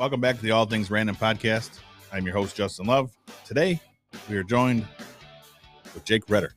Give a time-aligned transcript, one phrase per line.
[0.00, 1.78] Welcome back to the All Things Random podcast.
[2.10, 3.14] I'm your host, Justin Love.
[3.44, 3.78] Today,
[4.30, 4.86] we are joined
[5.92, 6.54] with Jake Redder,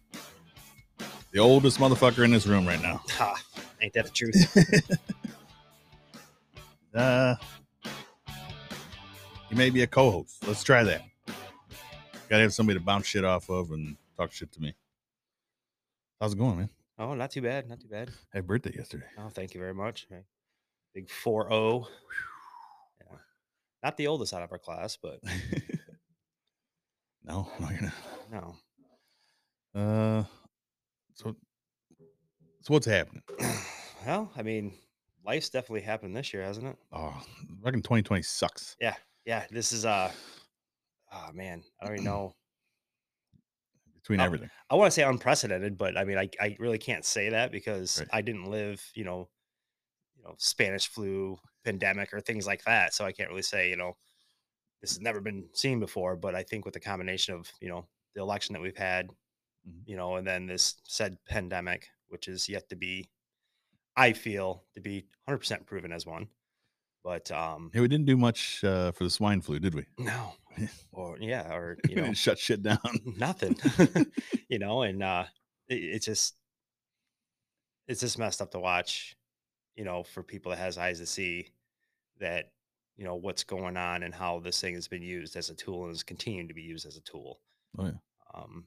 [1.33, 3.01] the oldest motherfucker in this room right now.
[3.09, 3.44] Ha,
[3.81, 4.99] ain't that the truth?
[6.95, 7.33] Uh,
[9.49, 10.47] he may be a co host.
[10.47, 11.01] Let's try that.
[12.29, 14.75] Gotta have somebody to bounce shit off of and talk shit to me.
[16.21, 16.70] How's it going, man?
[16.99, 17.68] oh, not too bad.
[17.68, 18.12] Not too bad.
[18.32, 19.07] Had birthday yesterday.
[19.18, 20.07] Oh, thank you very much.
[20.94, 21.88] Big 4 0.
[23.84, 25.20] Not the oldest out of our class, but
[27.24, 27.94] no, no, you're not.
[29.76, 29.80] no.
[29.80, 30.24] Uh,
[31.16, 31.36] so,
[32.62, 33.24] so what's happening?
[34.05, 34.74] well, I mean,
[35.26, 36.77] life's definitely happened this year, hasn't it?
[36.91, 37.24] Oh, I
[37.62, 38.76] reckon 2020 sucks.
[38.80, 38.96] Yeah.
[39.26, 39.46] Yeah.
[39.52, 40.12] This is, uh,
[41.12, 41.63] oh, man.
[41.82, 42.36] I don't even know.
[43.96, 47.30] Between everything, I want to say unprecedented, but I mean, I, I really can't say
[47.30, 48.10] that because Right.
[48.12, 49.29] I didn't live, you know,
[50.24, 52.93] you know, Spanish flu pandemic or things like that.
[52.93, 53.98] So I can't really say, you know,
[54.82, 56.16] this has never been seen before.
[56.16, 57.85] But I think with the combination of, you know,
[58.16, 59.10] the election that we've had,
[59.68, 59.84] Mhm.
[59.88, 63.10] you know, and then this said pandemic, which is yet to be,
[63.96, 66.27] I feel to be 100% proven as one.
[67.03, 69.85] But um hey, we didn't do much uh, for the swine flu, did we?
[69.97, 70.33] no,
[70.94, 72.79] or yeah, or you know, shut shit down.
[73.17, 73.57] nothing
[74.49, 75.25] you know and uh
[75.67, 76.35] it, it's just
[77.88, 79.16] it's just messed up to watch
[79.75, 81.47] you know for people that has eyes to see
[82.19, 82.52] that
[82.95, 85.85] you know what's going on and how this thing has been used as a tool
[85.85, 87.39] and is continuing to be used as a tool
[87.77, 87.91] Oh yeah.
[88.33, 88.66] um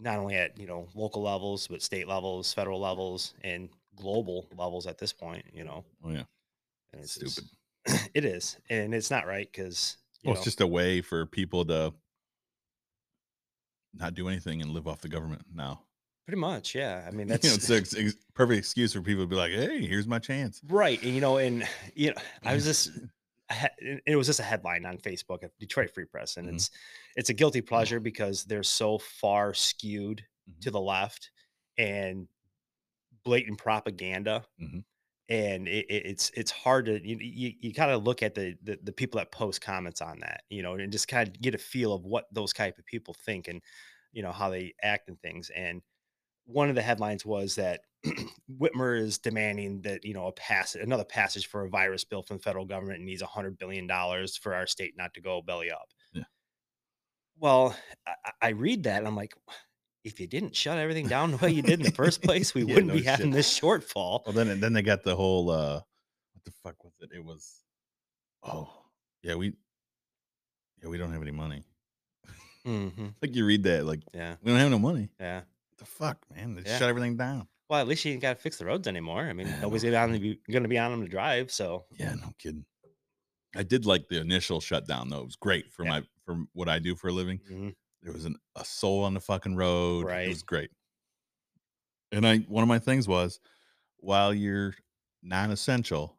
[0.00, 4.86] not only at you know local levels but state levels federal levels and global levels
[4.86, 6.22] at this point you know Oh yeah.
[6.92, 7.44] and it's Stupid.
[7.86, 11.64] just- it is and it's not right because Well, it's just a way for people
[11.66, 11.92] to
[13.94, 15.82] not do anything and live off the government now.
[16.28, 19.26] Pretty much yeah i mean You know, that's it's a perfect excuse for people to
[19.26, 21.02] be like, "Hey, here's my chance." Right.
[21.02, 22.90] And you know, and you know, I was just
[23.80, 26.54] it was just a headline on Facebook at Detroit Free Press, and Mhm.
[26.54, 26.70] it's
[27.16, 30.60] it's a guilty pleasure because they're so far skewed Mhm.
[30.60, 31.30] to the left
[31.78, 32.28] and
[33.24, 34.44] blatant propaganda.
[34.60, 34.84] Mhm.
[35.30, 38.56] And it, it- it's it's hard to you you, you kind of look at the,
[38.62, 41.54] the the people that post comments on that you know and just kind of get
[41.54, 43.62] a feel of what those type of people think and
[44.12, 45.82] you know how they act and things and
[46.50, 47.82] one of the headlines was that
[48.60, 52.38] Whitmer is demanding that you know a pass another passage for a virus bill from
[52.38, 55.70] the federal government needs a hundred billion dollars for our state not to go belly
[55.70, 55.88] up.
[56.14, 56.22] Yeah.
[57.38, 57.76] Well,
[58.06, 59.34] I, I- read that and I'm like,
[60.04, 62.62] if you didn't shut everything down the way you did in the first place, we
[62.64, 64.24] Yeah, wouldn't no be having this shortfall.
[64.24, 65.74] Well, then then they got the whole uh
[66.32, 67.10] what the fuck was it?
[67.14, 67.62] It was
[68.42, 68.70] oh
[69.22, 69.52] yeah we
[70.82, 71.64] yeah we don't have any money.
[72.64, 72.88] hmm
[73.20, 75.10] Like you read that like Yeah, we don't have no money.
[75.20, 75.42] yeah.
[75.78, 76.54] What the fuck, man?
[76.56, 76.76] They Yeah.
[76.78, 77.48] shut everything down.
[77.70, 79.22] Well, at least you ain't got to fix the roads anymore.
[79.22, 81.52] I mean, Yeah, nobody's no gonna be going to be on them to drive.
[81.52, 82.64] So Yeah, no kidding.
[83.54, 85.20] I did like the initial shutdown though.
[85.20, 85.90] It was great for Yeah.
[85.90, 87.38] my for what I do for a living.
[87.48, 90.06] mhm, There was an, a soul on the fucking road.
[90.06, 90.26] Right.
[90.26, 90.70] It was great.
[92.10, 93.38] And I one of my things was
[93.98, 94.74] while you're
[95.22, 96.16] non-essential,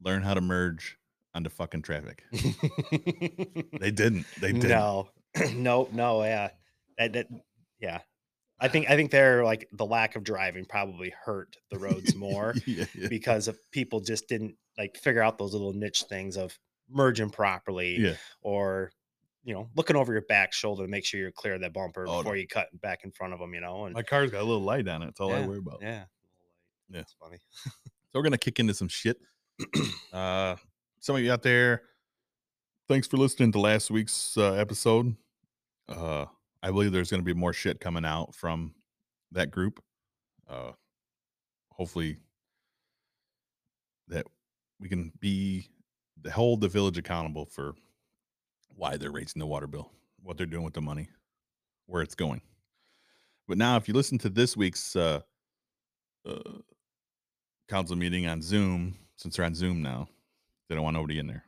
[0.00, 0.98] learn how to merge
[1.34, 2.24] onto fucking traffic.
[3.78, 4.26] They didn't.
[4.40, 4.70] They didn't.
[4.70, 5.10] No,
[5.54, 6.22] no, no.
[6.24, 6.50] Yeah,
[6.98, 7.26] that, that,
[7.78, 8.00] yeah.
[8.60, 12.54] I think I think they're like the lack of driving probably hurt the roads more
[12.66, 13.08] yeah, yeah.
[13.08, 16.58] because of people just didn't like figure out those little niche things of
[16.88, 18.14] merging properly Yeah.
[18.42, 18.92] or
[19.44, 22.06] you know looking over your back shoulder to make sure you're clear of that bumper
[22.08, 22.18] Oh, no.
[22.18, 23.52] before you cut back in front of them.
[23.54, 25.06] You know, and My car's got a little light on it.
[25.06, 25.80] That's all I worry about.
[25.82, 26.04] yeah,
[26.90, 27.00] Yeah.
[27.00, 27.38] it's funny.
[27.64, 27.72] So
[28.14, 29.18] we're gonna kick into some shit.
[30.12, 30.56] uh,
[31.00, 31.82] some of you out there,
[32.88, 35.14] thanks for listening to last week's uh, episode.
[35.88, 36.24] Uh,
[36.62, 38.74] I believe there's gonna be more shit coming out from
[39.32, 39.82] that group.
[40.48, 40.72] Uh,
[41.70, 42.18] hopefully,
[44.08, 44.26] that
[44.80, 45.68] we can be
[46.24, 47.74] to hold the village accountable for
[48.74, 49.90] why they're raising the water bill,
[50.22, 51.08] what they're doing with the money,
[51.86, 52.40] where it's going.
[53.48, 55.20] But now, if you listen to this week's uh,
[56.24, 56.58] uh,
[57.68, 60.08] council meeting on Zoom, since they're on Zoom now,
[60.68, 61.44] they don't want nobody in there.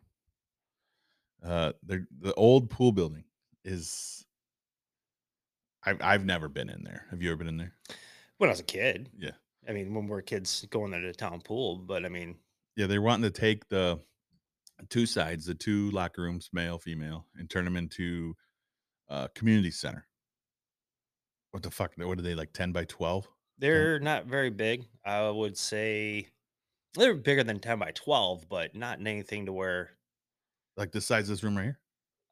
[1.44, 2.06] Uh, the
[2.36, 3.24] old pool building
[3.64, 4.24] is.
[5.88, 7.06] I've I've never been in there.
[7.10, 7.72] Have you ever been in there?
[8.36, 9.30] When I was a kid, Yeah.
[9.68, 12.36] I mean, when we we're kids going there to the town pool, but I mean,
[12.76, 14.00] Yeah, they're wanting to take the
[14.88, 18.34] two sides, the two locker rooms, male, female, and turn them into
[19.08, 20.06] a community center.
[21.52, 21.94] What the fuck?
[21.96, 22.52] What are they like?
[22.52, 23.26] Ten by twelve?
[23.58, 24.84] They're not very big.
[25.04, 26.28] I would say
[26.94, 29.90] they're bigger than 10 by 12, but not anything to where
[30.76, 31.80] Like the size of this room right here?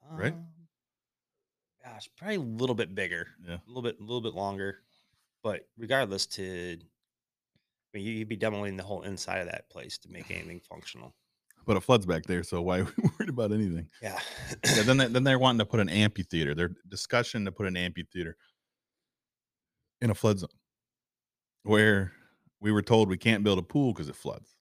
[0.08, 0.34] Right?
[0.34, 0.36] Uh,
[1.86, 3.54] Gosh, probably a little bit bigger, Yeah.
[3.56, 4.80] a little bit, a little bit longer.
[5.42, 6.78] But regardless, to
[7.94, 10.60] I mean, you- you'd be demoing the whole inside of that place to make anything
[10.68, 11.14] functional.
[11.64, 13.88] but it floods back there, so why are we worried about anything?
[14.02, 14.20] Yeah.
[14.64, 16.54] Yeah, then they, then they're wanting to put an amphitheater.
[16.54, 18.36] Their discussion to put an amphitheater
[20.00, 20.50] in a flood zone,
[21.62, 22.12] where
[22.60, 24.54] we were told we can't build a pool because it floods.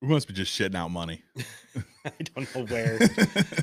[0.00, 1.22] We must be just shitting out money.
[2.20, 2.98] I don't know where.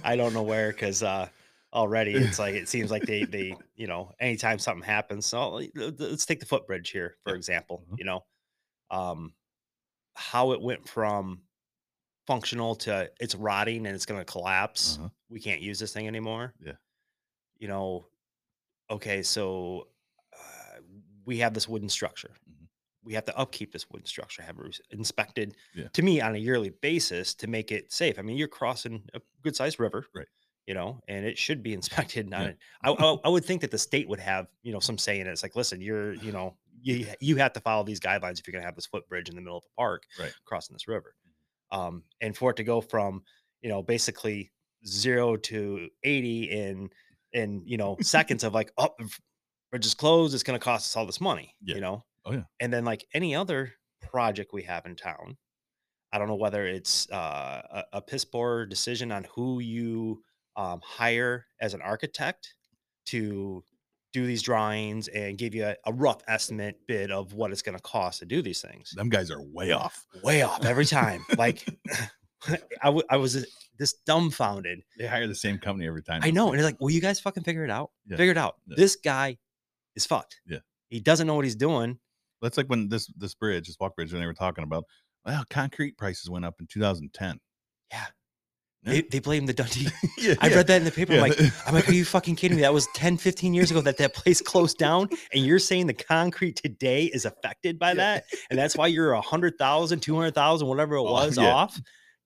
[0.04, 1.30] I don't know where because uh,
[1.74, 5.26] already it's like it seems like they they you know anytime something happens.
[5.26, 7.84] So like, l- l- let's take the footbridge here for example.
[7.92, 8.00] Mhm.
[8.00, 8.26] You know,
[8.92, 9.34] um,
[10.16, 11.42] how it went from
[12.28, 14.98] functional to it's rotting and it's going to collapse.
[15.00, 15.10] Uh-huh.
[15.30, 16.54] We can't use this thing anymore.
[16.60, 16.74] Yeah.
[17.58, 18.08] You know,
[18.90, 19.88] okay, so
[20.34, 20.80] uh,
[21.26, 22.32] we have this wooden structure.
[23.04, 25.88] We have to upkeep this wooden structure, have it inspected Yeah.
[25.94, 28.18] to me on a yearly basis to make it safe.
[28.20, 30.28] I mean, you're crossing a good sized river, Right.
[30.66, 32.34] You know, and it should be inspected.
[32.34, 32.52] On Yeah.
[32.84, 35.28] I, I, I would think that the state would have, you know, some say in
[35.28, 35.32] it.
[35.32, 38.52] It's like, listen, you're, you know, you you have to follow these guidelines if you're
[38.54, 40.34] going to have this footbridge in the middle of a park, Right.
[40.46, 41.14] crossing this river.
[41.72, 43.24] Um, and for it to go from,
[43.62, 44.52] you know, basically
[44.86, 46.90] zero to eighty in
[47.32, 48.90] in you know seconds of like, oh,
[49.72, 50.34] bridge is closed.
[50.34, 51.56] It's going to cost us all this money.
[51.64, 51.76] Yeah.
[51.76, 52.04] You know.
[52.26, 52.44] Oh, yeah.
[52.60, 55.38] And then like any other project we have in town,
[56.12, 60.22] I don't know whether it's uh, a, a piss poor decision on who you
[60.56, 62.54] um, hire as an architect
[63.08, 63.64] to
[64.14, 67.76] do these drawings and give you a, a rough estimate bid of what it's going
[67.76, 68.92] to cost to do these things.
[68.96, 70.06] Them guys are way off.
[70.24, 71.26] Way off every time.
[71.38, 71.66] like
[72.48, 73.46] I, w- I was
[73.80, 74.84] this dumbfounded.
[74.98, 76.22] They hire the same company every time.
[76.24, 76.50] I know.
[76.50, 77.92] And it's like, will you guys fucking figure it out?
[78.06, 78.18] Yeah.
[78.18, 78.58] Figure it out.
[78.68, 78.76] Yeah.
[78.78, 79.38] This guy
[79.96, 80.42] is fucked.
[80.48, 80.60] Yeah.
[80.90, 81.98] He doesn't know what he's doing.
[82.44, 84.84] That's like when this this bridge, this walk bridge, when they were talking about,
[85.26, 87.40] well, concrete prices went up in 2010.
[87.92, 88.06] Yeah.
[88.86, 88.92] Yeah.
[88.92, 89.88] They, they blame the Dundee.
[90.18, 91.14] yeah, I read that in the paper.
[91.14, 92.64] I'm like, I'm like, are you fucking kidding me?
[92.64, 95.08] That was 10, 15 years ago that that place closed down.
[95.34, 97.96] And you're saying the concrete today is affected by Yeah.
[97.96, 98.26] that.
[98.50, 101.54] And that's why you're a hundred thousand, two hundred thousand, whatever it Oh, was yeah.
[101.54, 101.80] off.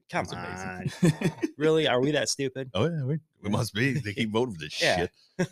[0.10, 0.90] Come on.
[1.60, 1.88] Really?
[1.88, 2.72] Are we that stupid?
[2.74, 3.94] oh yeah, we, we must be.
[3.94, 5.08] They keep voting for this Yeah.
[5.40, 5.48] shit.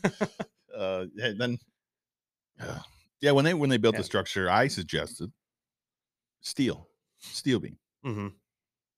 [0.75, 1.57] uh, yeah, then,
[2.59, 2.79] uh,
[3.25, 3.99] yeah, when they when they built Yeah.
[4.01, 5.31] the structure, I suggested
[6.41, 6.87] steel,
[7.17, 7.77] steel beam.
[8.03, 8.31] hmm You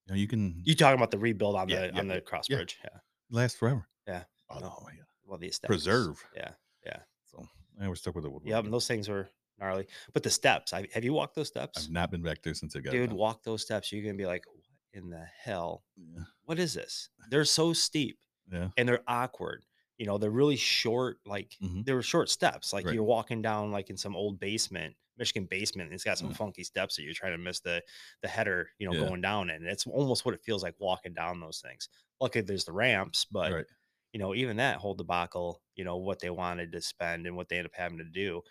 [0.10, 2.48] know, you can You talking about the rebuild on Yeah, the yeah, on the cross
[2.48, 2.78] bridge?
[2.84, 3.00] Yeah.
[3.30, 3.88] last forever.
[4.08, 4.24] Yeah.
[4.50, 4.88] Oh, No.
[4.96, 5.04] yeah.
[5.26, 5.68] Well, the steps.
[5.68, 6.24] Preserve.
[6.36, 6.52] Yeah.
[6.86, 7.00] Yeah.
[7.26, 7.46] So
[7.82, 8.50] I was stuck with the woodwork.
[8.50, 8.66] Yep.
[8.66, 9.30] And those things were
[9.60, 9.88] gnarly.
[10.14, 11.86] But the steps, I, have you walked those steps?
[11.86, 13.18] I've not been back there since I got Dude, done.
[13.18, 13.92] walk those steps.
[13.92, 14.64] You're going to be like, what
[14.94, 15.84] in the hell?
[15.98, 16.24] Yeah.
[16.46, 17.10] What is this?
[17.30, 18.18] They're so steep.
[18.52, 18.70] yeah.
[18.78, 19.64] and they're awkward.
[19.98, 21.86] You know, they're really short, like Mhm.
[21.86, 22.74] they were short steps.
[22.74, 22.92] Like Right.
[22.92, 26.34] you're walking down like in some old basement, Michigan basement, and it's got some Yeah.
[26.34, 27.84] funky steps that you're trying to miss the
[28.22, 28.98] the header, you know, Yeah.
[28.98, 31.90] going down and It's almost what it feels like walking down those things.
[32.22, 33.66] Luckily there's the ramps, but right.
[34.14, 37.50] you know, even that whole debacle, you know, what they wanted to spend and what
[37.50, 38.42] they ended up having to do.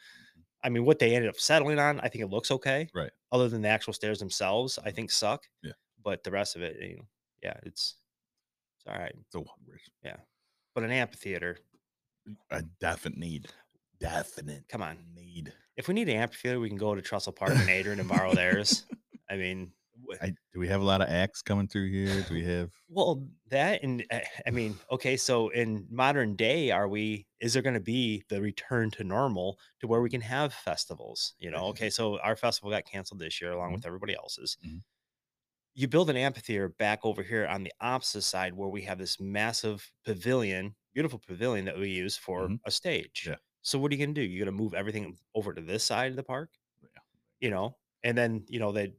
[0.63, 2.89] I mean, what they ended up settling on, I think it looks okay.
[2.93, 3.13] Right.
[3.33, 5.49] Other than the actual stairs themselves, I think suck.
[5.63, 5.73] Yeah.
[6.03, 7.09] But the rest of it, you know,
[7.43, 7.97] yeah, it's
[8.79, 9.15] it's all right.
[9.27, 9.91] It's a bridge.
[10.77, 11.57] But an amphitheater,
[12.51, 13.49] A definite need.
[13.99, 14.69] Definite.
[14.69, 14.99] come on.
[15.15, 15.55] Need.
[15.79, 18.35] If we need an amphitheater, we can go to Trestle Park and Adrian and borrow
[18.35, 18.85] theirs.
[19.31, 19.73] I mean,
[20.21, 22.21] I, do we have a lot of acts coming through here?
[22.29, 22.71] Do we have?
[22.91, 27.27] well, that and uh, I mean, okay, so in modern day, are we?
[27.41, 31.33] Is there going to be the return to normal to where we can have festivals?
[31.39, 33.77] You know, okay, so our festival got canceled this year along Mhm.
[33.77, 34.59] with everybody else's.
[34.63, 34.83] Mhm.
[35.77, 39.21] You build an amphitheater back over here on the opposite side where we have this
[39.21, 42.61] massive pavilion, beautiful pavilion that we use for Mhm.
[42.65, 43.27] a stage.
[43.29, 43.37] Yeah.
[43.63, 44.27] So what are you going to do?
[44.27, 46.55] You're going to move everything over to this side of the park?
[46.83, 46.89] Yeah.
[47.41, 48.95] you know, and then you know they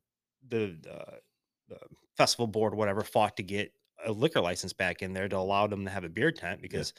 [0.48, 1.22] the, the
[1.68, 1.80] the
[2.16, 3.74] festival board whatever fought to get
[4.06, 6.94] a liquor license back in there to allow them to have a beer tent because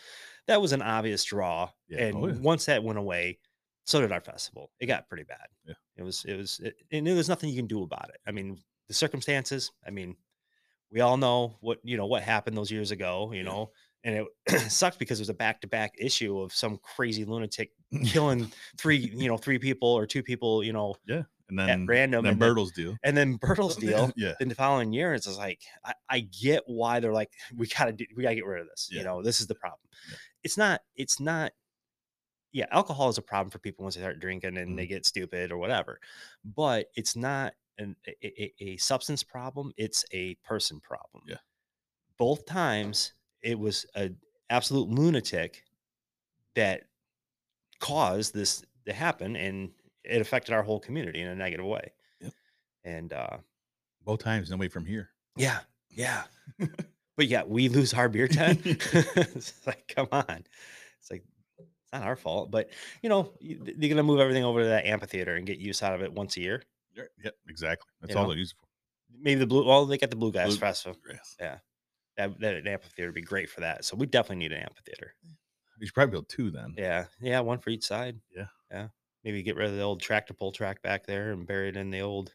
[0.49, 1.71] that was an obvious draw.
[1.89, 2.07] Yeah.
[2.07, 2.35] And Oh, yeah.
[2.41, 3.39] once that went away,
[3.87, 4.73] so did our festival.
[4.81, 5.49] It got pretty bad.
[5.65, 5.75] Yeah.
[5.97, 8.21] It was it was it, and there's nothing you can do about it.
[8.27, 9.71] I mean, the circumstances.
[9.87, 10.17] I mean,
[10.91, 13.33] we all know what you know what happened those years ago.
[13.33, 13.71] You know.
[14.05, 17.73] And it sucked because it was a back-to-back issue of some crazy lunatic
[18.07, 21.23] killing three, you know, three people or two people, you know, yeah.
[21.49, 22.97] and then random Then and then- Bertles deal.
[23.03, 24.13] and then Bertles deal.
[24.17, 24.35] Yeah.
[24.39, 27.93] Then the following year, it's just like I, I get why they're like, we gotta
[27.93, 28.89] do, we gotta get rid of this.
[28.91, 29.01] Yeah.
[29.01, 29.81] You know, this is the problem.
[30.09, 30.17] Yeah.
[30.45, 30.81] It's not.
[30.95, 31.51] It's not.
[32.53, 34.77] Yeah, alcohol is a problem for people once they start drinking and Mm-hmm.
[34.77, 35.99] they get stupid or whatever.
[36.45, 39.73] But it's not an, a, a, substance problem.
[39.77, 41.25] It's a person problem.
[41.27, 41.37] Yeah.
[42.19, 44.11] Both times, it was a
[44.51, 45.65] absolute lunatic
[46.55, 46.85] that
[47.81, 49.71] caused this to happen, and
[50.05, 51.93] it affected our whole community in a negative way.
[52.21, 52.33] Yep.
[52.85, 53.37] And uh,
[54.05, 55.11] Both times, nobody from here.
[55.37, 56.25] yeah, yeah.
[57.17, 58.61] but yeah, we lose our beer tent.
[58.65, 60.45] it's like, come on.
[61.01, 61.25] It's like
[61.59, 62.71] it's not our fault, but
[63.03, 66.03] you know, they're gonna move everything over to that amphitheater and get use out of
[66.03, 66.63] it once a year.
[66.99, 67.89] Yeah, yeah, exactly.
[68.01, 68.31] That's You all know?
[68.31, 68.67] they're used for.
[69.23, 69.65] maybe the blue.
[69.67, 70.99] Well, they got the Blue guys Blue- Festival.
[71.03, 71.37] Grass.
[71.39, 73.85] That, that an amphitheater would be great for that.
[73.85, 75.15] So we definitely need an amphitheater.
[75.79, 76.75] You should probably build two then.
[76.77, 78.19] Yeah, yeah, one for each side.
[78.37, 78.47] Yeah.
[78.73, 78.89] yeah.
[79.23, 81.91] Maybe get rid of the old tractor pull track back there and bury it in
[81.91, 82.35] the old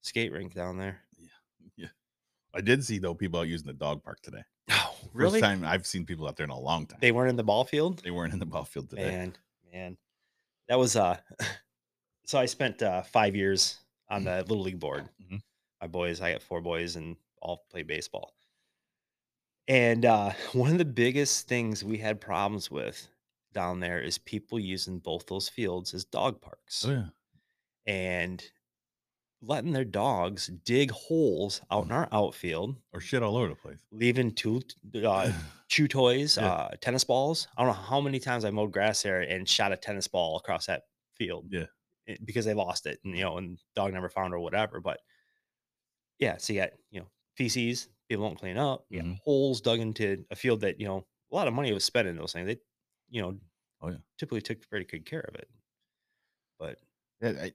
[0.00, 1.00] skate rink down there.
[1.18, 1.26] Yeah.
[1.76, 1.88] Yeah.
[2.54, 4.42] I did see though people out using the dog park today.
[4.70, 6.98] Oh, First time I've seen people out there in a long time.
[7.02, 8.02] They weren't in the ball field.
[8.02, 9.10] They weren't in the ball field today.
[9.10, 9.36] Man,
[9.70, 9.96] man,
[10.68, 11.18] that was uh.
[12.24, 13.78] So I spent uh, five years
[14.10, 15.08] on the little league board.
[15.22, 15.40] Mhm.
[15.80, 18.34] My boys, I got four boys, and all play baseball.
[19.66, 23.08] And uh, one of the biggest things we had problems with
[23.52, 27.06] down there is people using both those fields as dog parks Oh yeah.
[27.86, 28.42] and
[29.40, 33.78] letting their dogs dig holes out in our outfield, Or shit all over the place.
[33.92, 34.62] leaving two
[35.04, 35.32] uh,
[35.68, 36.52] chew toys, Yeah.
[36.52, 37.46] uh, tennis balls.
[37.56, 40.36] I don't know how many times I mowed grass there and shot a tennis ball
[40.36, 40.82] across that
[41.14, 41.46] field.
[41.50, 41.66] Yeah.
[42.08, 44.80] It- because they lost it, and you know, and dog never found or whatever.
[44.80, 45.00] But
[46.18, 48.86] yeah, so you got you know feces people won't clean up.
[48.90, 49.18] You got Mhm.
[49.22, 52.16] holes dug into a field that you know a lot of money was spent in
[52.16, 52.46] those things.
[52.46, 52.58] They,
[53.10, 53.40] you know,
[53.80, 53.98] Oh, yeah.
[54.18, 55.48] typically took pretty good care of it.
[56.58, 56.78] But
[57.20, 57.52] Yeah, I,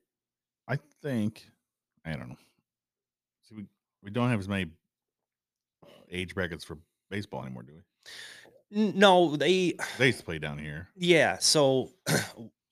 [0.67, 1.49] I think
[2.05, 2.37] I don't know.
[3.43, 3.67] See, we
[4.01, 4.71] we don't have as many
[6.09, 6.77] age brackets for
[7.09, 7.81] baseball anymore, do we?
[8.93, 10.89] no, they They used to play down here.
[10.95, 11.91] Yeah, so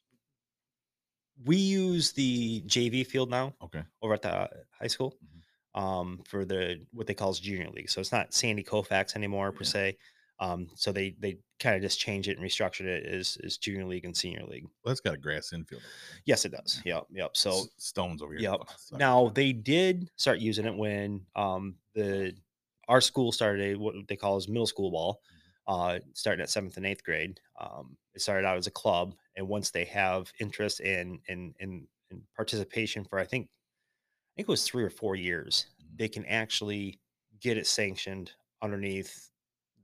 [1.46, 3.84] we use the JV field now Okay.
[4.02, 5.80] over at the high school Mhm.
[5.82, 7.90] um, for the what they call junior league.
[7.90, 9.70] So it's not Sandy Koufax anymore per Yeah.
[9.70, 9.98] se.
[10.40, 13.86] Um, so they they kind of just changed it and restructured it as, as junior
[13.86, 14.64] league and senior league.
[14.64, 15.84] Well, that's got a grass infield.
[16.26, 16.82] Yes, it does.
[16.84, 17.38] Yep, yep.
[17.38, 18.50] So S- stones over here.
[18.52, 18.62] Yep.
[18.94, 22.36] now they did start using it when um, the
[22.88, 25.22] our school started a, what they call as middle school ball,
[25.68, 27.40] uh, starting at seventh and eighth grade.
[27.60, 31.88] Um, it started out as a club, and once they have interest in in in,
[32.12, 33.50] in participation for I think
[34.16, 36.00] I think it was three or four years, Mhm.
[36.00, 37.02] they can actually
[37.40, 39.32] get it sanctioned underneath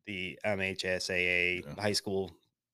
[0.05, 1.75] the MHSAA Yeah.
[1.79, 2.31] high school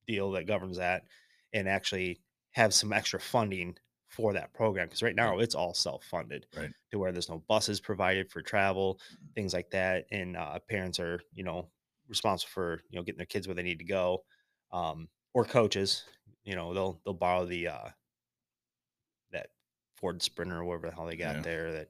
[0.07, 1.05] deal that governs that,
[1.53, 3.77] and actually have some extra funding
[4.09, 6.73] for that program because right now it's all self-funded Right.
[6.91, 8.99] to where there's no buses provided for travel
[9.35, 11.71] things like that and uh, parents are you know
[12.07, 14.23] responsible for you know getting their kids where they need to go
[14.71, 16.05] um, or coaches
[16.43, 17.87] you know they'll they'll borrow the uh,
[19.31, 19.47] that
[19.95, 21.41] ford sprinter or whatever the hell they got Yeah.
[21.41, 21.87] there that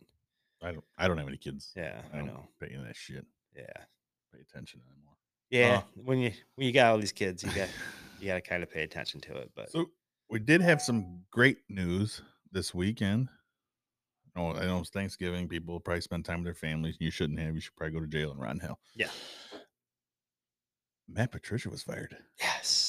[0.62, 0.84] I don't.
[0.98, 1.72] I don't have any kids.
[1.76, 3.26] yeah i, don't know Pay that shit.
[3.56, 3.66] yeah
[4.34, 5.14] Pay attention anymore.
[5.50, 7.70] yeah when you when you got all these kids you got
[8.20, 9.86] you got to kind of pay attention to it but So
[10.30, 13.30] we did have some great news this weekend.
[14.36, 15.48] Oh, I know it's Thanksgiving.
[15.48, 16.96] People probably spend time with their families.
[17.00, 17.54] You shouldn't have.
[17.54, 18.80] You should probably go to jail and rot in hell.
[18.96, 19.10] Yeah.
[21.08, 22.18] Matt Patricia was fired.
[22.40, 22.83] yes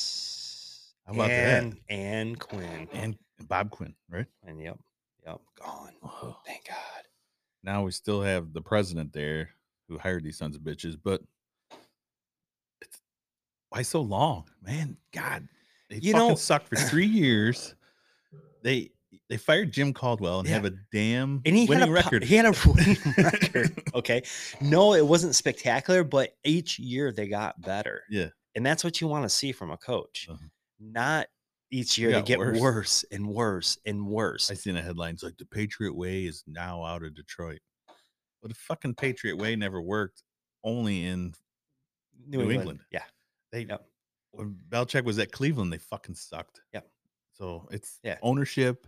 [1.07, 1.63] How about that?
[1.63, 3.17] and and quinn And
[3.49, 4.27] Bob Quinn, right?
[4.43, 4.79] and yep
[5.27, 6.39] yep gone Oh.
[6.47, 7.03] thank god
[7.63, 9.51] Now we still have the president there
[9.89, 11.21] who hired these sons of bitches, but
[12.81, 12.99] it's,
[13.69, 14.97] why so long, man?
[15.13, 15.47] God,
[15.91, 17.75] they You fucking know- sucked for three years.
[18.63, 18.91] They
[19.29, 20.55] they fired Jim Caldwell and Yeah.
[20.57, 22.25] have a damn and he winning had a, record.
[22.25, 23.83] He had a winning record.
[23.95, 24.23] Okay,
[24.61, 28.03] no, it wasn't spectacular, but each year they got better.
[28.11, 28.29] Yeah.
[28.57, 30.29] and that's what you want to see from a coach.
[30.31, 30.39] Uh-huh.
[30.81, 31.27] Not
[31.71, 32.61] each year they get worse.
[32.61, 33.05] worse.
[33.11, 34.51] and worse and worse.
[34.51, 35.15] I seen a headline.
[35.15, 37.61] It's like the Patriot Way is now out of Detroit.
[37.89, 40.23] Well, the fucking Patriot Way never worked.
[40.63, 41.35] Only in
[42.27, 42.81] New England.
[42.91, 43.05] Yeah.
[43.53, 43.87] they Yep.
[44.33, 46.61] when Belichick was at Cleveland, they fucking sucked.
[46.73, 46.91] Yep.
[47.33, 48.19] So it's Yeah.
[48.23, 48.87] ownership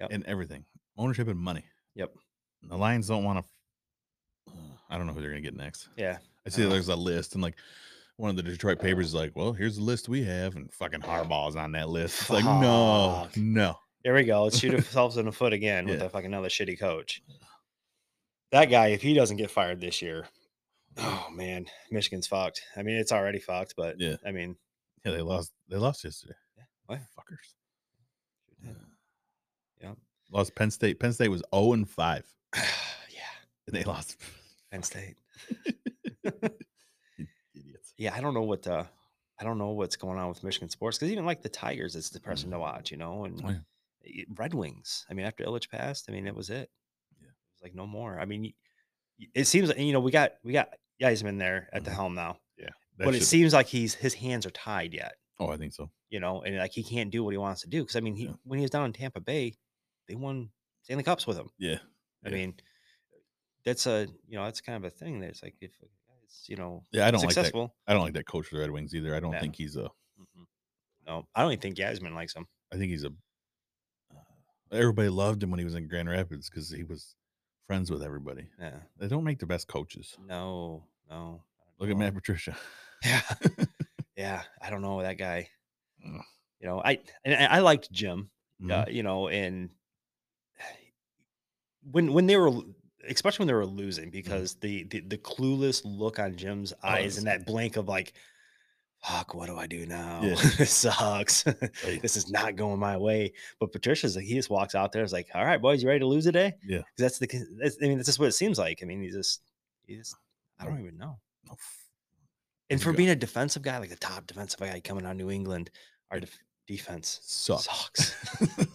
[0.00, 0.10] Yep.
[0.12, 0.64] and everything.
[0.96, 1.64] Ownership and money.
[1.94, 2.14] Yep.
[2.62, 4.52] The Lions don't want to.
[4.88, 5.88] I don't know who they're gonna get next.
[5.96, 6.18] Yeah.
[6.46, 6.72] I see Uh-huh.
[6.72, 7.56] there's a list, and like
[8.18, 11.00] one of the Detroit papers is like, "Well, here's the list we have," and fucking
[11.00, 12.20] Harbaugh's on that list.
[12.20, 13.76] It's like, no, no.
[14.04, 14.44] There we go.
[14.44, 16.06] Let's shoot ourselves in the foot again with Yeah.
[16.06, 17.22] a fucking another shitty coach.
[18.52, 20.26] That guy, if he doesn't get fired this year,
[20.98, 22.62] oh man, Michigan's fucked.
[22.76, 24.16] I mean, it's already fucked, but Yeah.
[24.26, 24.56] I mean,
[25.04, 25.52] Yeah, they lost.
[25.68, 26.34] They lost yesterday.
[26.56, 26.64] Yeah.
[26.88, 27.00] Oh, yeah.
[27.16, 27.54] fuckers.
[28.64, 29.88] Yeah.
[29.88, 29.96] Yep.
[30.32, 30.98] Lost Penn State.
[30.98, 32.34] Penn State was 0 and 5.
[32.56, 32.62] yeah,
[33.66, 34.16] And they lost.
[34.72, 35.16] Penn State.
[37.98, 38.84] Yeah, I don't know what uh
[39.40, 42.10] I don't know what's going on with Michigan sports because even like the Tigers, it's
[42.10, 42.60] depressing to Mhm.
[42.60, 43.50] watch, you know, and Oh,
[44.04, 44.24] yeah.
[44.34, 45.04] Red Wings.
[45.10, 46.70] I mean, after Ilitch passed, I mean, it was it.
[47.20, 47.28] Yeah.
[47.28, 48.18] It was like no more.
[48.18, 48.52] I mean,
[49.34, 51.94] it seems like you know we got we got Yzerman there at the Mhm.
[51.94, 55.56] helm now, That but it seems like he's his hands are tied yet, Oh, I
[55.56, 55.90] think so.
[56.08, 58.16] you know, and like he can't do what he wants to do because I mean,
[58.16, 58.34] he Yeah.
[58.44, 59.56] when he was down in Tampa Bay,
[60.08, 60.50] they won
[60.82, 61.50] Stanley Cups with him.
[61.58, 61.78] Yeah.
[62.24, 62.34] I Yeah.
[62.34, 62.60] mean,
[63.64, 65.20] that's a you know that's kind of a thing.
[65.20, 65.72] That's like if
[66.28, 67.54] guy's you know Yeah, I don't like that.
[67.86, 69.14] I don't like that coach for the Red Wings either.
[69.14, 69.90] I don't think he's a.
[70.20, 70.46] Mhm.
[71.06, 72.46] No, I don't even think Yzerman likes him.
[72.72, 73.08] I think he's a.
[74.10, 74.20] Uh,
[74.72, 77.14] everybody loved him when he was in Grand Rapids because he was
[77.66, 78.48] friends with everybody.
[78.58, 78.78] Yeah.
[78.98, 80.16] They don't make the best coaches.
[80.26, 81.42] No, no.
[81.78, 81.96] Look at.
[81.96, 82.56] Matt Patricia.
[83.04, 83.22] Yeah.
[84.16, 84.42] yeah.
[84.60, 85.48] I don't know that guy.
[86.04, 86.20] Ugh.
[86.60, 88.30] You know, I and I liked Jim.
[88.60, 88.72] Mhm.
[88.72, 89.70] Uh, you know, and
[91.92, 92.50] when when they were
[93.08, 97.18] especially when they were losing because the, the the clueless look on Jim's eyes it's-
[97.18, 98.12] and that blink of like
[99.04, 100.20] fuck what do I do now?
[100.22, 100.34] Yeah.
[100.58, 101.46] this sucks.
[101.46, 102.02] Right.
[102.02, 103.32] this is not going my way.
[103.60, 106.00] But Patricia's like he just walks out there is like all right boys you ready
[106.00, 106.54] to lose today?
[106.66, 106.82] Yeah.
[106.96, 107.28] that's the
[107.60, 108.80] that's, I mean that's just what it seems like.
[108.82, 109.42] I mean he just
[109.86, 110.16] he just
[110.58, 111.16] I don't even know.
[111.46, 111.54] No,
[112.70, 115.30] and for being a defensive guy like the top defensive guy coming out of New
[115.30, 115.70] England
[116.10, 116.38] our def-
[116.68, 117.64] defense Sucks.
[117.64, 118.14] sucks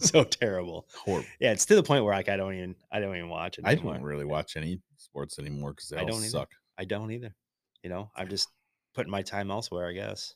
[0.10, 1.26] so terrible Horrible.
[1.40, 3.64] yeah, it's to the point where like I don't even I don't even watch it.
[3.64, 3.94] I anymore.
[3.94, 6.28] don't really watch any sports anymore because they I don't either.
[6.28, 6.50] suck.
[6.76, 7.34] I don't either.
[7.82, 8.48] You know, I'm just
[8.94, 9.86] putting my time elsewhere.
[9.88, 10.34] I guess.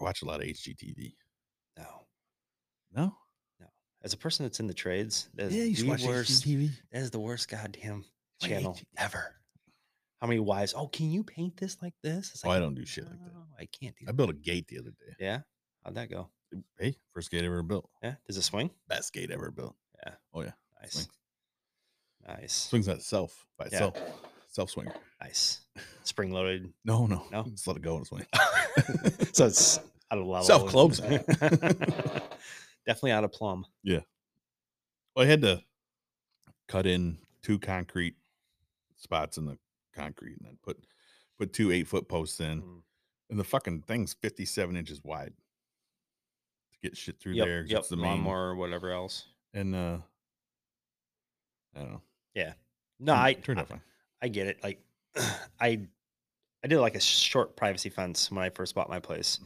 [0.00, 1.14] I watch a lot of HGTV.
[1.76, 1.84] No,
[2.94, 3.14] No.
[3.60, 3.66] No.
[4.02, 6.44] as a person that's in the trades, that is Yeah, you the watch worst.
[6.46, 6.70] HGTV.
[6.92, 8.04] That is the worst goddamn
[8.40, 8.84] channel HGTV?
[8.98, 9.34] ever.
[10.20, 10.72] How many wives?
[10.76, 12.30] Oh, can you paint this like this?
[12.32, 13.32] It's Oh, I don't do shit like that.
[13.58, 14.04] I can't do.
[14.06, 15.14] I that." built a gate the other day.
[15.18, 15.40] Yeah,
[15.84, 16.30] how'd that go?
[16.78, 17.88] Hey, first gate ever built.
[18.02, 18.70] Yeah, does it swing?
[18.88, 19.74] Best gate ever built.
[20.06, 20.14] Yeah.
[20.34, 20.52] Oh yeah.
[20.80, 21.08] Nice, Swings.
[22.26, 23.86] nice, Swings on itself by Yeah.
[23.88, 23.96] itself.
[24.48, 24.90] Self swing.
[25.20, 25.60] nice.
[26.04, 26.72] Spring loaded.
[26.84, 27.44] No, no, No?
[27.50, 28.26] Just let it go and swing.
[29.32, 29.78] so it's
[30.10, 30.44] out of level.
[30.44, 31.10] Self-closing.
[32.86, 33.64] Definitely out of plumb.
[33.84, 34.02] Well,
[35.16, 35.62] I had to
[36.68, 38.16] cut in two concrete
[38.96, 39.56] spots in the
[39.94, 40.78] concrete and then put
[41.38, 42.62] put two eight foot posts in.
[42.62, 42.82] Mm.
[43.30, 45.32] And the fucking thing's 57 inches wide
[46.82, 47.64] get shit through Yep, there.
[47.64, 47.78] yep.
[47.80, 49.26] it's the lawnmower or whatever else.
[49.54, 49.98] And uh
[51.74, 52.02] I don't know.
[52.34, 52.52] Yeah.
[53.00, 53.80] No, I turned out fine.
[54.20, 54.62] I get it.
[54.62, 54.80] Like
[55.60, 55.80] I
[56.64, 59.38] I did like a short privacy fence when I first bought my place.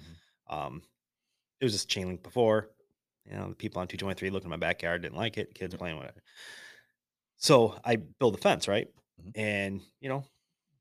[0.49, 0.55] Mhm.
[0.55, 0.83] Um
[1.61, 2.71] it was just chain link before.
[3.25, 5.97] You know, the people on 223 looking in my backyard didn't like it, kids playing
[5.97, 6.23] whatever.
[7.39, 8.89] So I build a fence, right?
[9.21, 9.33] Mhm.
[9.37, 10.25] And you know,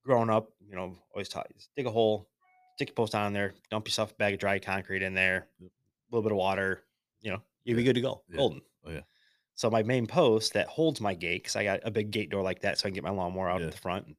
[0.03, 2.29] growing up, you know, always taught you dig a hole,
[2.75, 5.71] stick your post on there, dump yourself a bag of dry concrete in there, Yep.
[6.17, 6.83] Little bit of water,
[7.21, 8.23] you know, you'll be good to go.
[8.29, 8.37] Yeah.
[8.37, 8.61] Golden.
[8.85, 9.01] Oh yeah.
[9.55, 12.43] So my main post that holds my gate, because I got a big gate door
[12.43, 13.67] like that, so I can get my lawnmower out Yeah.
[13.67, 14.15] at the front.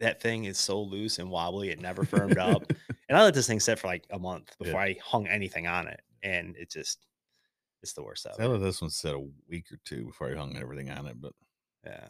[0.00, 2.70] That thing is so loose and wobbly; it never firmed up.
[3.08, 4.64] And I let this thing sit for like a month Yeah.
[4.66, 7.06] before I hung anything on it, and it just
[7.82, 8.42] it's the worst ever.
[8.42, 11.20] I let this one sit a week or two before I hung everything on it,
[11.20, 11.32] but
[11.84, 12.08] Yeah,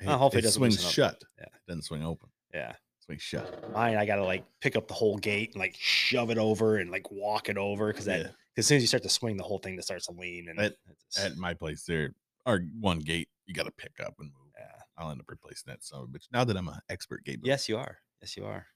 [0.00, 1.22] it, Well, hopefully it it doesn't swings shut.
[1.38, 1.44] Yeah.
[1.44, 2.28] It doesn't swing open.
[2.52, 2.74] yeah.
[3.20, 3.72] Shut.
[3.72, 6.90] Mine, I gotta like pick up the whole gate and like shove it over and
[6.90, 8.28] like walk it over because that Yeah.
[8.56, 10.58] as soon as you start to swing, the whole thing just starts to lean and
[10.60, 10.76] At-
[11.18, 12.14] At my place there,
[12.46, 14.52] are one gate you got to pick up and move.
[14.58, 14.66] yeah.
[14.98, 16.26] I'll end up replacing that son a bitch.
[16.32, 17.40] Now that I'm an expert gate.
[17.42, 17.98] Yes, you are.
[18.20, 18.66] Yes, you are.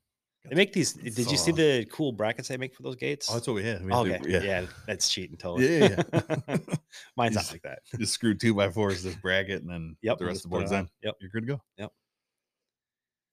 [0.48, 0.92] They make these.
[0.92, 3.28] Did you see the cool brackets they make for those gates?
[3.28, 3.84] Oh, that's what we had.
[3.84, 4.38] We Oh, had okay.
[4.38, 4.66] to- yeah.
[4.86, 5.78] that's cheating totally.
[5.80, 6.56] Yeah, yeah.
[7.16, 7.80] Mine's not Just- like that.
[7.98, 10.18] Just screw two by fours this bracket and then Yep.
[10.18, 10.80] the rest of the boards on.
[10.84, 10.88] in.
[11.02, 11.14] Yep.
[11.20, 11.62] You're good to go.
[11.78, 11.92] Yep.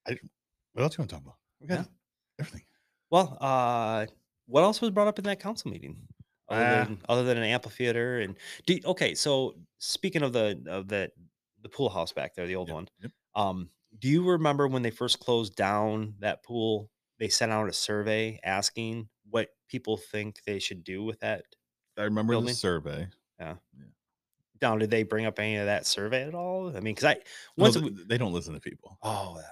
[0.08, 0.18] I,
[0.74, 1.38] what else you want to talk about?
[1.60, 1.86] We got Yeah.
[2.40, 2.66] everything.
[3.10, 4.08] Well, uh,
[4.46, 6.08] what else was brought up in that council meeting?
[6.50, 6.86] Other, Ah.
[6.86, 11.12] than, other than an amphitheater and do, okay, so speaking of the of the
[11.62, 13.12] the pool house back there, the old Yep, one, yep.
[13.36, 16.92] um, do you remember when they first closed down that pool?
[17.20, 21.46] They sent out a survey asking what people think they should do with that.
[21.98, 22.48] I remember Building?
[22.48, 23.08] the survey.
[23.40, 23.58] Yeah.
[24.60, 26.70] Down, did they bring up any of that survey at all?
[26.70, 27.22] I mean, because I
[27.58, 28.98] No, once we, they don't listen to people.
[29.02, 29.50] Oh, yeah.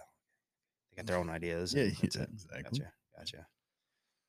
[0.91, 1.73] They got their own ideas.
[1.73, 2.15] Yeah, yeah, it.
[2.31, 2.63] exactly.
[2.63, 2.93] Gotcha.
[3.17, 3.47] Gotcha.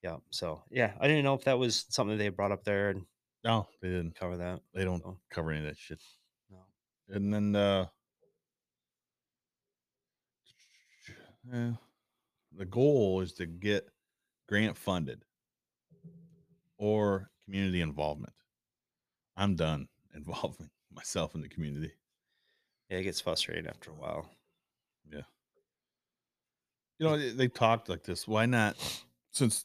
[0.02, 0.16] Yeah.
[0.30, 3.04] So yeah, I didn't know if that was something they brought up there and
[3.44, 4.14] No, they didn't.
[4.14, 4.60] cover that.
[4.74, 5.18] They don't Oh.
[5.30, 6.02] cover any of that shit.
[6.50, 6.58] No.
[7.08, 7.86] And then uh
[11.52, 11.72] yeah,
[12.56, 13.88] the goal is to get
[14.48, 15.22] grant funded
[16.78, 18.32] or community involvement.
[19.36, 21.92] I'm done involving myself in the community.
[22.90, 24.28] Yeah, it gets frustrating after a while.
[26.98, 28.28] You know, they, they talked like this.
[28.28, 28.76] Why not?
[29.32, 29.64] Since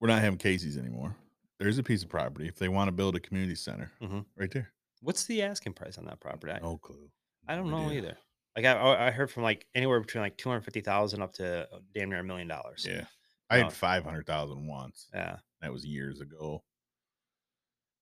[0.00, 1.16] we're not having Casey's anymore,
[1.58, 2.46] there's a piece of property.
[2.48, 4.24] If they want to build a community center, Mhm.
[4.36, 4.70] right there.
[5.02, 6.52] What's the asking price on that property?
[6.62, 7.10] No clue.
[7.48, 7.98] I don't No know idea.
[7.98, 8.18] either.
[8.56, 11.68] Like I- I, heard from like anywhere between like two hundred fifty thousand up to
[11.72, 12.86] uh, damn near a million dollars.
[12.88, 13.04] Yeah,
[13.48, 15.08] I had five hundred thousand once.
[15.14, 15.38] Yeah.
[15.62, 16.62] That was years ago.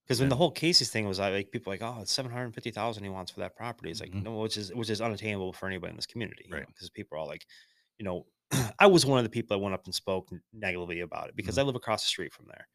[0.05, 2.71] Because when the whole Casey's thing was, like people like, oh, it's seven hundred fifty
[2.71, 3.91] thousand he wants for that property.
[3.91, 4.23] It's like Mhm.
[4.23, 6.67] no, which is which is unattainable for anybody in this community, Right.
[6.67, 7.45] Because people are all like,
[7.99, 8.25] you know,
[8.79, 11.57] I was one of the people that went up and spoke negatively about it because
[11.57, 11.59] Mm-hmm.
[11.59, 12.67] I live across the street from there,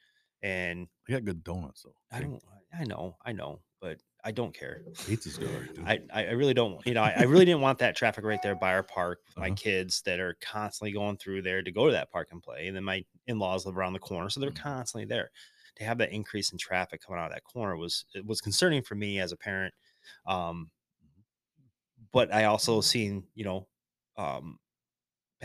[0.43, 1.97] and They got good donuts though.
[2.11, 4.83] I don't, I know, I know, but I don't care.
[5.07, 5.69] Pizza's good.
[5.87, 8.55] I, I really don't, you know, I, I really didn't want that traffic right there
[8.55, 9.57] by our park with my Uh-huh.
[9.57, 12.67] kids that are constantly going through there to go to that park and play.
[12.69, 14.53] And then my in laws live around the corner, so they're Mhm.
[14.53, 15.31] constantly there.
[15.77, 18.83] To have that increase in traffic coming out of that corner was it was concerning
[18.83, 19.75] for me as a parent.
[20.25, 20.71] Um,
[22.13, 23.69] but I also seen, you know,
[24.17, 24.59] um,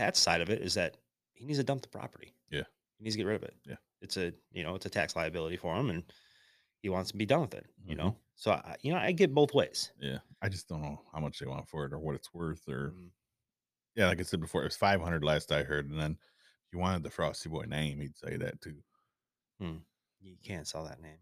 [0.00, 0.96] Pat's side of it is that
[1.34, 2.34] he needs to dump the property.
[2.50, 2.62] Yeah.
[2.96, 3.54] He needs to get rid of it.
[3.66, 3.76] Yeah.
[4.00, 6.02] It's a, you know, it's a tax liability for him and
[6.80, 7.98] he wants to be done with it, you Mhm.
[7.98, 8.16] know?
[8.34, 9.92] So I, you know, I get both ways.
[10.00, 12.66] Yeah, I just don't know how much they want for it or what it's worth,
[12.66, 13.10] or Mm,
[13.94, 16.72] yeah, like I said before, it was five hundred last I heard, and then if
[16.72, 18.82] you wanted the Frosty Boy name, he'd say that too.
[19.58, 21.18] You can't sell that name.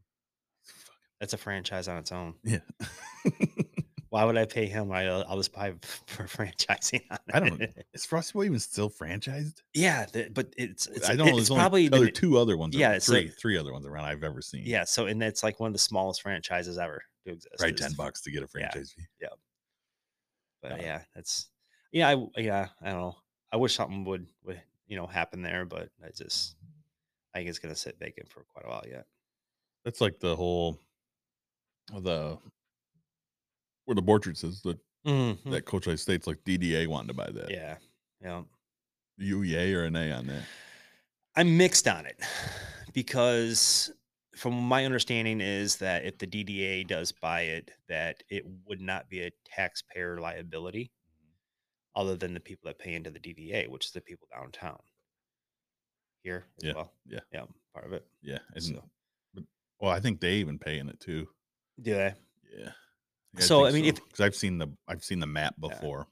[1.18, 2.34] That's a franchise on its own.
[2.44, 2.60] Yeah,
[4.10, 4.90] Why would I pay him?
[4.90, 5.74] I, I'll just buy
[6.06, 7.34] for franchising on it.
[7.34, 7.62] I don't.
[7.92, 9.62] Is Frosty Boy even still franchised?
[9.74, 11.38] yeah, the, but it's, it's I don't know.
[11.38, 12.74] It's probably other the, two other ones.
[12.74, 14.62] yeah, three, like- three other ones around I've ever seen.
[14.64, 14.84] yeah.
[14.84, 17.54] So and it's like one of the smallest franchises ever to exist.
[17.60, 17.76] right.
[17.76, 19.04] Ten bucks to get a franchise fee.
[19.20, 19.28] Yeah,
[20.62, 21.48] but Uh, yeah, that's
[21.92, 23.16] yeah, I yeah, I don't know.
[23.52, 26.56] I wish something would would you know happen there, but I just
[27.34, 29.06] I think it's gonna sit vacant for quite a while yet.
[29.84, 30.78] That's like the whole
[31.94, 32.38] the
[33.88, 35.50] where the Borchards is the Mhm.
[35.50, 37.50] that Coach I States like DDA wanting to buy that.
[37.50, 37.78] Yeah,
[38.20, 38.44] yeah.
[39.16, 40.44] You yay or an A on that?
[41.36, 42.20] I'm mixed on it
[42.92, 43.90] because
[44.36, 49.08] from my understanding is that if the DDA does buy it, that it would not
[49.08, 50.92] be a taxpayer liability
[51.96, 54.78] other than the people that pay into the DDA, which is the people downtown.
[56.22, 56.92] Here as Yeah, well.
[57.06, 57.20] yeah.
[57.32, 58.06] Yeah, part of it.
[58.20, 58.40] Yeah.
[58.54, 58.90] And, So-
[59.80, 61.26] well, I think they even pay in it too.
[61.80, 62.14] Do they?
[62.52, 62.72] Yeah.
[63.38, 65.68] So, I mean, if- because I've seen the I've seen the map Yeah.
[65.68, 66.08] before.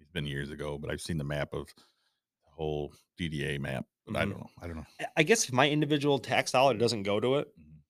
[0.00, 3.86] It's been years ago, but I've seen the map of the whole DDA map.
[4.06, 4.30] But I Mhm.
[4.30, 4.50] don't know.
[4.60, 4.86] I don't know.
[5.00, 7.80] I- I guess if my individual tax dollar doesn't go to it, Mhm.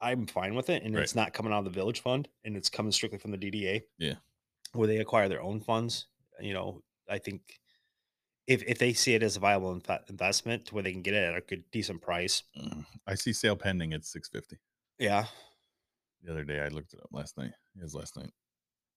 [0.00, 1.02] I'm fine with it, and Right.
[1.02, 3.82] it's not coming out of the village fund, and it's coming strictly from the DDA.
[3.98, 4.16] Yeah.
[4.72, 6.06] where they acquire their own funds.
[6.40, 7.60] You know, I think
[8.48, 11.14] if if they see it as a viable inv- investment, to where they can get
[11.14, 12.84] it at a good decent price, Mm.
[13.06, 14.58] I see sale pending at six fifty.
[14.98, 15.28] yeah.
[16.24, 17.52] The other day I looked it up last night.
[17.78, 18.30] It was last night.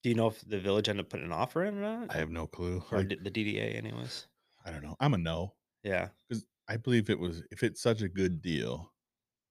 [0.04, 2.16] Do you know if the village ended up putting an offer in or not?
[2.16, 2.84] I have no clue.
[2.92, 4.28] or did the DDA, anyways.
[4.66, 4.96] I don't know.
[5.00, 6.10] I'm a no Yeah.
[6.30, 8.92] because I believe it was if it's such a good deal,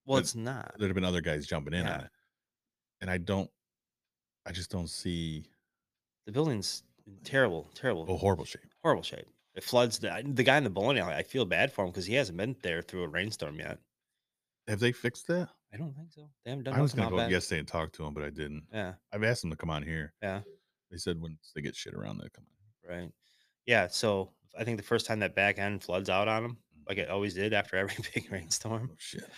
[0.07, 0.75] Well, it's not.
[0.79, 2.11] there'd have been other guys jumping in on it,
[3.01, 3.51] and I don't.
[4.47, 5.51] I just don't see
[6.27, 8.73] The building's in terrible, terrible, a horrible shape.
[8.83, 9.27] horrible shape.
[9.55, 9.99] It floods.
[9.99, 12.37] The, the guy in the bowling alley, I feel bad for him because he hasn't
[12.39, 13.79] been there through a rainstorm yet.
[14.69, 15.49] Have they fixed that?
[15.73, 16.29] I don't think so.
[16.45, 17.31] They haven't done I was gonna go that.
[17.31, 18.65] yesterday and talk to him, but I didn't.
[18.73, 18.95] Yeah.
[19.13, 20.13] I've asked them to come on here.
[20.23, 20.41] Yeah.
[20.91, 22.97] They said once they get shit around, they come on.
[22.97, 23.13] Right.
[23.67, 23.89] Yeah.
[23.89, 27.07] So I think the first time that back end floods out on them, like it
[27.07, 27.15] mm-hmm.
[27.15, 29.29] always did after every big rainstorm, Oh shit!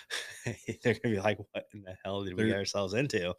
[0.83, 3.35] they're gonna be like, "What in the hell did we They're- get ourselves into?"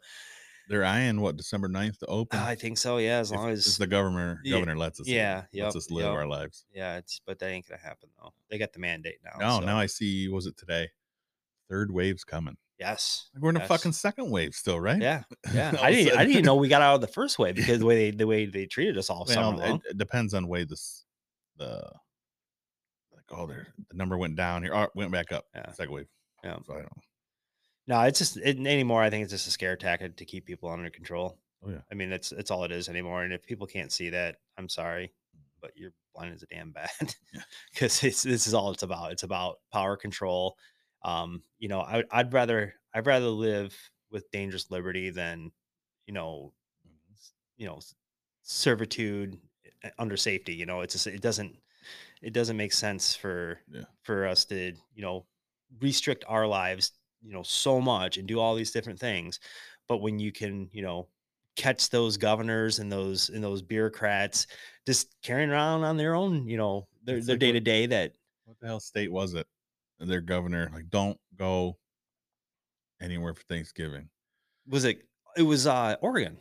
[0.68, 2.38] They're eyeing what December 9th to open.
[2.38, 2.98] I think so.
[2.98, 3.18] Yeah.
[3.18, 5.08] As long if as the governor Yeah, governor lets us.
[5.08, 6.14] yeah, yeah, lets us live yep.
[6.14, 6.64] our lives.
[6.72, 8.32] yeah, it's but that ain't gonna happen though.
[8.50, 9.38] They got the mandate now.
[9.40, 10.28] No, so- now I see.
[10.28, 10.88] Was it today?
[11.70, 12.56] Third wave's coming.
[12.78, 13.30] yes.
[13.38, 15.00] We're in a fucking second wave still, right?
[15.00, 15.22] Yeah.
[15.54, 15.74] Yeah.
[15.80, 16.16] I didn't.
[16.16, 18.16] I didn't even know we got out of the first wave because the way they
[18.16, 19.82] the way they treated us all summer long.
[19.88, 21.04] it, depends on way this
[21.56, 21.90] the
[23.12, 24.74] like oh there the number went down here.
[24.74, 25.46] Oh, went back up.
[25.54, 25.70] Yeah.
[25.72, 26.08] Second wave.
[26.42, 26.56] Yeah.
[26.66, 27.02] So I don't know.
[27.86, 29.02] No, it's just it, anymore.
[29.02, 31.38] I think it's just a scare tactic to keep people under control.
[31.64, 31.80] Oh yeah.
[31.90, 33.22] I mean, that's that's all it is anymore.
[33.22, 35.42] And if people can't see that, I'm sorry, mm-hmm.
[35.60, 36.90] but you're blind as a damn bat.
[37.32, 37.42] Yeah.
[37.72, 39.12] Because it's this is all it's about.
[39.12, 40.56] It's about power control.
[41.02, 43.76] Um, you know, I, I'd rather I'd rather live
[44.10, 45.52] with dangerous liberty than,
[46.06, 46.54] you know,
[47.56, 47.80] you know,
[48.42, 49.40] servitude
[49.84, 50.54] uh, under safety.
[50.54, 51.56] You know, it's just it doesn't
[52.22, 53.84] it doesn't make sense for Yeah.
[54.02, 55.26] for us to you know
[55.80, 59.40] restrict our lives you know so much and do all these different things
[59.88, 61.08] but when you can you know
[61.56, 64.46] catch those governors and those and those bureaucrats
[64.86, 67.86] just carrying around on their own you know their It's their like day to day
[67.86, 69.46] that What the hell state was it?
[70.00, 71.76] Their governor like don't go
[73.00, 74.08] anywhere for Thanksgiving.
[74.68, 75.02] was it
[75.36, 76.38] it was uh Oregon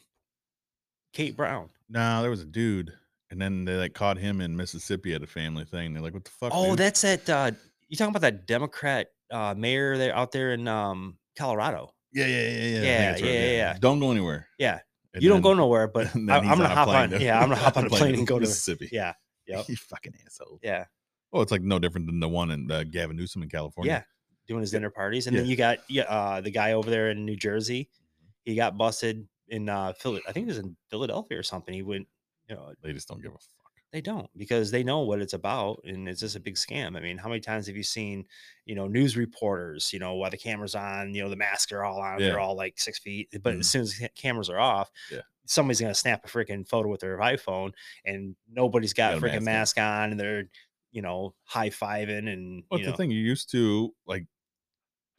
[1.13, 2.93] Kate Brown No, there was a dude,
[3.31, 5.93] and then they like caught him in Mississippi at a family thing.
[5.93, 7.51] They're like, "What the fuck?" oh dude?" that's that uh
[7.87, 12.41] you talking about that Democrat uh mayor there out there in um Colorado yeah, yeah,
[12.41, 12.81] yeah, yeah.
[12.81, 13.77] Yeah, right, yeah, yeah, yeah.
[13.79, 14.47] Don't go anywhere.
[14.57, 14.79] yeah
[15.13, 17.55] And you don't go nowhere but I, i'm gonna hop on to- yeah I'm gonna
[17.61, 18.89] hop on a plane and go to Mississippi.
[18.91, 19.13] yeah
[19.47, 20.59] yep you fucking asshole.
[20.63, 20.85] yeah
[21.31, 23.91] Well, it's like no different than the one in uh, Gavin Newsom in California.
[23.93, 24.03] Yeah,
[24.47, 27.25] doing his dinner parties, and then you got yeah, uh, the guy over there in
[27.25, 27.83] New Jersey.
[27.83, 28.51] Mm-hmm.
[28.51, 30.21] He got busted in uh, Philly.
[30.27, 31.73] I think it was in Philadelphia or something.
[31.73, 32.07] He went,
[32.47, 33.43] you know, they just don't give a fuck.
[33.91, 36.95] they don't because they know what it's about, and it's just a big scam.
[36.97, 38.25] I mean, how many times have you seen,
[38.65, 41.83] you know, news reporters, you know, while the camera's on, you know, the masks are
[41.83, 42.27] all on, Yeah.
[42.29, 43.59] they're all like six feet, but Mhm.
[43.59, 45.21] as soon as the cameras are off, Yeah.
[45.45, 47.73] somebody's gonna snap a freaking photo with their iPhone,
[48.05, 50.43] and nobody's got a Got freaking mask mask on, and they're,
[50.91, 53.11] you know, high fiving, and you the know, thing?
[53.11, 54.25] You used to like.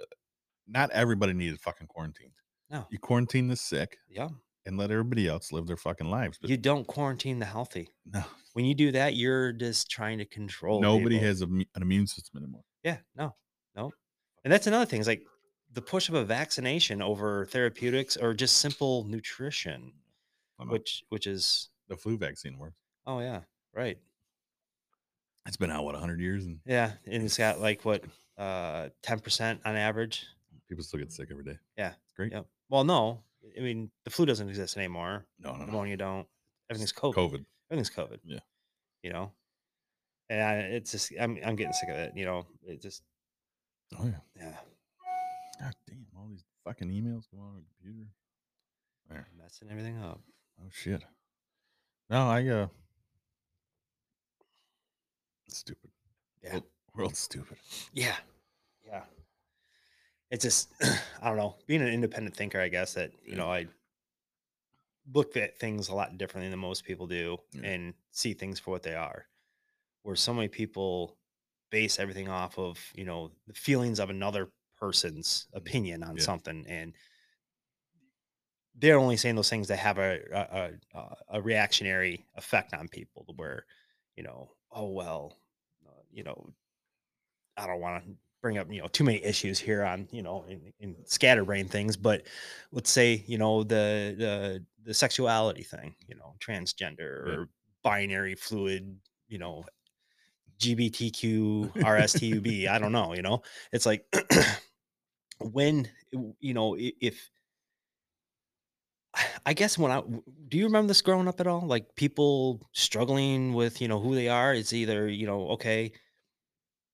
[0.00, 0.04] uh,
[0.66, 2.32] Not everybody needed fucking quarantine.
[2.70, 2.86] No.
[2.90, 4.28] You quarantine the sick, yeah.
[4.66, 6.38] and let everybody else live their fucking lives.
[6.40, 7.88] But You don't quarantine the healthy.
[8.06, 10.80] no, When you do that, you're just trying to control.
[10.80, 11.26] nobody people.
[11.26, 12.62] has a, an immune system anymore.
[12.84, 13.34] Yeah, no,
[13.74, 13.90] no.
[14.44, 15.00] And that's another thing.
[15.00, 15.22] Is like
[15.72, 19.92] the push of a vaccination over therapeutics or just simple nutrition,
[20.58, 22.76] which which is the flu vaccine works.
[23.06, 23.40] oh yeah,
[23.74, 23.98] right.
[25.50, 28.04] It's been out what hundred years, and Yeah, and it's got like what
[28.38, 30.24] uh ten percent on average.
[30.68, 31.58] people still get sick every day.
[31.76, 32.30] Yeah, Great.
[32.30, 32.46] Yep.
[32.68, 33.24] Well, no,
[33.58, 35.26] I mean the flu doesn't exist anymore.
[35.40, 35.64] No, no, no.
[35.66, 36.28] Pneumonia don't.
[36.70, 37.14] Everything's COVID.
[37.14, 37.44] COVID.
[37.68, 38.18] Everything's COVID.
[38.22, 38.38] Yeah.
[39.02, 39.32] You know,
[40.28, 42.12] and I, it's just I'm I'm getting sick of it.
[42.14, 43.02] You know, it just
[43.98, 44.20] Oh yeah.
[44.36, 44.56] yeah
[45.60, 46.06] God damn!
[46.16, 48.06] All these fucking emails go on the computer.
[49.08, 49.26] There.
[49.36, 50.20] messing everything up.
[50.60, 51.02] Oh shit.
[52.08, 52.66] No, I uh.
[55.52, 55.90] Stupid.
[56.42, 56.52] Yeah.
[56.52, 57.56] World- World's stupid.
[57.92, 58.16] Yeah.
[58.86, 59.04] Yeah.
[60.30, 60.72] It's just
[61.22, 61.56] I don't know.
[61.66, 63.36] Being an independent thinker, I guess that, you Yeah.
[63.38, 63.66] know, I
[65.12, 67.62] look at things a lot differently than most people do Yeah.
[67.68, 69.26] and see things for what they are.
[70.02, 71.16] Where so many people
[71.70, 76.18] base everything off of, you know, the feelings of another person's opinion on Mm-hmm.
[76.18, 76.24] Yeah.
[76.24, 76.94] something and
[78.76, 83.26] they're only saying those things that have a a, a a reactionary effect on people
[83.36, 83.66] where,
[84.16, 85.36] you know, oh well,
[86.12, 86.52] you know,
[87.56, 88.10] I don't want to
[88.42, 91.96] bring up you know too many issues here on you know in, in scatterbrain things,
[91.96, 92.22] but
[92.72, 97.32] let's say you know the the the sexuality thing, you know, transgender Yeah.
[97.34, 97.48] or
[97.82, 99.64] binary fluid, you know,
[100.58, 102.66] GBTQ RSTUB.
[102.68, 103.14] I don't know.
[103.14, 103.42] You know,
[103.72, 104.06] it's like
[105.40, 105.88] when
[106.40, 107.30] you know if.
[109.44, 110.02] I guess when I
[110.48, 111.62] do you remember this growing up at all?
[111.66, 114.54] Like people struggling with, you know, who they are.
[114.54, 115.92] It's either, you know, okay,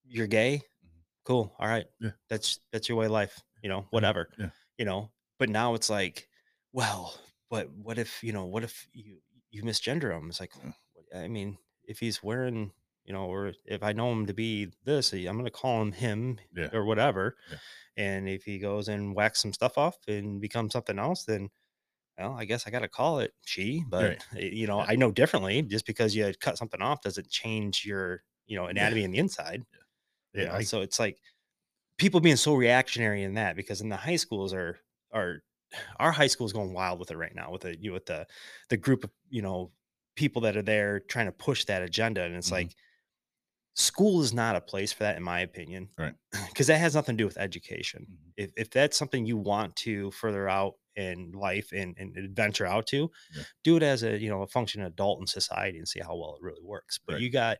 [0.07, 0.57] you're gay.
[0.57, 0.98] Mm-hmm.
[1.24, 1.55] Cool.
[1.59, 1.85] All right.
[2.00, 2.11] Yeah.
[2.31, 4.29] That's that's your way of life, you know, whatever.
[4.38, 4.50] yeah.
[4.79, 5.11] You know.
[5.38, 6.29] But now it's like,
[6.72, 7.14] well,
[7.50, 9.18] but what if, you know, what if you
[9.50, 10.29] you misgender him?
[10.29, 10.52] It's like,
[11.14, 12.72] I mean, if he's wearing,
[13.05, 16.38] you know, or if I know him to be this, I'm gonna call him him
[16.57, 16.70] Yeah.
[16.72, 17.37] or whatever.
[17.98, 21.50] And if he goes and whacks some stuff off and becomes something else, then
[22.18, 24.22] well, I guess I got to call it she, but Right.
[24.33, 24.87] you know, Yeah.
[24.88, 25.62] I know differently.
[25.62, 29.64] Just because you cut something off doesn't change your, you know, anatomy in the inside.
[30.35, 30.48] you Yeah.
[30.48, 30.55] know?
[30.57, 31.18] I, so it's like
[31.98, 34.81] people being so reactionary in that because in the high schools are
[35.12, 35.42] are
[35.98, 38.07] our high school is going wild with it right now with the you know, with
[38.07, 38.26] the
[38.70, 39.72] the group of you know
[40.16, 42.52] people that are there trying to push that agenda and it's Mhm.
[42.52, 42.76] like
[43.74, 46.14] school is not a place for that in my opinion Right.
[46.48, 48.33] because that has nothing to do with education Mhm.
[48.37, 52.87] if, if that's something you want to further out in life and, and adventure out
[52.89, 53.43] to Yeah.
[53.65, 56.37] do it as a you know a functioning adult in society and see how well
[56.37, 57.23] it really works but Right.
[57.23, 57.59] you got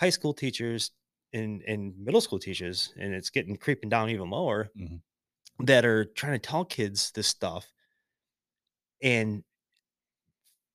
[0.00, 0.90] high school teachers
[1.32, 5.02] and and middle school teachers and it's getting creeping down even lower Mhm.
[5.60, 7.72] that are trying to tell kids this stuff
[9.02, 9.44] and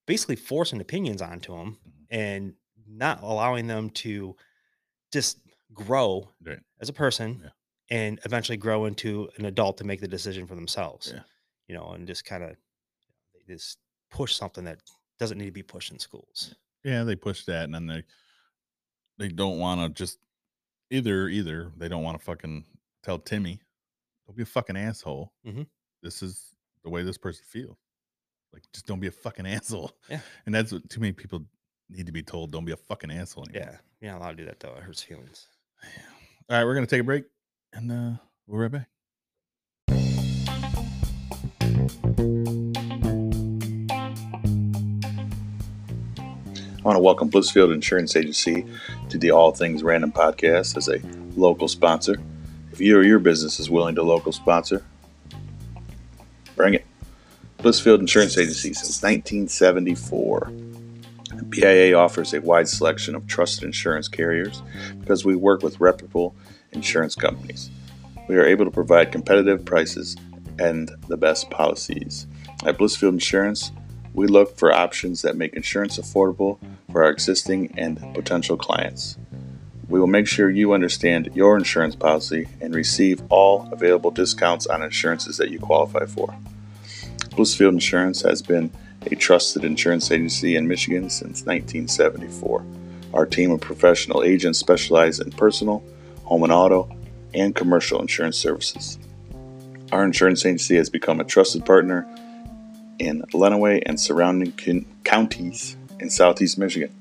[0.05, 2.05] basically forcing opinions onto them Mhm.
[2.09, 2.55] and
[2.87, 4.35] not allowing them to
[5.13, 5.39] just
[5.73, 6.59] grow Right.
[6.79, 7.49] as a person Yeah.
[7.89, 11.23] and eventually grow into an adult to make the decision for themselves Yeah.
[11.69, 12.49] You know and just kind of
[13.47, 13.77] they just
[14.11, 14.79] push something that
[15.19, 16.53] doesn't need to be pushed in schools
[16.83, 18.03] yeah, they push that, and then they
[19.17, 20.17] they don't want to just
[20.89, 22.63] either either they don't want to fucking
[23.03, 23.59] tell Timmy,
[24.25, 25.33] don't be a fucking asshole.
[25.45, 25.67] Mhm.
[26.01, 27.75] This is the way this person feels.
[28.53, 29.91] Like, just don't be a fucking asshole.
[30.09, 30.21] Yeah.
[30.45, 31.43] and that's what too many people
[31.89, 32.51] need to be told.
[32.53, 33.71] Don't be a fucking asshole anymore.
[33.73, 35.47] yeah you're not allowed to do that though it hurts feelings
[35.83, 36.01] Yeah.
[36.49, 37.25] All right, we're gonna take a break,
[37.73, 38.11] and uh,
[38.47, 38.89] we'll be right back.
[46.79, 48.65] I want to welcome Blissfield Insurance Agency
[49.09, 51.01] to the All Things Random podcast as a
[51.35, 52.21] local sponsor.
[52.71, 54.85] If you or your business is willing to local sponsor,
[56.55, 56.85] bring it.
[57.57, 60.51] Blissfield Insurance Agency since 1974.
[61.49, 64.61] BIA offers a wide selection of trusted insurance carriers
[64.99, 66.35] because we work with reputable
[66.71, 67.69] insurance companies.
[68.27, 70.15] We are able to provide competitive prices
[70.59, 72.27] and the best policies.
[72.65, 73.71] At Blissfield Insurance,
[74.13, 76.59] we look for options that make insurance affordable
[76.91, 79.17] for our existing and potential clients.
[79.87, 84.83] We will make sure you understand your insurance policy and receive all available discounts on
[84.83, 86.35] insurances that you qualify for.
[87.29, 88.71] Blissfield Insurance has been
[89.05, 92.65] a trusted insurance agency in Michigan since 1974.
[93.13, 95.83] Our team of professional agents specialize in personal,
[96.25, 96.95] home and auto,
[97.33, 98.99] and commercial insurance services.
[99.91, 102.07] Our insurance agency has become a trusted partner
[102.99, 106.93] in Lenawee and surrounding con- counties in southeast Michigan.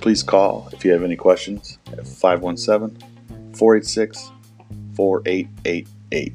[0.00, 2.96] Please call if you have any questions at 517
[3.54, 4.30] 486
[4.94, 6.34] 4888.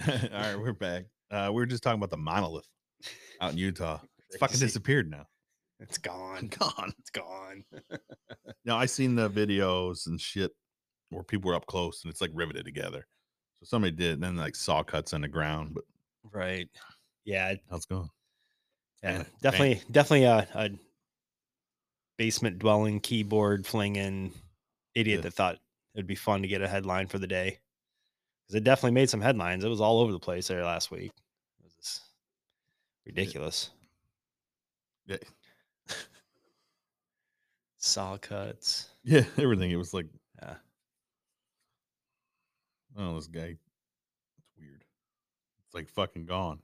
[0.32, 1.04] All right, we're back.
[1.30, 2.66] Uh, we were just talking about the monolith
[3.42, 4.00] out in Utah.
[4.28, 5.26] It's fucking disappeared now.
[5.80, 6.48] It's gone.
[6.58, 6.92] Gone.
[6.98, 7.64] It's gone.
[8.64, 10.50] No, I seen the videos and shit
[11.08, 13.06] where people were up close and it's like riveted together.
[13.60, 15.84] So somebody did, and then like saw cuts in the ground, but
[16.32, 16.68] right.
[17.24, 17.54] Yeah.
[17.70, 18.10] how's it going?
[19.02, 19.12] Yeah.
[19.18, 19.82] Yeah, Definitely.
[19.90, 20.70] Definitely a, a
[22.18, 24.32] basement dwelling keyboard flinging
[24.94, 25.22] idiot Yeah.
[25.22, 25.58] that thought
[25.94, 27.58] it'd be fun to get a headline for the day.
[28.44, 29.64] Because it definitely made some headlines.
[29.64, 31.12] It was all over the place there last week.
[31.60, 32.02] It was just
[33.06, 33.70] ridiculous.
[35.06, 35.16] Yeah,
[37.78, 38.90] Saw cuts.
[39.04, 39.70] yeah, everything.
[39.70, 40.06] It was like,
[40.42, 40.54] Yeah.
[42.96, 43.56] oh, this guy,
[44.38, 44.84] it's weird.
[45.66, 46.58] It's like fucking gone.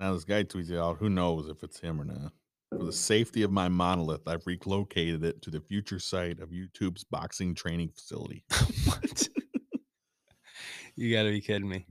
[0.00, 0.98] Now this guy tweets it out.
[0.98, 2.32] Who knows if it's him or not?
[2.70, 7.04] For the safety of my monolith, I've relocated it to the future site of YouTube's
[7.04, 8.44] boxing training facility.
[8.86, 9.28] what?
[10.96, 11.86] you got to be kidding me.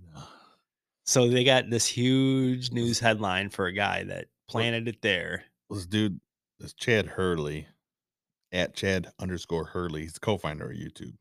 [1.06, 5.44] So they got this huge news headline for a guy that planted it there.
[5.70, 6.20] this dude,
[6.62, 7.68] this Chad Hurley,
[8.52, 11.16] at Chad underscore Hurley, he's co-founder of YouTube.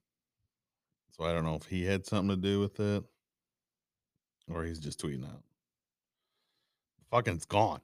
[1.11, 3.05] So I don't know if he had something to do with it,
[4.53, 5.43] or he's just tweeting out.
[7.11, 7.81] Fucking, it's gone.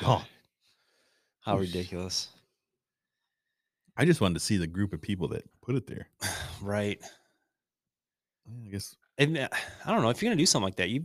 [0.00, 0.24] Gone.
[1.40, 2.28] How ridiculous.
[3.96, 6.08] I just wanted to see the group of people that put it there.
[6.62, 7.00] right.
[8.46, 8.96] I guess.
[9.18, 9.48] And uh,
[9.84, 11.04] I don't know if you're gonna do something like that, you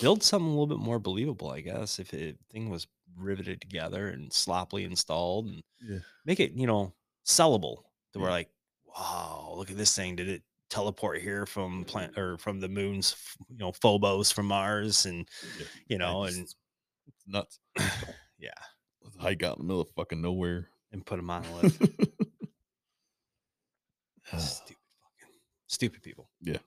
[0.00, 1.50] build something a little bit more believable.
[1.50, 5.98] I guess if it thing was riveted together and sloppily installed, and Yeah.
[6.24, 6.94] make it you know
[7.26, 7.84] sellable.
[8.12, 8.34] To where Yeah.
[8.34, 8.50] like,
[8.86, 10.16] wow, look at this thing.
[10.16, 13.16] Did it teleport here from plant or from the moon's
[13.48, 15.26] you know Phobos from Mars and
[15.58, 15.66] yeah.
[15.88, 17.58] you know just- and it's nuts.
[18.38, 18.50] yeah
[19.02, 20.68] Let's hike out in the middle of fucking nowhere.
[20.92, 21.72] and put them on a monolith.
[21.74, 22.08] stupid
[24.36, 24.76] fucking
[25.66, 26.28] stupid people.
[26.42, 26.58] Yeah.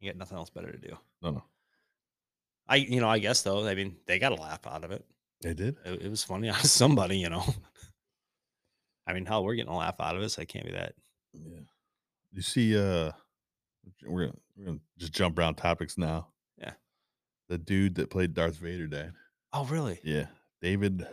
[0.00, 0.96] You got nothing else better to do.
[1.22, 1.44] no, no.
[2.68, 5.04] I you know I guess though I mean they got a laugh out of it.
[5.42, 5.76] They did.
[5.84, 7.44] It, it was funny of somebody you know.
[9.06, 10.94] I mean hell we're getting a laugh out of it I can't be that.
[11.32, 11.60] Yeah.
[12.32, 13.12] You see, uh,
[14.04, 16.28] we're gonna, we're gonna just jump around topics now.
[16.58, 16.72] Yeah.
[17.48, 19.12] The dude that played Darth Vader died.
[19.52, 20.00] Oh really?
[20.02, 20.26] Yeah.
[20.60, 21.06] David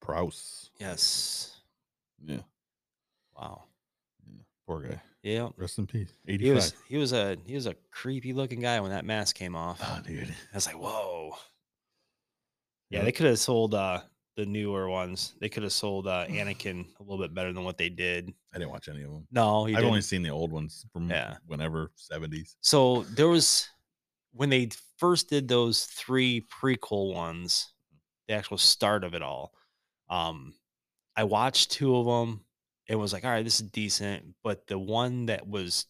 [0.00, 0.70] Prowse.
[0.80, 1.60] Yes.
[2.24, 2.40] Yeah.
[3.36, 3.64] Wow.
[4.26, 4.42] yeah.
[4.66, 5.00] Poor guy.
[5.22, 5.48] Yeah.
[5.56, 6.12] Rest in peace.
[6.26, 6.40] 85.
[6.44, 9.56] He was he was a he was a creepy looking guy when that mask came
[9.56, 9.80] off.
[9.82, 10.28] oh, dude.
[10.28, 11.34] I was like, whoa.
[12.90, 14.00] Yeah, they could have sold uh
[14.36, 15.34] the newer ones.
[15.40, 18.32] They could have sold uh Anakin a little bit better than what they did.
[18.52, 19.26] I didn't watch any of them.
[19.30, 19.88] No, he I've didn't.
[19.88, 21.36] only seen the old ones from Yeah.
[21.46, 22.56] whenever, 70s.
[22.60, 23.68] So there was
[24.32, 27.72] when they first did those three prequel ones,
[28.28, 29.52] the actual start of it all.
[30.10, 30.54] Um,
[31.16, 32.44] I watched two of them
[32.88, 34.34] and was like, all right, this is decent.
[34.42, 35.86] But the one that was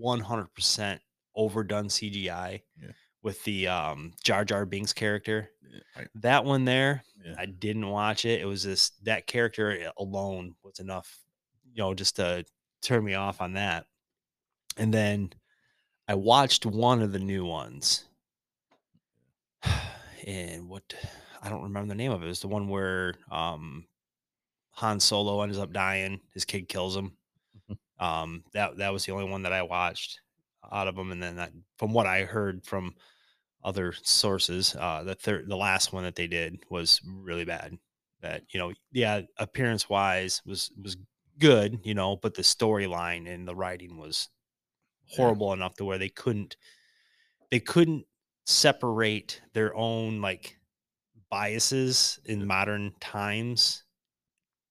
[0.00, 0.98] 100%
[1.34, 2.88] overdone CGI Yeah.
[3.22, 5.50] With the um, Jar Jar Binks character,
[5.96, 6.04] Yeah.
[6.16, 7.34] That one there, yeah.
[7.38, 8.40] I didn't watch it.
[8.40, 11.18] It was just that character alone was enough,
[11.72, 12.44] you know, just to
[12.82, 13.86] turn me off on that.
[14.76, 15.32] And then
[16.06, 18.04] I watched one of the new ones.
[20.26, 20.82] And what
[21.42, 22.26] I don't remember the name of it.
[22.26, 23.86] It was the one where um
[24.72, 26.20] Han Solo ends up dying.
[26.34, 27.16] His kid kills him.
[27.70, 27.78] Mhm.
[28.00, 30.20] Um that that was the only one that I watched
[30.72, 31.12] out of them.
[31.12, 32.94] And then that from what I heard from
[33.64, 37.78] other sources, uh the third the last one that they did was really bad.
[38.20, 40.96] That, you know, yeah, appearance wise was was
[41.38, 44.28] good, you know, but the storyline and the writing was
[45.06, 45.16] Yeah.
[45.16, 46.56] horrible enough to where they couldn't
[47.50, 48.06] they couldn't
[48.46, 50.58] separate their own like
[51.30, 53.84] biases in modern times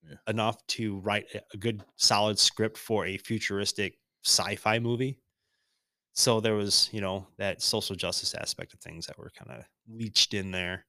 [0.04, 0.18] Yeah.
[0.28, 5.20] enough to write a good solid script for a futuristic sci-fi movie
[6.20, 9.64] so there was you know that social justice aspect of things that were kind of
[9.88, 10.84] leached in there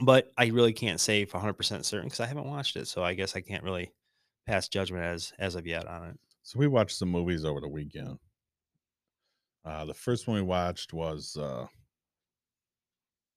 [0.00, 3.14] but i really can't say for 100% certain because i haven't watched it so i
[3.14, 3.92] guess i can't really
[4.46, 7.68] pass judgment as as of yet on it So we watched some movies over the
[7.68, 8.18] weekend.
[9.64, 11.66] Uh, the first one we watched was uh,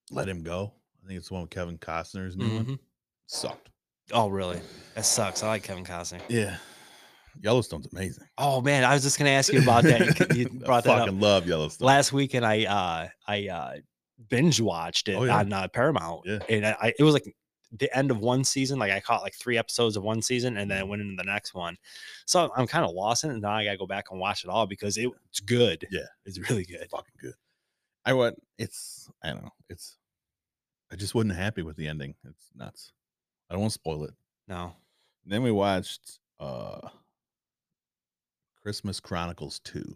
[0.10, 0.74] Let Him Go.
[1.04, 2.66] I think it's the one with Kevin Costner's new one.
[2.66, 2.80] Mhm.
[3.28, 3.70] Sucked.
[4.12, 4.60] oh really
[4.96, 6.58] that sucks i like kevin costner Yeah.
[7.42, 8.26] Yellowstone's amazing.
[8.38, 10.00] Oh man, I was just gonna ask you about that.
[10.00, 11.86] You, c- you I brought that up fucking love Yellowstone.
[11.86, 12.46] last weekend.
[12.46, 13.74] I uh I uh
[14.30, 15.38] binge watched it Oh, yeah.
[15.38, 16.40] on uh, Paramount, Yeah.
[16.50, 17.36] and I, it was like
[17.78, 18.80] the end of one season.
[18.80, 20.86] Like I caught like three episodes of one season, and then Mm-hmm.
[20.88, 21.76] I went into the next one.
[22.26, 23.40] So I'm kind of lost in it.
[23.42, 25.86] Now I gotta go back and watch it all because it, it's good.
[25.92, 26.02] Yeah.
[26.26, 26.88] it's really good.
[26.90, 27.34] fucking good.
[28.06, 28.36] I went.
[28.58, 29.10] It's.
[29.24, 29.52] I don't know.
[29.70, 29.98] It's.
[30.92, 32.16] I just wasn't happy with the ending.
[32.24, 32.94] It's nuts.
[33.50, 34.14] I don't want to spoil it.
[34.48, 34.74] No,
[35.26, 36.80] then we watched uh
[38.66, 39.96] Christmas Chronicles 2.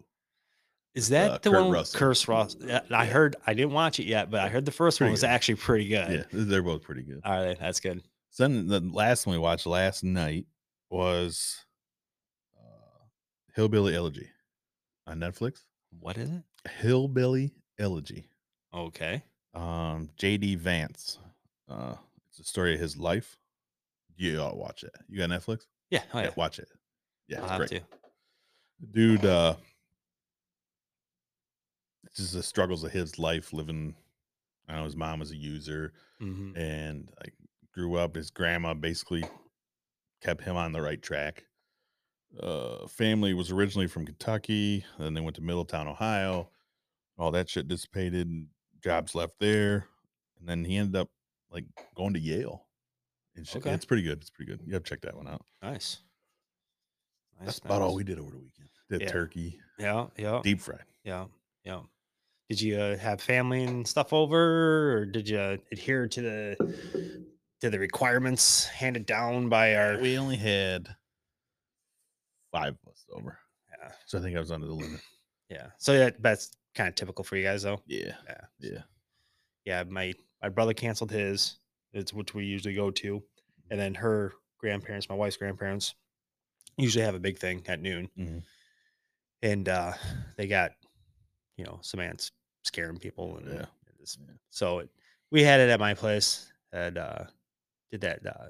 [0.94, 1.98] Is that uh, the Kurt one with Russell.
[1.98, 2.56] Curse Ross?
[2.92, 3.34] I heard.
[3.44, 5.26] I didn't watch it yet, but I heard the first one was good.
[5.30, 6.10] actually pretty good.
[6.10, 7.20] Yeah, they're both pretty good.
[7.24, 8.00] All right, that's good.
[8.38, 10.46] Then the last one we watched last night
[10.88, 11.64] was
[12.56, 13.06] uh,
[13.56, 14.28] Hillbilly Elegy
[15.04, 15.62] on Netflix.
[15.98, 16.70] What is it?
[16.70, 18.28] Hillbilly Elegy.
[18.72, 19.24] Okay.
[19.52, 21.18] Um, JD Vance.
[21.68, 21.94] Uh,
[22.28, 23.36] it's a story of his life.
[24.16, 24.94] You ought to watch it.
[25.08, 25.66] You got Netflix?
[25.90, 26.02] Yeah.
[26.14, 26.30] Oh, yeah.
[26.36, 26.68] watch it.
[27.26, 27.70] Yeah, I'll it's have great.
[27.70, 27.99] to.
[28.92, 29.56] Dude, uh,
[32.16, 33.94] just the struggles of his life living.
[34.68, 36.56] I know his mom was a user Mhm.
[36.56, 37.34] and like
[37.72, 38.14] grew up.
[38.16, 39.24] His grandma basically
[40.20, 41.44] kept him on the right track.
[42.38, 46.50] Uh, family was originally from Kentucky, then they went to Middletown, Ohio.
[47.18, 48.48] All that shit dissipated,
[48.80, 49.88] jobs left there,
[50.38, 51.10] and then he ended up
[51.50, 51.64] like
[51.94, 52.66] going to Yale.
[53.34, 53.62] And shit.
[53.62, 53.72] Okay.
[53.74, 54.20] It's pretty good.
[54.20, 54.62] It's pretty good.
[54.66, 55.44] You have to check that one out.
[55.62, 56.02] Nice.
[57.40, 58.68] That's about all we did over the weekend.
[58.90, 59.08] Did Yeah.
[59.08, 60.06] turkey, Yeah.
[60.16, 60.40] Yeah.
[60.42, 60.84] deep fried.
[61.04, 61.26] Yeah.
[61.64, 61.82] Yeah.
[62.48, 67.16] Did you uh, have family and stuff over, or did you adhere to the
[67.60, 69.98] to the requirements handed down by our?
[70.00, 70.88] We only had
[72.52, 73.38] five of us over,
[73.70, 73.92] Yeah.
[74.06, 75.00] so I think I was under the limit.
[75.48, 75.70] Yeah.
[75.78, 77.82] So that that's kind of typical for you guys, though.
[77.86, 78.40] Yeah, Yeah.
[78.60, 78.82] yeah.
[79.64, 79.82] Yeah.
[79.82, 81.58] My my brother canceled his.
[81.92, 83.20] It's which we usually go to,
[83.68, 85.96] and then her grandparents, my wife's grandparents,
[86.80, 88.42] usually have a big thing at noon, Mhm.
[89.42, 89.92] and uh
[90.36, 90.72] they got,
[91.56, 92.32] you know, some ants
[92.64, 93.66] scaring people, and Yeah.
[94.50, 94.90] so it,
[95.30, 96.46] we had it at my place.
[96.72, 97.24] And uh,
[97.90, 98.48] did that uh,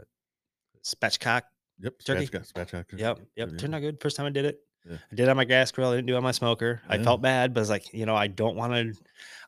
[0.84, 1.42] spatchcock
[1.82, 1.94] Yep.
[2.04, 2.26] Turkey?
[2.26, 2.98] Spatchcock, spatchcock.
[2.98, 3.48] Yep, yep.
[3.52, 3.56] yeah.
[3.56, 4.00] Turned out good.
[4.00, 4.60] First time I did it.
[4.84, 4.96] Yeah.
[5.10, 5.88] I did it on my gas grill.
[5.90, 6.82] I didn't do it on my smoker.
[6.88, 8.94] I felt bad, but I was like, you know, I don't want to.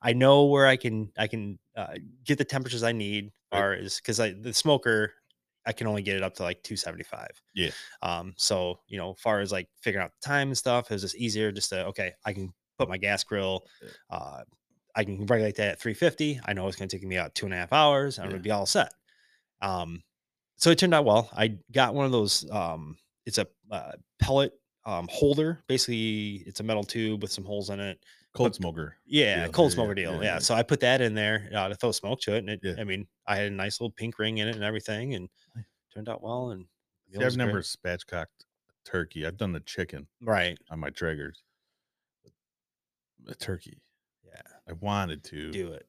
[0.00, 3.96] I know where I can I can uh, get the temperatures I need, or is
[3.96, 5.12] because I the smoker,
[5.66, 7.30] I can only get it up to like two seventy five.
[7.54, 7.70] Yeah.
[8.02, 8.34] Um.
[8.36, 11.16] So you know, far as like figuring out the time and stuff, it was just
[11.16, 11.52] easier.
[11.52, 13.64] Just to okay, I can put my gas grill.
[14.10, 14.42] Uh,
[14.94, 16.40] I can regulate that at three fifty.
[16.44, 18.18] I know it's going to take me out two and a half hours.
[18.18, 18.30] I'm Yeah.
[18.30, 18.92] going to be all set.
[19.60, 20.02] Um,
[20.56, 21.30] so it turned out well.
[21.32, 22.48] I got one of those.
[22.50, 24.52] Um, it's a uh, pellet
[24.84, 25.62] um, holder.
[25.68, 27.98] Basically, it's a metal tube with some holes in it.
[28.34, 28.96] Cold smoker.
[29.04, 29.52] Yeah, deal.
[29.52, 30.24] cold Yeah, smoker yeah, deal.
[30.24, 30.38] yeah.
[30.38, 32.78] So I put that in there uh, to throw smoke to it, and it.
[32.78, 35.28] I mean, I had a nice little pink ring in it and everything, and
[35.92, 36.50] turned out well.
[36.50, 36.64] And
[37.12, 38.26] See, I've never spatchcocked
[38.86, 39.26] turkey.
[39.26, 40.58] I've done the chicken right.
[40.70, 41.36] on my Traegers.
[43.24, 43.82] The turkey.
[44.24, 45.50] Yeah, I wanted to.
[45.50, 45.86] do it.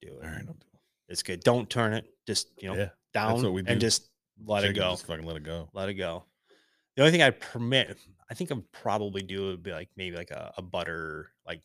[0.00, 0.24] Do it.
[0.24, 0.80] All right, I'll do it.
[1.08, 1.40] It's good.
[1.40, 2.06] Don't turn it.
[2.26, 3.72] Just you know, down what we do.
[3.72, 4.08] and just
[4.44, 4.90] let it go.
[4.90, 5.68] Just fucking let it go.
[5.74, 6.24] let it go.
[6.96, 7.98] The only thing I'd permit,
[8.30, 11.60] I think I'd probably do would be like maybe like a, a butter, like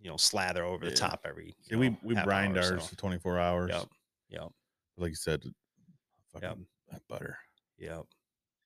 [0.00, 0.96] you know, slather over the Yeah.
[0.96, 1.46] top every.
[1.46, 2.88] you See, we we half brined hour or ours so.
[2.90, 3.70] for 24 hours.
[3.72, 3.84] Yep.
[4.30, 4.48] Yep.
[4.98, 5.42] Like you said,
[6.32, 6.58] fucking Yep.
[6.92, 7.38] that butter.
[7.78, 8.04] Yep.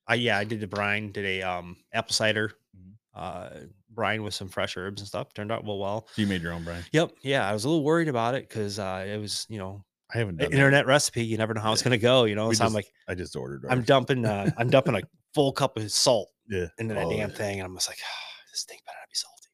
[0.08, 1.12] I yeah, I did the brine.
[1.12, 2.92] Did a um apple cider, Mhm.
[3.14, 3.50] uh,
[3.90, 5.32] brine with some fresh herbs and stuff.
[5.32, 5.78] Turned out well.
[5.78, 6.08] Well.
[6.12, 6.84] So you made your own brine.
[6.92, 7.12] Yep.
[7.22, 10.18] Yeah, I was a little worried about it because uh, it was you know I
[10.18, 10.56] haven't an done that.
[10.56, 11.24] internet recipe.
[11.24, 11.84] You never know how it's Yeah.
[11.84, 12.24] gonna go.
[12.24, 13.64] You know, We so I'm just- like I just ordered.
[13.70, 13.86] I'm ours.
[13.86, 15.02] dumping uh, I'm dumping a
[15.34, 16.66] full cup of salt Yeah.
[16.78, 17.36] into that Oh, damn yeah.
[17.36, 19.48] thing, and I'm just like, "Ah, this thing better not be salty,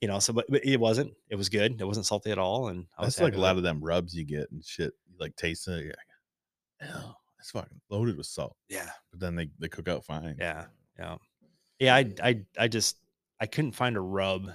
[0.00, 0.18] you know.
[0.18, 1.12] So, but, but it wasn't.
[1.28, 1.80] It was good.
[1.80, 3.58] It wasn't salty at all, and I was That's like a lot it.
[3.58, 4.92] of them rubs you get and shit.
[5.10, 5.86] You like taste it.
[6.80, 8.56] Like, oh, it's fucking loaded with salt.
[8.68, 10.36] yeah, But then they, they cook out fine.
[10.38, 10.66] yeah,
[10.98, 11.16] yeah,
[11.78, 11.94] yeah.
[11.94, 12.98] I, I, I just
[13.40, 14.50] I couldn't find a rub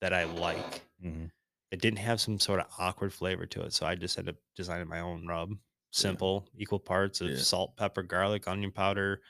[0.00, 0.82] that I like.
[1.02, 1.26] hmm
[1.70, 4.40] It didn't have some sort of awkward flavor to it, so I just ended up
[4.56, 5.52] designing my own rub.
[5.90, 7.38] Simple, equal parts of Yeah.
[7.38, 9.22] salt, pepper, garlic, onion powder,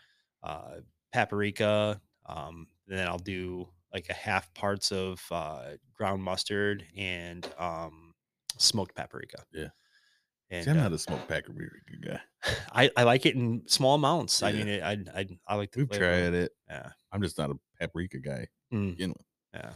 [0.43, 0.81] uh,
[1.13, 2.01] paprika.
[2.27, 8.15] Um, and then I'll do like a half parts of uh, ground mustard and um,
[8.59, 9.45] smoked paprika.
[9.53, 9.69] Yeah.
[10.51, 12.21] And See, I'm uh, not a smoked paprika guy.
[12.73, 14.43] I, I like it in small amounts.
[14.43, 15.81] I mean, it, I, I I like to.
[15.81, 16.53] We've tried it.
[16.69, 16.91] Yeah.
[17.13, 19.27] I'm just not a paprika guy Mm, begin with.
[19.55, 19.73] yeah.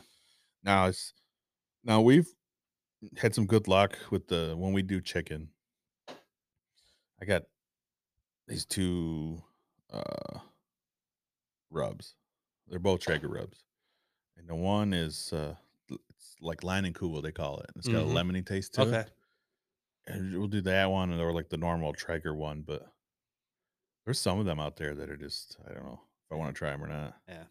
[0.63, 1.13] Now it's
[1.85, 2.29] now we've
[3.19, 5.51] had some good luck with the when we do chicken.
[7.21, 7.43] I got
[8.49, 9.43] these two
[9.91, 10.39] uh
[11.73, 12.17] rubs.
[12.69, 13.65] They're both Traeger rubs.
[14.37, 15.57] And the one is uh
[15.91, 17.71] it's like line and cool they call it.
[17.77, 18.07] It's got Mhm.
[18.07, 18.95] a lemony taste to Okay.
[18.95, 19.13] it.
[20.07, 22.93] And we'll do that one or like the normal Traeger one, but
[24.05, 26.55] there's some of them out there that are just I don't know if I want
[26.55, 27.21] to try them or not.
[27.29, 27.47] Yeah.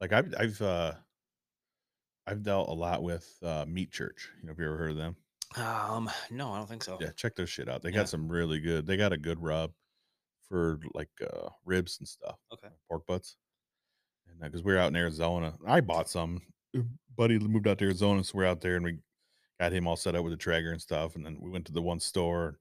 [0.00, 0.94] Like I've I've uh
[2.26, 4.30] I've dealt a lot with uh Meat Church.
[4.36, 5.16] You know, have you ever heard of them?
[5.56, 6.10] Um.
[6.30, 7.00] No, I don't think so.
[7.00, 7.82] Yeah, check their shit out.
[7.82, 7.92] They Yeah.
[7.92, 8.86] got some really good.
[8.86, 9.72] They got a good rub
[10.48, 12.70] for like uh ribs and stuff, Okay.
[12.88, 13.36] pork butts.
[14.40, 16.42] Because we're out in Arizona, I bought some.
[16.76, 16.82] Uh,
[17.16, 18.98] Buddy moved out to Arizona, so we're out there and we
[19.60, 21.14] got him all set up with the Traeger and stuff.
[21.16, 22.58] And then we went to the one store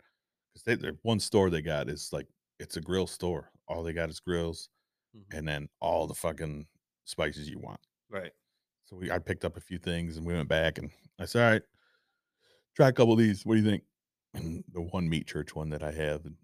[0.53, 2.27] because they the one store they got is like
[2.59, 3.51] it's a grill store.
[3.67, 4.69] All they got is grills
[5.15, 5.37] Mhm.
[5.37, 6.67] and then all the fucking
[7.05, 7.79] spices you want.
[8.09, 8.31] Right.
[8.85, 11.43] So we I picked up a few things and we went back and I said,
[11.45, 11.61] all right,
[12.75, 13.45] try a couple of these.
[13.45, 13.83] What do you think?
[14.33, 16.35] And the one meat church one that I have, and,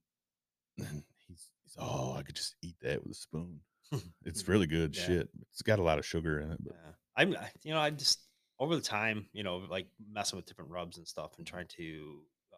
[0.80, 3.62] and he's, he's oh, I could just eat that with a spoon.
[4.26, 5.06] It's really good Yeah.
[5.06, 5.30] shit.
[5.52, 6.92] It's got a lot of sugar in it, but Yeah.
[7.16, 7.30] I'm,
[7.64, 8.22] you know, I just
[8.60, 12.22] over the time, you know, like messing with different rubs and stuff and trying to
[12.54, 12.58] uh,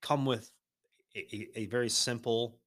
[0.00, 0.50] come with
[1.14, 2.60] a, a, very simple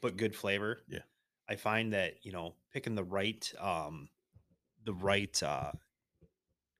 [0.00, 0.82] but good flavor.
[0.88, 1.00] Yeah.
[1.48, 4.08] I find that, you know, picking the right, um,
[4.84, 5.72] the right, uh,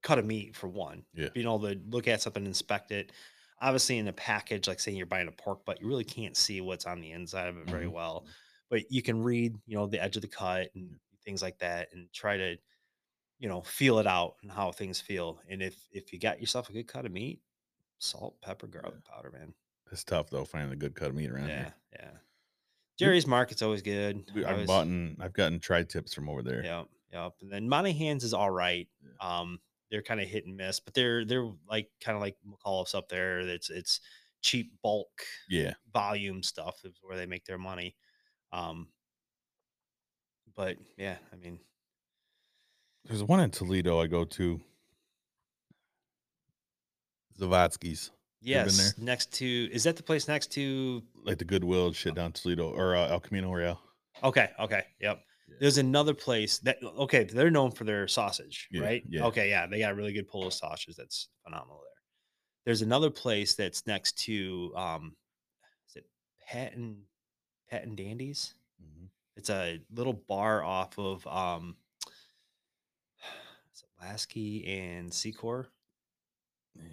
[0.02, 1.28] cut of meat for one, Yeah.
[1.34, 3.12] being able to look at something, inspect it.
[3.60, 6.60] Obviously, in a package, like saying you're buying a pork butt, you really can't see
[6.62, 7.92] what's on the inside of it very Mhm.
[7.92, 8.26] well.
[8.70, 11.88] But you can read, you know, the edge of the cut and things like that,
[11.92, 12.56] and try to,
[13.38, 15.40] you know, feel it out and how things feel.
[15.50, 17.40] And if if you got yourself a good cut of meat,
[17.98, 19.52] salt, pepper, garlic powder, man.
[19.92, 21.74] it's tough though finding a good cut of meat around Yeah, here.
[21.98, 22.10] yeah.
[22.96, 24.30] Jerry's Market's always good.
[24.36, 24.86] I've always- bought
[25.20, 26.62] I've gotten tri tips from over there.
[26.64, 27.32] Yep, yep.
[27.40, 28.88] And then Monahan's is all right.
[29.02, 29.38] Yeah.
[29.40, 29.58] Um,
[29.90, 33.08] they're kind of hit and miss, but they're they're like kind of like McAuliffe's up
[33.08, 33.40] there.
[33.40, 34.00] It's it's
[34.42, 35.72] cheap bulk Yeah.
[35.92, 37.96] volume stuff is where they make their money.
[38.52, 38.88] Um,
[40.56, 41.58] but yeah, I mean,
[43.04, 44.60] There's one in Toledo I go to.
[47.38, 48.10] Zavatsky's,
[48.42, 51.02] yes, next to is that the place next to?
[51.24, 53.80] like the Goodwill and shit down Toledo or uh, El Camino Real.
[54.22, 55.20] Okay, okay, yep.
[55.48, 55.56] Yeah.
[55.60, 59.02] There's another place that okay, they're known for their sausage, Yeah, right?
[59.08, 59.24] yeah.
[59.26, 60.96] Okay, yeah, they got really good Polish sausage.
[60.96, 61.86] That's phenomenal there.
[62.66, 65.16] There's another place that's next to um,
[65.88, 66.04] is it
[66.46, 66.98] Pat and
[67.70, 68.54] Pat and Dandies?
[68.82, 69.08] Mhm.
[69.36, 71.76] It's a little bar off of um,
[73.74, 75.66] is it Laskey and Secor?
[76.74, 76.84] Yeah.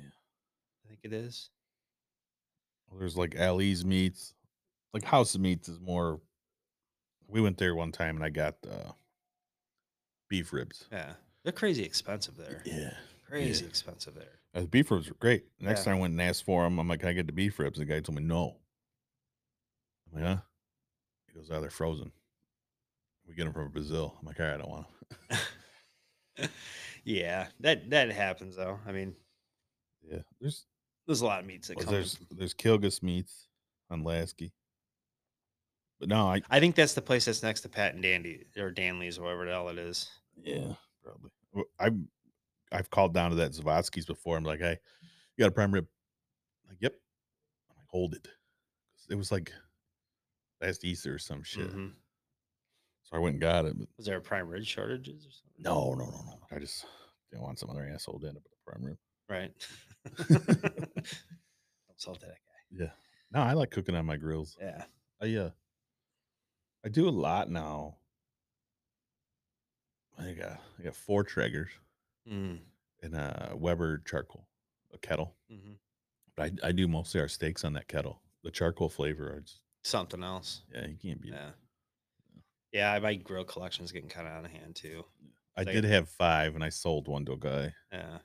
[0.86, 1.50] I think it is.
[2.90, 4.34] Well, there's like Ali's meats.
[4.94, 6.22] Like House of Meats is more.
[7.28, 8.94] We went there one time and I got uh,
[10.30, 10.86] beef ribs.
[10.92, 11.14] Yeah,
[11.44, 12.62] they're crazy expensive there.
[12.66, 12.94] Yeah.
[13.28, 14.40] Crazy expensive there.
[14.54, 15.46] Uh, The beef ribs were great.
[15.60, 15.86] Next Yeah.
[15.86, 17.78] time I went and asked for them, I'm like, "Can I get the beef ribs?"
[17.80, 18.56] The guy told me no.
[20.08, 20.42] I'm like, huh?
[21.38, 22.12] Goes, "Oh, they're frozen.
[23.28, 24.88] We get them from Brazil." I'm like, "All right, I don't want
[25.30, 26.50] them."
[27.04, 28.80] yeah, that that happens though.
[28.88, 29.16] I mean,
[30.10, 30.66] yeah, there's
[31.06, 31.94] there's a lot of meats that well, come.
[31.94, 33.48] there's there's Kilgus meats
[33.92, 34.52] on Laskey,
[36.00, 38.72] but no, I I think that's the place that's next to Pat and Dandy or
[38.72, 40.10] Danley's or whatever the hell it is.
[40.42, 40.74] yeah
[41.04, 41.32] probably.
[41.80, 41.92] I
[42.72, 44.38] I've called down to that Zavatsky's before.
[44.38, 44.78] I'm like, "Hey,
[45.36, 45.86] you got a prime rib?"
[46.68, 46.94] Like, "Yep."
[47.70, 48.28] I'm like, "Hold it."
[49.10, 49.54] It was like
[50.62, 51.70] last Easter or some shit.
[51.72, 51.93] Mhm.
[53.03, 53.78] So I went and got it.
[53.78, 55.64] But Was there a prime rib shortages or something?
[55.64, 56.39] no, no, no, no.
[56.51, 56.86] I just
[57.32, 58.97] didn't want some other asshole to end up with a prime rib.
[59.30, 59.53] Right.
[60.30, 62.84] Don't salt that guy.
[62.86, 62.91] Yeah.
[63.32, 64.58] No, I like cooking on my grills.
[64.60, 64.86] Yeah.
[65.22, 65.49] I uh
[66.86, 67.97] I do a lot now.
[70.18, 71.70] I got I got four Traegers
[72.30, 72.60] Mm.
[73.01, 74.47] and a Weber charcoal,
[74.93, 75.36] a kettle.
[75.49, 75.74] hmm
[76.36, 78.22] But I, I do mostly our steaks on that kettle.
[78.43, 80.64] The charcoal flavor, are just, Something else.
[80.74, 81.34] yeah, you can't it.
[81.34, 81.52] Yeah.
[82.74, 85.06] Yeah, my grill collection's getting kind of out of hand too.
[85.56, 87.74] I Like- did have five, and I sold one to a guy.
[87.92, 88.20] Yeah.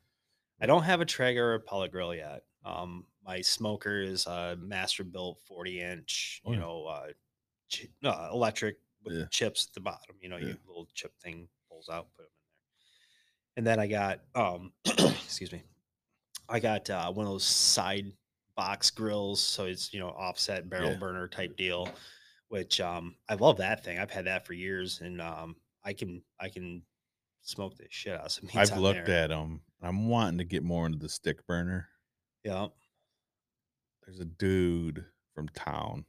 [0.61, 2.45] I don't have a Traeger or a pellet grill yet.
[2.65, 7.13] Um, my smoker is a Masterbuilt 40 inch, Oh, you know, uh,
[7.73, 9.25] chi- uh, electric with Yeah.
[9.31, 10.17] chips at the bottom.
[10.21, 10.49] You know, Yeah.
[10.49, 12.73] you little chip thing pulls out, put them in there.
[13.57, 15.63] And then I got, um, excuse me,
[16.49, 18.13] I got uh, one of those side
[18.57, 20.97] box grills, so it's you know offset barrel Yeah.
[20.97, 21.89] burner type deal,
[22.49, 23.99] which um, I love that thing.
[23.99, 26.83] I've had that for years, and um, I can I can
[27.43, 28.49] smoke the shit out of some.
[28.55, 29.25] I've looked there.
[29.25, 29.61] at them.
[29.83, 31.89] I'm wanting to get more into the stick burner.
[32.45, 32.69] Yeah.
[34.07, 36.05] There's a dude from town.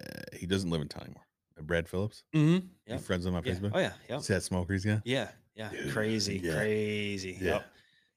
[0.00, 1.26] Uh, he doesn't live in town anymore.
[1.58, 2.24] Uh, Brad Phillips.
[2.34, 2.66] Mm-hmm.
[2.86, 2.96] Yeah.
[2.98, 3.52] friends on my yeah.
[3.52, 3.70] Facebook.
[3.74, 3.92] Oh yeah.
[4.08, 4.18] Yeah.
[4.18, 5.02] See that smoker he's got?
[5.04, 5.28] Yeah.
[5.54, 5.70] Yeah.
[5.70, 6.40] Dude, crazy.
[6.42, 6.56] yeah.
[6.56, 7.38] Crazy.
[7.40, 7.50] Yeah.
[7.52, 7.64] Yep.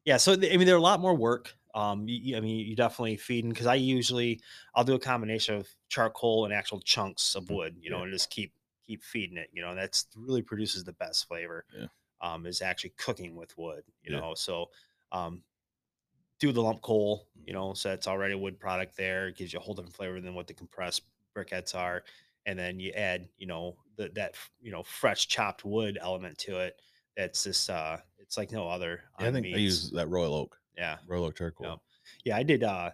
[0.07, 0.17] Yeah.
[0.17, 1.55] So I mean, they're a lot more work.
[1.75, 4.41] Um, you, I mean, you definitely feeding because I usually
[4.73, 8.03] I'll do a combination of charcoal and actual chunks of wood, you know, Yeah.
[8.03, 8.53] and just keep
[8.87, 9.49] keep feeding it.
[9.53, 11.65] You know, that's really produces the best flavor.
[11.71, 11.87] Yeah.
[12.21, 13.85] Um, is actually cooking with wood.
[14.03, 14.21] You Yeah.
[14.21, 14.67] know, so
[15.11, 15.43] um,
[16.39, 17.29] do the lump coal.
[17.45, 19.29] You know, so it's already a wood product there.
[19.29, 21.03] It gives you a whole different flavor than what the compressed
[21.35, 22.03] briquettes are.
[22.45, 26.59] And then you add, you know, the, that you know fresh chopped wood element to
[26.59, 26.81] it.
[27.17, 29.01] That's just uh, it's like no other.
[29.19, 30.55] Yeah, I think I use that Royal Oak.
[30.77, 31.67] Yeah, Royal Oak charcoal.
[31.67, 31.79] Yep.
[32.25, 32.37] yeah.
[32.37, 32.91] I did uh,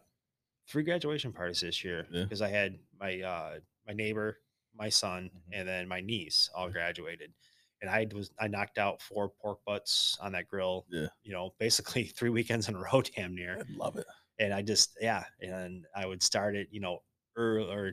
[0.67, 2.23] three graduation parties this year Yeah.
[2.23, 3.51] because I had my uh,
[3.85, 4.39] my neighbor,
[4.75, 5.59] my son, Mhm.
[5.59, 7.33] and then my niece all graduated.
[7.81, 10.85] And I was I knocked out four pork butts on that grill.
[10.89, 11.07] Yeah.
[11.23, 14.05] You know, basically three weekends in a row, damn near I love it.
[14.39, 16.99] and I just yeah, and I would start it, you know,
[17.35, 17.91] early or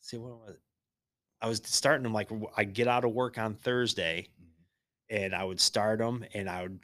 [0.00, 0.60] see what was it?
[1.42, 4.30] I was starting them like I get out of work on Thursday.
[5.08, 6.80] And I would start them and I would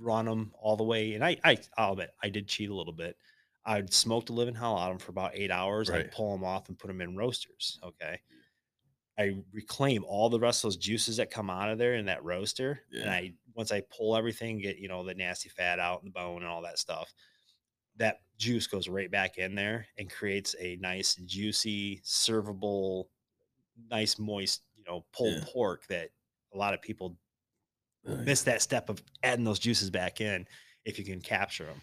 [0.00, 1.14] run them all the way.
[1.14, 3.16] And I, I, I'll admit, I did cheat a little bit.
[3.64, 5.90] I'd smoke the living hell out of them for about eight hours.
[5.90, 6.06] Right.
[6.06, 7.78] I'd pull them off and put them in roasters.
[7.82, 8.20] Okay.
[9.18, 12.24] I reclaim all the rest of those juices that come out of there in that
[12.24, 12.80] roaster.
[12.92, 16.18] And I, once I pull everything, get, you know, the nasty fat out and the
[16.18, 17.12] bone and all that stuff,
[17.96, 23.06] that juice goes right back in there and creates a nice, juicy, servable,
[23.90, 25.44] nice, moist, you know, pulled Yeah.
[25.44, 26.10] pork that
[26.54, 27.18] a lot of people
[28.06, 28.22] Oh, yeah.
[28.22, 30.46] miss that step of adding those juices back in
[30.84, 31.80] if you can capture them.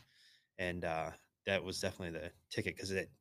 [0.58, 1.12] And uh,
[1.46, 3.12] that was definitely the ticket because it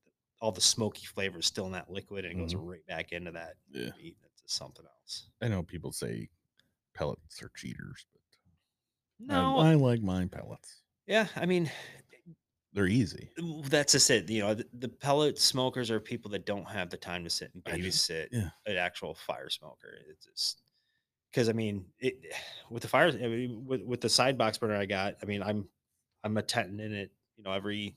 [0.40, 3.30] all the smoky flavor is still in that liquid and it goes right back into
[3.32, 3.90] that Yeah.
[4.02, 4.16] meat.
[4.42, 5.28] It's something else.
[5.42, 6.28] I know people say
[6.94, 8.20] pellets are cheaters, but
[9.34, 10.82] I- No, I, like mine pellets.
[11.06, 11.70] yeah, I mean
[12.72, 13.30] They're easy.
[13.68, 14.28] that's just it.
[14.28, 17.50] You know, the, the pellet smokers are people that don't have the time to sit
[17.54, 18.50] and babysit yeah.
[18.66, 19.98] an actual fire smoker.
[20.10, 20.60] It's just
[21.36, 22.16] because I mean, it
[22.70, 25.16] with the fire, I mean, with with the side box burner I got.
[25.22, 25.68] I mean, I'm
[26.24, 27.10] I'm attending it.
[27.36, 27.94] You know, every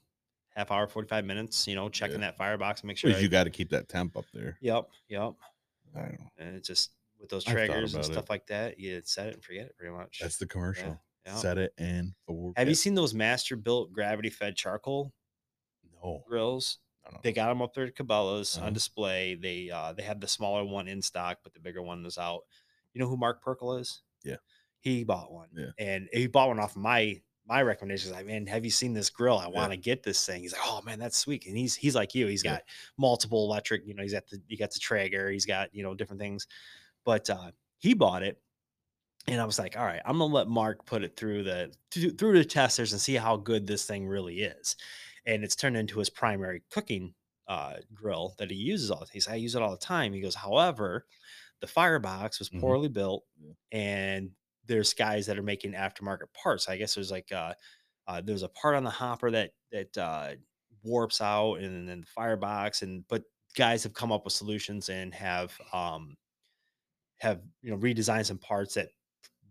[0.55, 1.65] half hour, forty five minutes.
[1.67, 2.27] You know, checking Yeah.
[2.27, 3.11] that firebox and make sure.
[3.11, 4.57] I- you got to keep that temp up there.
[4.61, 5.33] Yep, yep.
[5.95, 6.27] I don't know.
[6.37, 8.11] And it's just with those Traegers and about it.
[8.11, 10.19] stuff like that, you set it and forget it pretty much.
[10.21, 10.99] That's the commercial.
[11.25, 11.35] yeah.
[11.35, 12.53] Set it and forward.
[12.57, 15.13] Have you seen those Masterbuilt gravity fed charcoal
[16.03, 16.23] No.
[16.27, 16.79] grills?
[17.23, 18.67] They got them up there at Cabela's Uh-huh.
[18.67, 19.33] on display.
[19.33, 22.41] They uh they have the smaller one in stock, but the bigger one is out.
[22.93, 24.01] You know who Mark Perkle is?
[24.23, 24.37] Yeah.
[24.81, 25.49] He bought one.
[25.55, 25.71] Yeah.
[25.77, 28.13] And he bought one off my my recommendations.
[28.13, 29.37] Like, man, have you seen this grill?
[29.37, 30.41] I want to get this thing.
[30.41, 31.45] He's like, oh man, that's sweet.
[31.47, 32.27] And he's he's like you.
[32.27, 32.53] He's Yeah.
[32.53, 32.61] got
[32.97, 33.85] multiple electric.
[33.85, 35.29] You know, he's got the he got the Traeger.
[35.31, 36.47] He's got you know different things.
[37.05, 38.39] But uh, he bought it,
[39.27, 42.11] and I was like, all right, I'm gonna let Mark put it through the through
[42.11, 44.75] through the testers and see how good this thing really is.
[45.25, 47.13] And it's turned into his primary cooking
[47.47, 48.99] uh, grill that he uses all.
[48.99, 49.11] The time.
[49.13, 50.13] He says I use it all the time.
[50.13, 51.05] He goes, however,
[51.62, 52.62] the firebox was Mhm.
[52.62, 53.26] poorly built,
[53.72, 54.32] and
[54.66, 56.70] there's guys that are making aftermarket parts.
[56.70, 57.53] I guess there's like uh,
[58.07, 60.36] uh, there's a part on the hopper that that uh,
[60.84, 63.24] warps out, and then the firebox, and but
[63.55, 66.16] guys have come up with solutions and have um,
[67.18, 68.89] have you know redesigned some parts that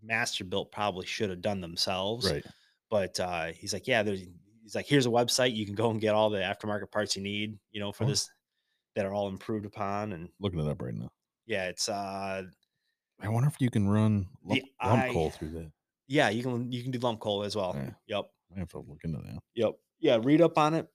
[0.05, 2.47] Masterbuilt probably should have done themselves Right.
[2.89, 4.21] but uh he's like yeah there's
[4.63, 7.23] he's like here's a website you can go and get all the aftermarket parts you
[7.23, 8.07] need you know for Oh.
[8.07, 8.31] this
[8.95, 11.11] that are all improved upon and Looking it up right now.
[11.49, 12.43] Yeah it's uh
[13.21, 15.73] I wonder if you can run lump, The lump eye- coal through that.
[16.07, 17.91] yeah you can you can do lump coal as well Yeah.
[18.07, 19.41] yep I have to look into that.
[19.55, 20.87] yep yeah read up on it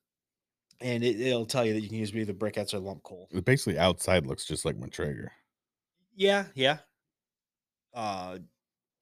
[0.80, 3.44] and it, it'll tell you that you can use either briquettes or lump coal It
[3.46, 5.32] basically outside looks just like my Traeger.
[6.16, 6.78] yeah yeah
[7.94, 8.38] uh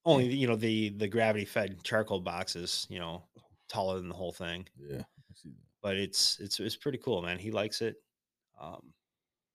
[0.06, 3.24] only you know the the gravity fed charcoal box is you know
[3.70, 5.02] taller than the whole thing Yeah.
[5.02, 5.49] I
[5.82, 7.39] but it's it's it's pretty cool, man.
[7.39, 7.95] He likes it.
[8.62, 8.93] Um,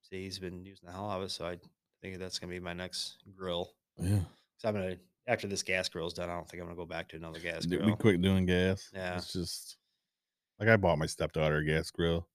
[0.01, 1.57] see, he's been using the hell out of it, so I
[2.01, 3.73] think that's gonna be my next grill.
[3.99, 4.19] Yeah.
[4.57, 7.09] So I'm gonna after this gas grill's done, I don't think I'm gonna go back
[7.09, 7.85] to another gas grill.
[7.85, 8.89] we quit doing gas?
[8.93, 9.17] Yeah.
[9.17, 9.77] It's just
[10.59, 12.27] like I bought my stepdaughter a gas grill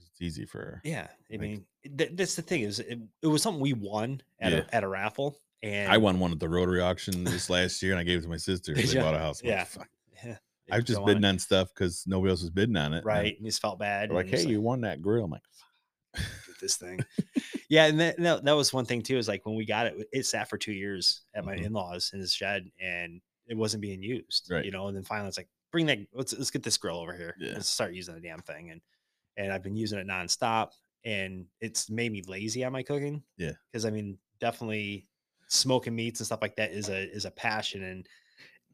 [0.00, 0.80] it's easy for her.
[0.84, 1.66] yeah, I Like- mean
[1.98, 4.58] th- that's the thing is it, it was something we won at Yeah.
[4.70, 7.92] a at a raffle, and I won one at the Rotary auction this last year
[7.92, 8.74] and I gave it to my sister.
[8.74, 9.42] They bought a house.
[9.42, 9.66] Like, Yeah.
[10.24, 10.36] Yeah,
[10.76, 13.04] I've just bidding on stuff because nobody else was bidding on it.
[13.04, 14.10] right, and he just felt bad.
[14.10, 15.24] like, hey, you won that grill.
[15.24, 15.42] I'm like,
[16.60, 17.00] this thing.
[17.68, 19.18] yeah, and that, that that was one thing too.
[19.18, 21.66] Is like when we got it, it sat for two years at my Mhm.
[21.66, 24.48] in-laws in his shed, and it wasn't being used.
[24.50, 24.64] Right.
[24.64, 25.98] You know, and then finally it's like, bring that.
[26.12, 27.34] Let's let's get this grill over here.
[27.38, 27.52] Yeah.
[27.54, 28.80] Let's start using the damn thing, and
[29.36, 30.70] and I've been using it nonstop,
[31.04, 33.22] and it's made me lazy on my cooking.
[33.36, 33.52] Yeah.
[33.70, 35.06] because I mean, definitely
[35.48, 38.08] smoking meats and stuff like that is a is a passion and.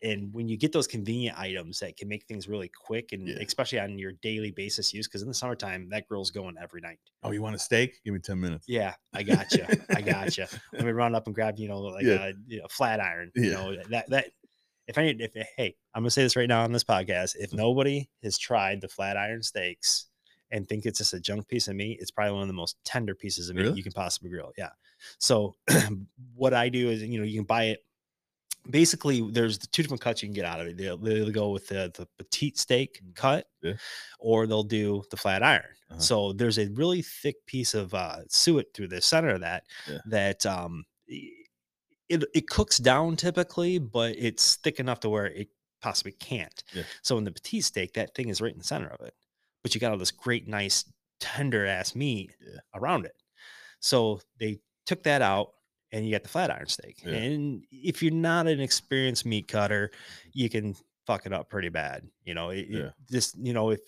[0.03, 3.35] And when you get those convenient items that can make things really quick, and Yeah.
[3.41, 6.99] especially on your daily basis use, because in the summertime that grill's going every night.
[7.23, 8.01] oh, you want a steak?
[8.05, 8.65] Give me 10 minutes.
[8.69, 9.67] Yeah, I got you.
[9.91, 10.47] I got you.
[10.73, 12.29] Let me run up and grab, you know, like Yeah.
[12.29, 13.31] a, you know, flat iron.
[13.35, 13.53] You Yeah.
[13.53, 14.27] know that that.
[14.87, 17.37] If I if hey, I'm gonna say this right now on this podcast.
[17.39, 17.59] If mm-hmm.
[17.59, 20.07] nobody has tried the flat iron steaks
[20.51, 22.77] and think it's just a junk piece of meat, it's probably one of the most
[22.85, 23.77] tender pieces of meat Really?
[23.77, 24.53] you can possibly grill.
[24.59, 24.71] Yeah.
[25.19, 25.55] So
[26.35, 27.85] what I do is, you know, you can buy it.
[28.69, 30.77] Basically, there's the two different cuts you can get out of it.
[30.77, 33.15] They'll, they'll go with the, the petite steak Mhm.
[33.15, 33.75] cut, Yeah.
[34.19, 35.65] or they'll do the flat iron.
[35.91, 36.01] Uh-huh.
[36.01, 39.99] So there's a really thick piece of uh, suet through the center of that Yeah.
[40.07, 40.85] that um,
[42.09, 45.49] it it cooks down typically, but it's thick enough to where it
[45.81, 46.63] possibly can't.
[46.75, 46.83] Yeah.
[47.03, 49.15] So in the petite steak, that thing is right in the center of it,
[49.63, 50.85] but you got all this great, nice,
[51.21, 52.33] tender ass meat
[52.75, 53.15] around it.
[53.81, 55.53] So they took that out,
[55.93, 57.03] and you got the flat iron steak.
[57.05, 57.15] Yeah.
[57.15, 59.91] And if you're not an experienced meat cutter,
[60.33, 60.75] you can
[61.07, 62.07] fuck it up pretty bad.
[62.25, 63.81] You know, it, it just you know if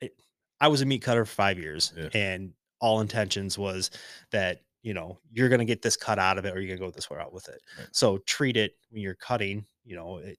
[0.00, 0.14] it,
[0.60, 2.08] I was a meat cutter for five years, Yeah.
[2.14, 3.90] and all intentions was
[4.32, 6.78] that you know you're going to get this cut out of it or you're going
[6.78, 7.88] to go this way out with it Right.
[7.92, 10.38] so treat it when you're cutting you know it,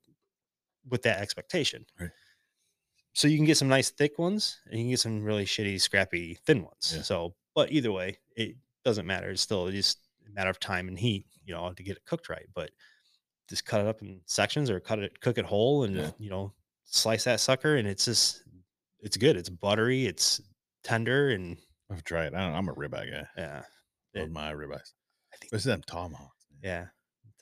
[0.89, 2.09] with that expectation Right.
[3.13, 5.79] so you can get some nice thick ones and you can get some really shitty
[5.79, 7.03] scrappy thin ones Yeah.
[7.03, 10.97] so but either way it doesn't matter it's still just a matter of time and
[10.99, 12.71] heat you know to get it cooked right but
[13.49, 16.11] just cut it up in sections or cut it cook it whole and Yeah.
[16.19, 16.53] you know
[16.85, 18.43] slice that sucker and it's just
[18.99, 20.41] it's good it's buttery it's
[20.83, 21.57] tender and
[21.91, 22.33] I've tried.
[22.33, 23.27] I don't, I'm a ribeye guy.
[23.37, 23.63] yeah
[24.15, 24.93] Love It- my ribeyes.
[25.33, 26.45] I think Especially them tomahawks.
[26.51, 26.59] man.
[26.63, 26.85] yeah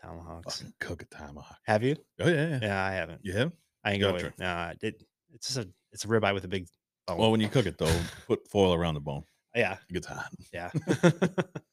[0.02, 1.58] tomahawks Fucking cook a tomahawk.
[1.66, 2.60] have you Oh yeah, yeah.
[2.62, 3.52] yeah i haven't You have?
[3.84, 5.04] i ain't going nah it,
[5.34, 6.68] it's just a it's a ribeye with a big
[7.08, 7.18] bone.
[7.18, 9.24] Well, when you cook it though, put foil around the bone.
[9.56, 10.32] yeah It gets hot.
[10.54, 10.70] yeah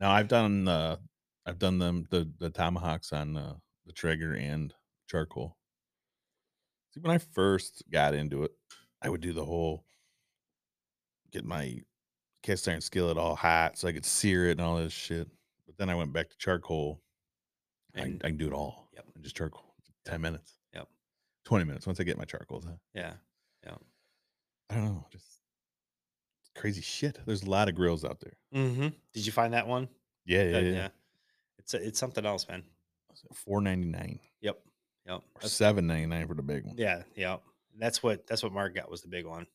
[0.00, 0.96] Now I've done uh
[1.46, 3.54] I've done them the the tomahawks on uh,
[3.86, 4.74] the Traeger and
[5.08, 5.56] charcoal.
[6.92, 8.52] See, when I first got into it,
[9.02, 9.84] I would do the whole
[11.30, 11.78] get my
[12.42, 15.28] cast iron skillet all hot so I could sear it and all this shit.
[15.66, 17.00] But then I went back to charcoal.
[17.96, 18.88] I, And- I can do it all.
[18.94, 19.04] Yep.
[19.14, 19.74] And just charcoal.
[20.04, 20.58] Ten minutes.
[20.74, 20.88] Yep.
[21.44, 22.78] Twenty minutes once I get my charcoal done.
[22.94, 23.12] yeah
[24.68, 25.35] I don't know, just
[26.56, 27.18] crazy shit.
[27.26, 28.32] There's a lot of grills out there.
[28.54, 28.88] mm-hmm.
[29.12, 29.88] did you find that one
[30.24, 30.88] Yeah, yeah, That- yeah.
[31.58, 32.62] it's a, it's something else man
[33.32, 34.58] Four ninety nine yep
[35.06, 36.74] yep or seven ninety nine for the big one.
[36.76, 37.36] yeah yeah
[37.78, 39.46] that's what that's what mark got was the big one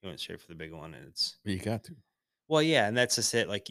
[0.00, 1.94] he went straight for the big one and it's you got to.
[2.48, 3.48] Well, yeah, and that's just it.
[3.48, 3.68] Like,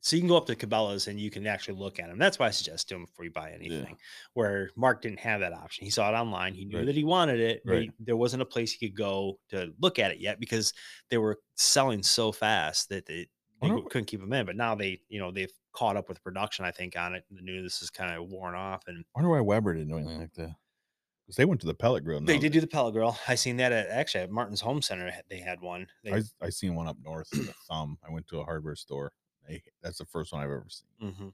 [0.00, 2.18] so you can go up to Cabela's and you can actually look at them.
[2.18, 3.96] That's why I suggest do them before you buy anything.
[4.34, 5.84] Where Mark didn't have that option.
[5.84, 6.54] He saw it online.
[6.54, 6.86] He knew Right.
[6.86, 7.62] that he wanted it.
[7.64, 7.82] but Right.
[7.82, 10.72] he- there wasn't a place he could go to look at it yet because
[11.10, 13.26] they were selling so fast that they,
[13.62, 14.46] they couldn't keep them in.
[14.46, 16.64] But now they, you know, they've caught up with production.
[16.64, 17.24] I think on it.
[17.30, 20.18] The news is kind of worn off, and I wonder why Weber didn't do anything
[20.20, 20.54] like that.
[21.26, 22.20] Because they went to the pellet grill.
[22.22, 23.16] they did do the pellet grill.
[23.28, 25.12] I seen that at actually at Martin's Home Center.
[25.28, 25.86] They had one.
[26.02, 27.28] They, I I seen one up north
[27.68, 27.98] thumb.
[28.02, 29.12] I went to a hardware store.
[29.82, 31.12] That's the first one I've ever seen.
[31.12, 31.32] mhm,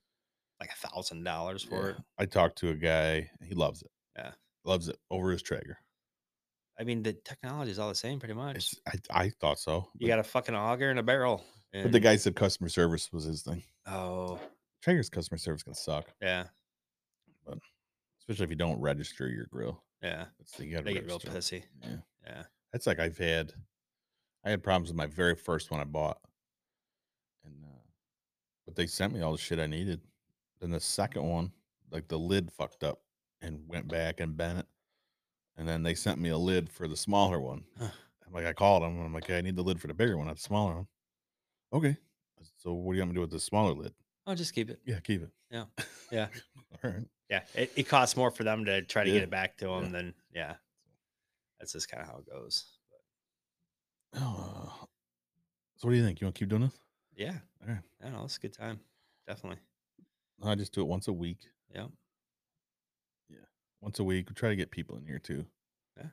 [0.61, 1.97] like a thousand dollars for it.
[2.19, 3.31] I talked to a guy.
[3.43, 3.91] He loves it.
[4.17, 4.33] Yeah.
[4.65, 5.79] loves it over his Traeger.
[6.79, 8.57] I mean, the technology is all the same, pretty much.
[8.57, 8.75] It's,
[9.11, 9.89] I I thought so.
[9.95, 11.45] You but- got a fucking auger and a barrel.
[11.73, 13.63] but the and- guy said customer service was his thing.
[13.87, 14.39] Oh,
[14.83, 16.47] Traeger's customer service can suck, yeah,
[17.45, 17.59] But
[18.21, 19.83] especially if you don't register your grill.
[20.03, 20.27] yeah.
[20.39, 21.63] That's you got They get real pissy.
[21.83, 21.97] Yeah.
[22.27, 22.43] Yeah.
[22.73, 23.53] That's like I've had.
[24.45, 26.19] I had problems with my very first one I bought,
[28.67, 30.01] but they sent me all the shit I needed.
[30.61, 31.53] Then the second one,
[31.91, 33.01] like the lid fucked up
[33.41, 34.67] and went back and bent it,
[35.57, 37.65] and then they sent me a lid for the smaller one.
[37.81, 38.97] I'm like, I called them.
[38.97, 40.75] and I'm like, "Hey, I need the lid for the bigger one, not the smaller
[40.77, 40.87] one.
[41.73, 41.97] Okay.
[42.59, 43.93] So what do you want me to do with the smaller lid?
[44.27, 44.81] Oh, just keep it.
[44.85, 45.31] Yeah, keep it.
[45.51, 45.65] Yeah.
[46.11, 46.27] Yeah.
[46.85, 47.07] all right.
[47.31, 47.43] Yeah.
[47.55, 49.15] It, it costs more for them to try to Yeah.
[49.17, 49.91] get it back to them Yeah.
[49.91, 50.55] than, yeah.
[51.61, 52.65] That's just kind of how it goes.
[54.15, 54.73] Oh,
[55.77, 56.21] so what do you think?
[56.21, 56.79] You want to keep doing this?
[57.17, 57.39] Yeah.
[57.63, 57.83] All right.
[58.01, 58.25] I don't know.
[58.25, 58.81] It's a good time.
[59.27, 59.59] Definitely.
[60.45, 61.39] I just do it once a week.
[61.75, 61.87] Yeah.
[63.29, 63.39] Yeah.
[63.81, 64.29] Once a week.
[64.29, 65.47] We try to get people in here too.
[65.97, 66.09] Yeah.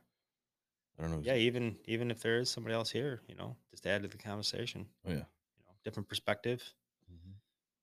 [0.98, 1.22] I don't know.
[1.22, 1.36] Yeah.
[1.36, 4.88] Even, even if there is somebody else here, you know, just add to the conversation,
[5.06, 5.16] Oh yeah.
[5.16, 6.64] you know, different perspective,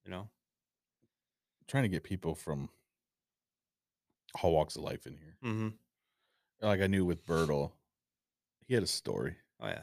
[0.03, 0.27] you know.
[1.67, 2.69] Trying to get people from
[4.41, 5.37] all walks of life in here.
[5.43, 5.67] Mm-hmm.
[6.61, 7.71] Like I knew with Bertle,
[8.67, 9.35] he had a story.
[9.59, 9.81] Oh, yeah.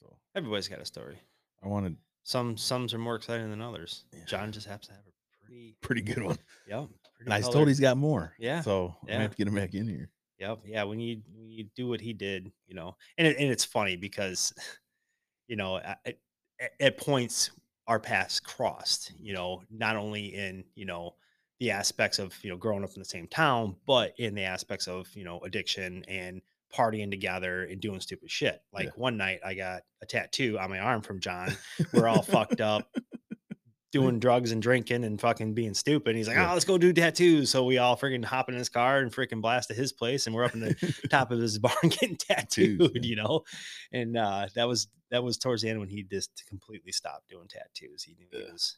[0.00, 1.18] So Everybody's got a story.
[1.62, 1.96] I wanted
[2.28, 4.04] Some, some are more exciting than others.
[4.12, 4.20] Yeah.
[4.26, 6.36] John just happens to have a pretty, pretty good one.
[6.68, 6.84] yeah.
[7.16, 8.34] Pretty And I was told he's got more.
[8.38, 10.10] Yeah, So I have to get him back in here.
[10.38, 10.58] Yep.
[10.66, 10.82] Yeah.
[10.84, 13.96] When you when you do what he did, you know, and it, and it's funny
[13.96, 14.52] because,
[15.48, 16.18] you know, at, at-
[16.80, 17.50] at points
[17.86, 19.12] our paths crossed.
[19.18, 21.14] You know, not only in you know
[21.60, 24.86] the aspects of you know growing up in the same town, but in the aspects
[24.86, 26.42] of you know addiction and
[26.74, 28.60] partying together and doing stupid shit.
[28.72, 28.90] Like Yeah.
[28.96, 31.56] one night, I got a tattoo on my arm from John.
[31.92, 32.88] We're all fucked up.
[33.90, 36.14] Doing drugs and drinking and fucking being stupid.
[36.14, 36.50] He's like, Yeah.
[36.50, 37.48] oh, let's go do tattoos.
[37.48, 40.36] So we all freaking hop in his car and freaking blast to his place, and
[40.36, 40.74] we're up in the
[41.10, 43.44] top of his barn getting tattooed, you know.
[43.90, 47.48] And uh, that was that was towards the end when he just completely stopped doing
[47.48, 48.02] tattoos.
[48.02, 48.76] He knew he was,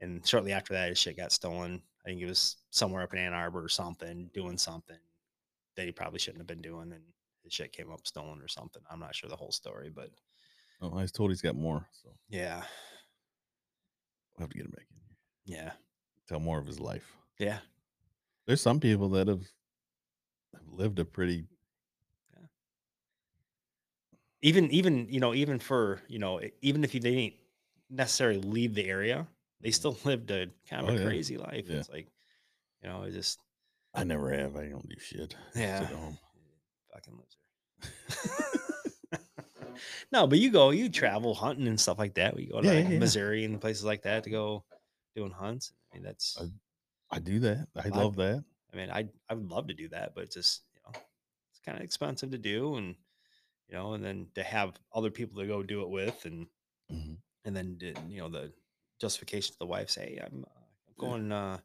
[0.00, 1.80] and shortly after that, his shit got stolen.
[2.04, 4.98] I think he was somewhere up in Ann Arbor or something, doing something
[5.76, 7.02] that he probably shouldn't have been doing, and
[7.42, 8.82] his shit came up stolen or something.
[8.90, 10.10] I'm not sure the whole story, but
[10.80, 11.86] Oh, I was told he's got more.
[11.92, 12.62] So yeah,
[14.36, 14.96] we'll have to get him back in
[15.54, 15.58] here.
[15.64, 15.72] yeah,
[16.28, 17.16] Tell more of his life.
[17.38, 17.58] yeah,
[18.46, 19.42] There's some people that have
[20.54, 21.44] have lived a pretty
[22.34, 22.46] yeah.
[24.42, 27.34] even even you know even for you know even if you, they didn't
[27.90, 29.26] necessarily leave the area,
[29.60, 29.74] they mm-hmm.
[29.74, 31.06] still lived a kind of Oh, a yeah.
[31.06, 31.66] crazy life.
[31.68, 31.76] Yeah.
[31.78, 32.08] It's like
[32.82, 33.38] you know, it just
[33.94, 34.56] I never have.
[34.56, 35.34] I don't do shit.
[35.54, 35.80] Yeah.
[35.80, 36.18] Sit at home.
[36.92, 38.38] fucking loser.
[40.12, 42.34] no, but you go, you travel hunting and stuff like that.
[42.36, 42.98] We go to Yeah, like yeah.
[42.98, 44.64] Missouri and places like that to go
[45.16, 45.72] doing hunts.
[45.92, 46.36] I mean, that's.
[46.38, 46.46] Uh,
[47.10, 47.68] I do that.
[47.76, 48.44] I I- love that.
[48.72, 50.98] I mean, I I would love to do that, but it's just you know,
[51.50, 52.94] it's kind of expensive to do, and
[53.68, 56.46] you know, and then to have other people to go do it with, and
[56.90, 57.18] Mhm.
[57.44, 58.50] and then to, you know the
[58.98, 61.58] justification to the wife say, I'm, uh, I'm going, uh,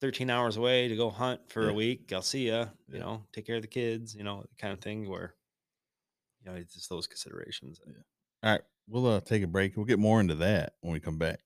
[0.00, 1.70] 13 hours away to go hunt for Yeah.
[1.70, 2.12] a week.
[2.12, 2.66] I'll see ya.
[2.88, 3.00] You Yeah.
[3.00, 4.14] know, take care of the kids.
[4.14, 5.34] You know, kind of thing where,
[6.42, 7.78] you know, it's just those considerations.
[7.84, 8.04] that-
[8.42, 9.76] All right, we'll uh, take a break.
[9.76, 11.40] We'll get more into that when we come back.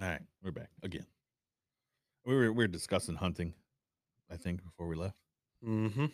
[0.00, 1.06] All right, we're back again.
[2.24, 3.54] We were we were discussing hunting,
[4.30, 5.16] I think, before we left.
[5.64, 6.10] Mhm.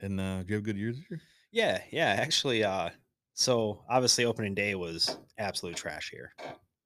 [0.00, 1.20] And uh, do you have good years this year?
[1.52, 2.16] Yeah, yeah.
[2.18, 2.90] Actually, uh,
[3.34, 6.32] so obviously opening day was absolute trash here.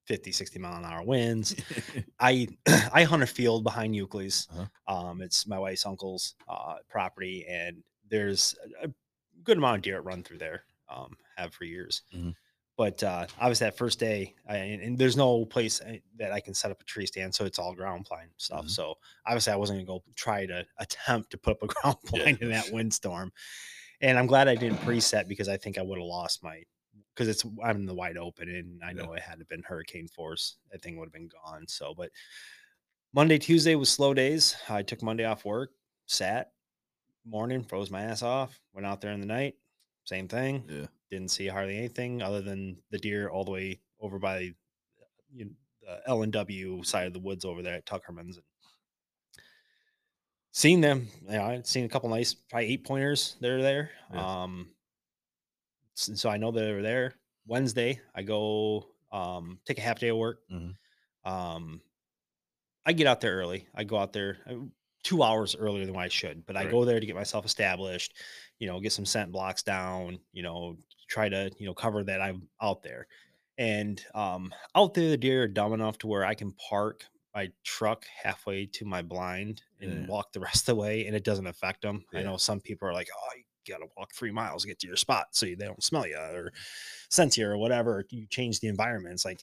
[0.07, 1.55] 50, 60 mile an hour winds.
[2.20, 2.48] I
[2.92, 4.48] I hunt a field behind Euclid's.
[4.52, 4.94] Uh-huh.
[5.09, 8.90] Um, it's my wife's uncle's uh, property, and there's a, a
[9.42, 10.64] good amount of deer that run through there.
[10.94, 12.02] Um, have for years.
[12.14, 12.34] Mhm.
[12.77, 15.81] But uh, obviously that first day, I, and, and there's no place
[16.16, 18.64] that I can set up a tree stand, so it's all ground blind stuff.
[18.66, 18.70] Mhm.
[18.70, 18.95] So
[19.27, 22.22] obviously I wasn't gonna go try to attempt to put up a ground Yeah.
[22.25, 23.33] blind in that windstorm.
[24.01, 26.62] And I'm glad I didn't preset because I think I would have lost my
[27.14, 29.05] because it's I'm in the wide open and I Yeah.
[29.05, 30.57] know it had to been hurricane force.
[30.72, 31.68] That thing would have been gone.
[31.68, 32.11] So, but
[33.12, 34.57] Monday, Tuesday was slow days.
[34.68, 35.70] I took Monday off work,
[36.07, 36.51] sat
[37.25, 39.55] morning, froze my ass off, went out there in the night,
[40.05, 40.64] same thing.
[40.68, 40.87] Yeah.
[41.11, 44.52] Didn't see hardly anything other than the deer all the way over by
[45.32, 45.50] you know,
[45.82, 48.36] the L and W side of the woods over there at Tuckerman's.
[48.36, 48.44] And
[50.55, 51.09] seen them.
[51.28, 53.36] You know, I'd seen a couple nice, probably eight pointers.
[53.40, 53.90] They're there.
[54.12, 54.42] Yeah.
[54.42, 54.68] Um,
[55.94, 57.14] so I know they were there.
[57.46, 60.40] Wednesday, I go um, take a half day of work.
[60.50, 60.74] Mhm.
[61.24, 61.80] Um,
[62.86, 63.66] I get out there early.
[63.74, 64.55] I go out there uh,
[65.02, 68.14] two hours earlier than I should, but I go there to get myself established.
[68.59, 70.18] You know, get some scent blocks down.
[70.32, 70.76] You know,
[71.09, 73.07] try to you know cover that I'm out there.
[73.57, 77.52] And um, out there, the deer are dumb enough to where I can park my
[77.64, 80.07] truck halfway to my blind and Yeah.
[80.07, 82.05] walk the rest of the way, and it doesn't affect them.
[82.14, 84.86] I know some people are like, "Oh, you gotta walk three miles to get to
[84.86, 86.52] your spot so they don't smell you or
[87.09, 89.14] sense you or whatever." You change the environment.
[89.14, 89.42] It's like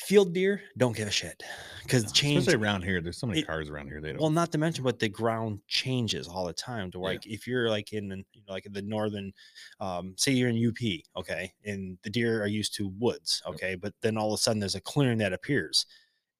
[0.00, 1.42] field deer don't give a shit
[1.82, 2.38] because change.
[2.40, 4.00] Especially around here, there's so many it- cars around here.
[4.00, 4.20] They don't.
[4.20, 6.90] Well, not to mention, but the ground changes all the time.
[6.92, 7.04] To Yeah.
[7.04, 9.32] like, if you're like in, the- you know, like in the northern,
[9.80, 13.54] um, say you're in UP, okay, and the deer are used to woods, Yep.
[13.54, 15.86] okay, but then all of a sudden there's a clearing that appears,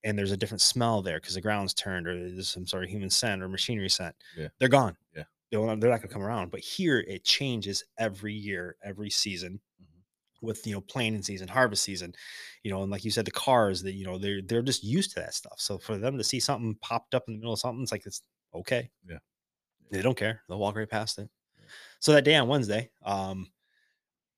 [0.04, 2.90] and there's a different smell there because the ground's turned, or there's some sort of
[2.90, 4.16] human scent or machinery scent.
[4.36, 4.48] Yeah.
[4.58, 4.96] they're gone.
[5.14, 5.24] Yeah.
[5.50, 6.50] they're not, they're not gonna come around.
[6.50, 9.60] But here it changes every year, every season.
[10.42, 12.14] With you know planting season, harvest season,
[12.62, 15.10] you know, and like you said, the cars that you know they're they're just used
[15.12, 15.58] to that stuff.
[15.60, 18.06] So for them to see something popped up in the middle of something, it's like
[18.06, 18.22] it's
[18.54, 18.90] okay.
[19.08, 19.18] Yeah.
[19.90, 20.42] They don't care.
[20.48, 21.28] They'll walk right past it.
[21.58, 21.64] Yeah.
[21.98, 23.50] So that day on Wednesday, um,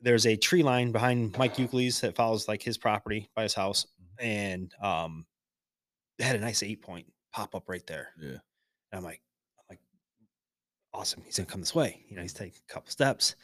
[0.00, 3.86] there's a tree line behind Mike Euclid's that follows like his property by his house,
[4.00, 4.24] Mhm.
[4.24, 5.26] and um,
[6.18, 8.08] it had a nice eight point pop up right there.
[8.18, 8.30] yeah.
[8.30, 9.22] And I'm like,
[9.58, 9.80] I'm like,
[10.92, 11.22] awesome.
[11.24, 12.04] He's gonna come this way.
[12.08, 13.36] You know, he's taking a couple steps,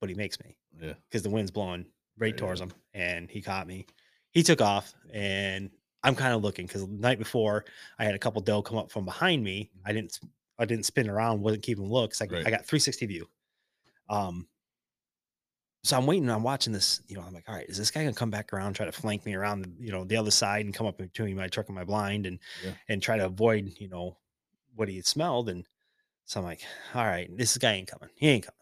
[0.00, 0.94] but he makes me Yeah.
[1.08, 1.86] because the wind's blowing
[2.16, 2.38] right Yeah.
[2.40, 3.86] towards him, and he caught me.
[4.32, 5.70] He took off, and
[6.02, 7.64] I'm kind of looking because the night before
[7.98, 9.70] I had a couple doe come up from behind me.
[9.84, 10.18] I didn't,
[10.58, 12.20] I didn't spin around, wasn't keeping looks.
[12.22, 12.46] I, Right.
[12.46, 13.28] I got 360 view.
[14.08, 14.48] Um,
[15.84, 16.28] so I'm waiting.
[16.28, 17.00] I'm watching this.
[17.06, 18.92] You know, I'm like, all right, is this guy gonna come back around, try to
[18.92, 21.66] flank me around, the, you know, the other side, and come up between my truck
[21.68, 22.74] and my blind, and Yeah.
[22.88, 24.18] and try to avoid, you know,
[24.74, 25.48] what he had smelled.
[25.48, 25.66] And
[26.24, 26.62] so I'm like,
[26.94, 28.10] all right, this guy ain't coming.
[28.16, 28.57] He ain't coming.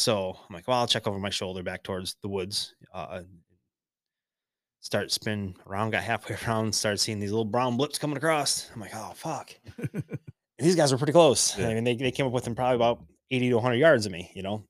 [0.00, 2.74] So I'm like, well, I'll check over my shoulder back towards the woods.
[2.92, 3.20] Uh,
[4.80, 8.70] start spinning around, got halfway around, started seeing these little brown blips coming across.
[8.74, 9.54] I'm like, oh fuck.
[10.58, 11.58] These guys were pretty close.
[11.58, 11.68] Yeah.
[11.68, 14.12] I mean, they, they came up with them probably about 80 to 100 yards of
[14.12, 14.62] me, you know.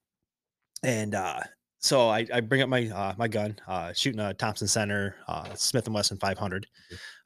[0.85, 1.41] And uh,
[1.78, 5.53] so I, I bring up my uh, my gun, uh, shooting a Thompson Center uh,
[5.55, 6.66] Smith and Wesson 500.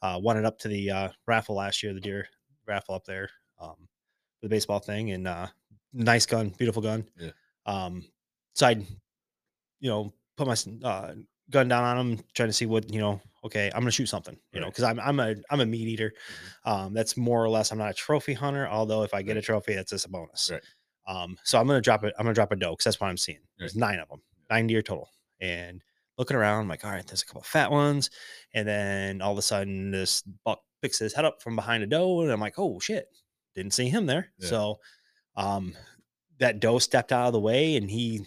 [0.00, 2.26] Uh, won it up to the uh, raffle last year, the deer
[2.66, 3.28] raffle up there,
[3.60, 3.76] um,
[4.42, 5.46] the baseball thing, and uh,
[5.92, 7.06] nice gun, beautiful gun.
[7.18, 7.30] Yeah.
[7.66, 8.04] Um,
[8.54, 8.70] so I,
[9.80, 11.14] you know, put my uh,
[11.50, 13.20] gun down on him, trying to see what you know.
[13.44, 16.12] Okay, I'm gonna shoot something, you know, because I'm I'm a I'm a meat eater.
[16.64, 17.72] Um, that's more or less.
[17.72, 20.50] I'm not a trophy hunter, although if I get a trophy, that's just a bonus.
[20.50, 20.62] Right.
[21.06, 22.14] Um, so I'm gonna drop it.
[22.18, 23.40] I'm gonna drop a doe because that's what I'm seeing.
[23.58, 25.10] There's nine of them, nine deer total,
[25.40, 25.82] and
[26.16, 28.10] looking around, I'm like, all right, there's a couple fat ones,
[28.54, 31.86] and then all of a sudden this buck picks his head up from behind a
[31.86, 33.08] doe, and I'm like, oh shit,
[33.54, 34.32] didn't see him there.
[34.38, 34.48] Yeah.
[34.48, 34.80] So,
[35.36, 35.74] um,
[36.38, 38.26] that doe stepped out of the way, and he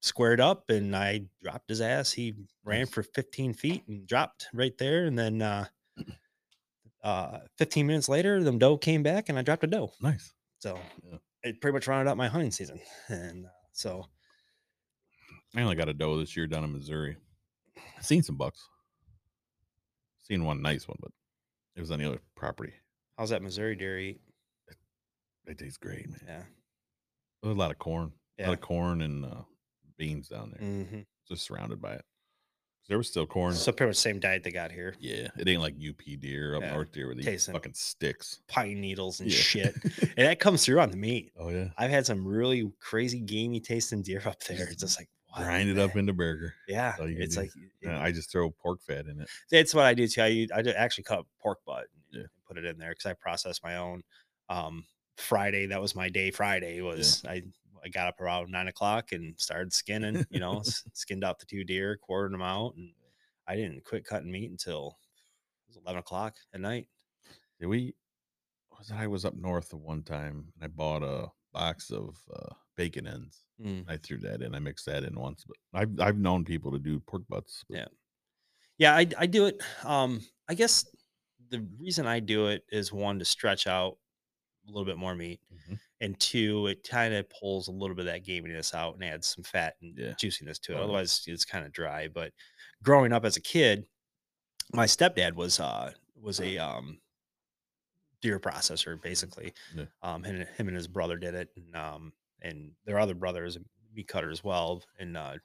[0.00, 2.12] squared up, and I dropped his ass.
[2.12, 2.34] He
[2.64, 5.66] ran for 15 feet and dropped right there, and then uh,
[7.02, 9.92] uh, 15 minutes later, the doe came back and I dropped a doe.
[10.00, 10.32] Nice.
[10.58, 10.78] So
[11.08, 11.18] Yeah.
[11.42, 12.80] it pretty much rounded out my hunting season.
[13.08, 14.06] And uh, so
[15.54, 17.16] I only got a doe this year down in Missouri.
[17.96, 18.66] I've seen some bucks.
[20.22, 21.12] Seen one nice one, but
[21.76, 22.72] it was on the other property.
[23.16, 24.20] how's that Missouri deer eat?
[25.46, 26.20] They taste great, man.
[26.26, 26.42] Yeah.
[27.42, 28.12] There's a lot of corn.
[28.38, 29.42] A lot of corn and uh,
[29.96, 30.68] beans down there.
[30.68, 32.04] hmm Just surrounded by it.
[32.88, 33.52] There was still corn.
[33.54, 34.94] So pretty much same diet they got here.
[35.00, 38.40] yeah, it ain't like UP deer up Yeah, north deer with these fucking sticks.
[38.46, 39.36] Pine needles and Yeah.
[39.38, 39.74] shit.
[40.16, 41.32] And that comes through on the meat.
[41.38, 41.68] oh yeah.
[41.76, 44.68] I've had some really crazy gamey tasting deer up there.
[44.68, 46.54] It's just like Grind it up into burger.
[46.68, 47.40] Yeah, all you can it's do.
[47.42, 47.50] like
[47.82, 49.28] it- I just throw pork fat in it.
[49.50, 50.22] that's what I do too.
[50.22, 52.20] I do actually cut pork butt and Yeah.
[52.20, 54.02] and put it in there because I process my own.
[54.48, 56.30] Um, Friday that was my day.
[56.30, 57.42] Friday was I
[57.84, 60.24] I got up around nine o'clock and started skinning.
[60.30, 60.62] You know,
[60.92, 62.90] skinned out the two deer, quartered them out, and
[63.46, 64.98] I didn't quit cutting meat until
[65.66, 66.88] it was eleven o'clock at night.
[67.60, 67.94] Yeah, we
[68.76, 68.90] was?
[68.90, 73.06] I was up north the one time and I bought a box of uh, bacon
[73.06, 73.38] ends.
[73.64, 73.84] Mm.
[73.88, 74.54] I threw that in.
[74.54, 77.64] I mixed that in once, but I've I've known people to do pork butts.
[77.68, 77.86] but- Yeah.
[78.78, 79.62] Yeah, I I do it.
[79.84, 80.84] Um, I guess
[81.48, 83.96] the reason I do it is one to stretch out
[84.66, 85.80] a little bit more meat, Mhm.
[86.00, 89.28] and two, it kind of pulls a little bit of that gaminess out and adds
[89.28, 90.14] some fat and Yeah.
[90.18, 90.76] juiciness to it.
[90.76, 90.84] Oh.
[90.84, 92.08] Otherwise, it's kind of dry.
[92.08, 92.32] But
[92.82, 93.86] growing up as a kid,
[94.72, 97.00] my stepdad was uh was a um
[98.20, 99.52] deer processor basically.
[99.74, 99.86] Yeah.
[100.02, 102.12] Um, and him and his brother did it, and um,
[102.42, 103.60] and their other brother is a
[103.92, 105.38] meat cutter as well, and uh,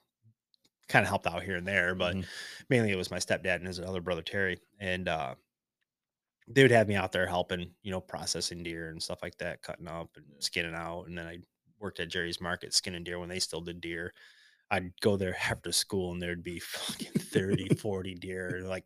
[0.88, 2.28] kind of helped out here and there, but Mhm.
[2.68, 5.34] mainly it was my stepdad and his other brother Terry, and uh,
[6.54, 9.62] they would have me out there helping, you know, processing deer and stuff like that,
[9.62, 11.38] cutting up and skinning out, and then I
[11.78, 14.12] worked at Jerry's Market skinning deer when they still did deer.
[14.70, 18.62] I'd go there after school and there'd be fucking 30, 40 deer.
[18.64, 18.84] Like,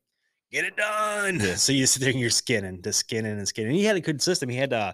[0.50, 1.40] get it done.
[1.40, 1.54] Yeah.
[1.54, 3.70] So you sit there and you're skinning, just skinning and skinning.
[3.70, 4.48] And He had a good system.
[4.48, 4.92] He had uh,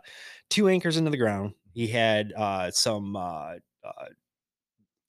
[0.51, 1.55] two anchors into the ground.
[1.73, 3.55] He had uh, some uh,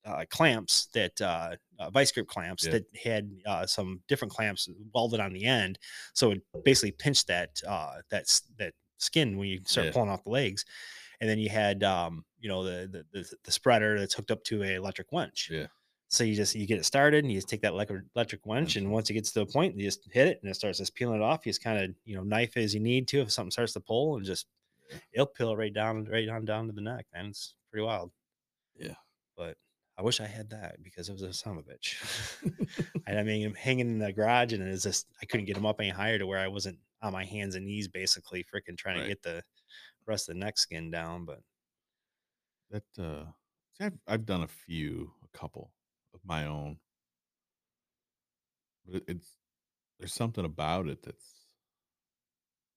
[0.06, 2.72] uh, clamps that uh, uh, vice grip clamps Yeah.
[2.74, 5.80] that had uh, some different clamps welded on the end,
[6.14, 8.26] so it basically pinched that uh, that
[8.58, 9.94] that skin when you start Yeah.
[9.94, 10.66] pulling off the legs.
[11.22, 14.64] And then you had um, you know the, the the spreader that's hooked up to
[14.64, 15.50] a electric winch.
[15.52, 15.68] Yeah.
[16.10, 18.76] So you just you get it started and you just take that electric electric winch
[18.76, 20.94] and once it gets to a point, you just hit it and it starts just
[20.96, 21.46] peeling it off.
[21.46, 23.80] You just kind of you know knife as you need to if something starts to
[23.80, 24.48] pull and just
[25.14, 27.06] it'll peel it right down right on down to the neck.
[27.14, 28.12] Man, it's pretty wild.
[28.76, 28.96] Yeah.
[29.38, 29.56] But
[29.98, 32.04] I wish I had that because it was a son of a bitch.
[33.06, 35.66] and I mean, I'm hanging in the garage and it's just I couldn't get him
[35.66, 38.96] up any higher to where I wasn't on my hands and knees basically freaking trying
[38.96, 39.04] Right.
[39.04, 39.44] to get the
[40.08, 41.26] rest of the neck skin down.
[41.26, 41.42] But
[42.70, 43.32] That uh
[43.72, 45.74] see, I've I've done a few, a couple
[46.14, 46.80] of my own.
[48.86, 49.40] But it, it's
[50.00, 51.48] there's something about it that's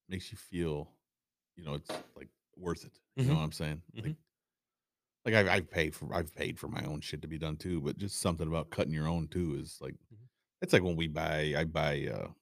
[0.08, 0.92] makes you feel,
[1.56, 3.00] you know, it's like worth it.
[3.20, 3.36] You know Mhm.
[3.36, 3.82] what I'm saying?
[4.00, 4.16] Like Mhm.
[5.26, 7.82] Like I've, I've paid for I've paid for my own shit to be done too,
[7.82, 10.28] but just something about cutting your own too is like Mhm.
[10.62, 12.32] it's like when we buy I buy uh,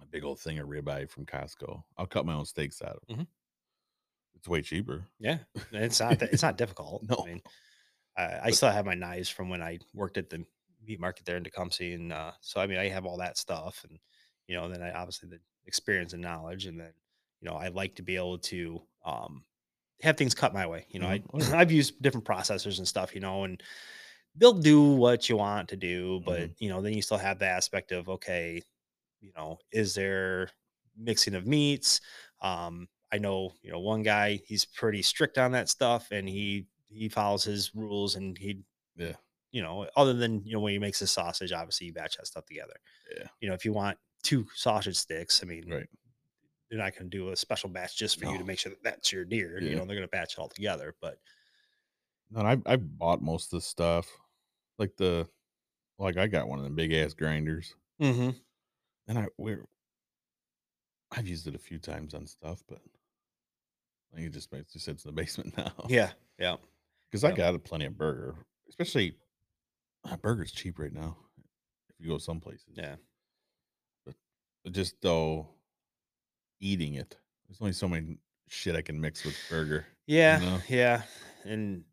[0.00, 1.84] a big old thing of ribeye from Costco.
[1.96, 3.08] I'll cut my own steaks out of it.
[3.08, 3.26] Mhm.
[4.34, 5.08] It's way cheaper.
[5.18, 5.38] yeah,
[5.72, 7.04] it's not it's not difficult.
[7.08, 7.24] No.
[7.24, 7.42] I mean,
[8.16, 10.46] I, I still have my knives from when I worked at the
[10.82, 13.84] meat market there in Tecumseh, and uh, so I mean, I have all that stuff,
[13.88, 13.98] and
[14.48, 16.94] you know, then I obviously the experience and knowledge, and then
[17.40, 19.44] you know, I like to be able to um,
[20.02, 20.86] have things cut my way.
[20.90, 21.22] You know, Mhm.
[21.32, 21.40] Oh.
[21.40, 23.62] I I've used different processors and stuff, you know, and
[24.36, 26.54] they'll do what you want to do, but Mhm.
[26.58, 28.62] you know, then you still have the aspect of okay,
[29.20, 30.50] you know, is there
[30.96, 32.00] mixing of meats?
[32.42, 36.68] Um, I know, you know, one guy, he's pretty strict on that stuff and he
[36.90, 38.64] he follows his rules and he
[38.96, 39.16] Yeah.
[39.52, 42.26] you know, other than you know when he makes his sausage, obviously you batch that
[42.26, 42.76] stuff together.
[43.16, 43.28] Yeah.
[43.40, 45.88] You know, if you want two sausage sticks, I mean, Right.
[46.74, 48.82] They're not going to do a special batch just for you to make sure that
[48.82, 49.60] that's your deer.
[49.62, 50.94] You know, they're going to batch it all together.
[51.00, 51.18] But
[52.32, 54.08] No, I I bought most of the stuff,
[54.76, 55.28] like the,
[56.00, 58.30] like I got one of them big ass grinders, mm-hmm.
[59.06, 59.64] and I we're,
[61.12, 62.80] I've used it a few times on stuff, but
[64.12, 65.72] I think it just basically sits in the basement now.
[65.86, 66.10] yeah,
[66.40, 66.56] yeah,
[67.08, 68.34] because I got a plenty of burger,
[68.68, 69.14] especially
[70.10, 71.16] uh, burger's cheap right now.
[71.88, 72.96] If you go some places, yeah.
[74.04, 75.53] But just though,
[76.60, 77.16] eating it,
[77.48, 79.86] there's only so many shit I can mix with burger.
[80.06, 80.58] Yeah, know?
[80.68, 81.02] yeah.
[81.44, 81.84] And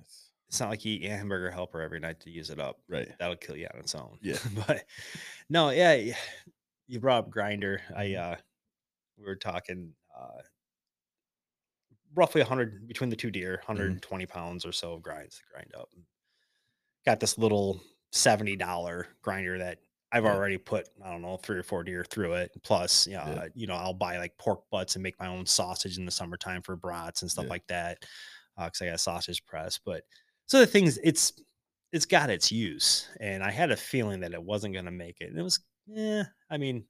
[0.00, 0.30] It's-
[0.60, 2.78] not like you eat a hamburger helper every night to use it up.
[2.88, 3.08] right.
[3.18, 4.18] That'll kill you on its own.
[4.22, 4.38] Yeah.
[4.66, 4.84] but
[5.50, 6.14] no, yeah.
[6.86, 7.80] You brought up grinder.
[7.96, 8.32] I Mm-hmm.
[8.32, 8.36] uh
[9.18, 10.40] we were talking uh
[12.14, 13.72] roughly 100 between the two deer, Mm-hmm.
[13.72, 15.88] 120 pounds or so of grinds to grind up.
[17.04, 17.80] Got this little
[18.14, 19.78] $70 grinder that
[20.12, 20.34] I've Yeah.
[20.34, 22.50] already put I don't know three or four deer through it.
[22.62, 23.48] Plus, yeah, Yeah.
[23.54, 26.62] you know, I'll buy like pork butts and make my own sausage in the summertime
[26.62, 27.50] for brats and stuff Yeah.
[27.50, 28.04] like that.
[28.56, 29.78] Uh, because I got a sausage press.
[29.78, 30.04] But
[30.46, 31.32] so the things it's
[31.92, 35.20] it's got its use, and I had a feeling that it wasn't going to make
[35.20, 35.30] it.
[35.30, 36.24] And it was, yeah.
[36.50, 36.86] I mean,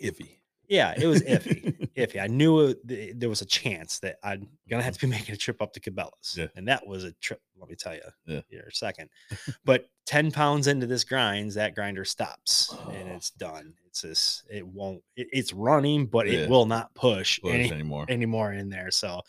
[0.00, 0.40] Iffy.
[0.68, 1.76] yeah, it was iffy.
[1.96, 2.20] iffy.
[2.22, 5.00] I knew it, th- eh, there was a chance that I'm gonna have mm-hmm.
[5.00, 6.46] to be making a trip up to Cabela's, Yeah.
[6.56, 7.40] and that was a trip.
[7.58, 8.40] Let me tell you, Yeah.
[8.48, 9.10] here a second.
[9.64, 13.14] but ten pounds into this grinds, that grinder stops and Oh.
[13.16, 13.74] it's done.
[13.86, 15.02] It's just it won't.
[15.16, 16.40] It, it's running, but Yeah.
[16.40, 18.06] it will not push, Push any, anymore.
[18.08, 18.90] anymore in there.
[18.90, 19.20] So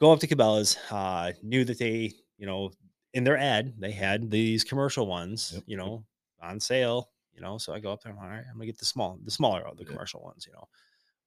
[0.00, 0.76] go up to Cabela's.
[0.90, 2.70] Uh, knew that they, you know,
[3.14, 6.04] in their ad they had these commercial ones, Yep, you know,
[6.42, 7.10] on sale.
[7.34, 8.12] You know, so I go up there.
[8.12, 8.44] I'm like, all right.
[8.50, 9.90] I'm gonna get the small, the smaller of the Yeah.
[9.90, 10.46] commercial ones.
[10.46, 10.66] You know,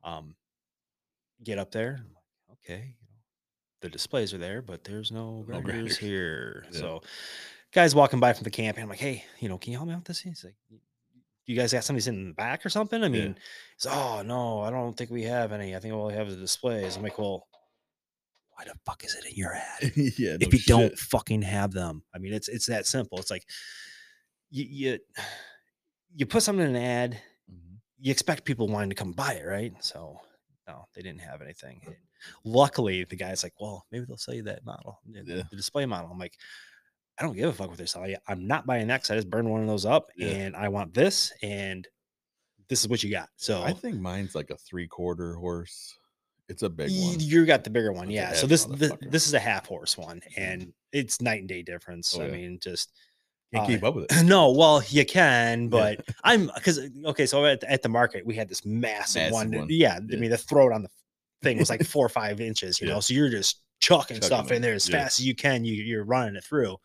[0.03, 0.35] um,
[1.43, 1.97] get up there.
[1.99, 3.15] I'm like, okay, you know,
[3.81, 5.97] the displays are there, but there's no No grinders grinders.
[5.97, 6.65] here.
[6.71, 6.79] Yeah.
[6.79, 7.01] So,
[7.73, 9.87] guys walking by from the camp, and I'm like, hey, you know, can you help
[9.87, 10.19] me out with this?
[10.19, 10.55] He's like,
[11.45, 13.01] you guys got somebody sitting in the back or something?
[13.01, 13.11] I Yeah.
[13.11, 13.35] mean,
[13.77, 15.75] he's, oh no, I don't think we have any.
[15.75, 16.95] I think all we have is the displays.
[16.95, 17.47] I'm like, well,
[18.51, 19.91] why the fuck is it in your ad?
[19.95, 20.35] yeah.
[20.39, 22.03] if no you don't fucking have them.
[22.13, 23.17] I mean, it's it's that simple.
[23.17, 23.45] It's like
[24.51, 24.99] you you,
[26.15, 27.21] you put something in an ad.
[27.99, 29.73] You expect people wanting to come buy it, right?
[29.83, 30.19] So
[30.67, 31.81] no, they didn't have anything.
[31.85, 31.95] And
[32.43, 35.43] luckily, the guy's like, well, maybe they'll sell you that model, the, Yeah.
[35.49, 36.09] the display model.
[36.11, 36.35] I'm like,
[37.17, 38.15] I don't give a fuck what they're selling.
[38.27, 40.27] I'm not buying that 'cause I just burned one of those up, Yeah.
[40.29, 41.87] and I want this, and
[42.69, 43.29] this is what you got.
[43.35, 45.97] So I think mine's like a three quarter horse.
[46.47, 47.19] It's a big one.
[47.19, 48.33] You got the bigger one, That's yeah.
[48.33, 50.41] So this this, this is a half horse one, mm-hmm.
[50.41, 52.15] and it's night and day difference.
[52.15, 52.31] Oh, I yeah.
[52.31, 52.91] mean, just
[53.53, 54.23] Can't uh, keep up with it.
[54.25, 54.51] no.
[54.51, 55.67] Well, you can, Yeah.
[55.69, 57.25] but I'm because okay.
[57.25, 59.51] So at, at the market, we had this massive, Massive one.
[59.51, 59.67] one.
[59.69, 60.89] Yeah, I mean, the throat on the
[61.41, 62.79] thing was like four or five inches.
[62.79, 62.93] You Yeah.
[62.95, 65.03] know, so you're just chucking, Chucking stuff in there as yeah.
[65.03, 65.65] fast as you can.
[65.65, 66.77] You you're running it through.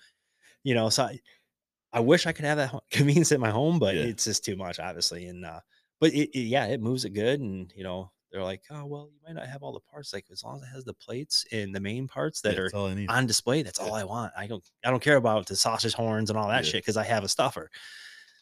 [0.62, 1.20] You know, so I,
[1.92, 4.02] I wish I could have that convenience at my home, but Yeah.
[4.04, 5.26] it's just too much, obviously.
[5.26, 5.60] And uh,
[6.00, 8.10] but it, it- yeah, it moves it good, and you know.
[8.34, 10.12] They're like, oh well, you might not have all the parts.
[10.12, 12.96] Like as long as it has the plates and the main parts that are that's
[12.96, 13.08] need.
[13.08, 13.62] on display.
[13.62, 13.86] That's Yeah.
[13.86, 14.32] all I want.
[14.36, 16.70] I don't I don't care about the sausage horns and all that Yeah.
[16.72, 17.70] shit because I have a stuffer.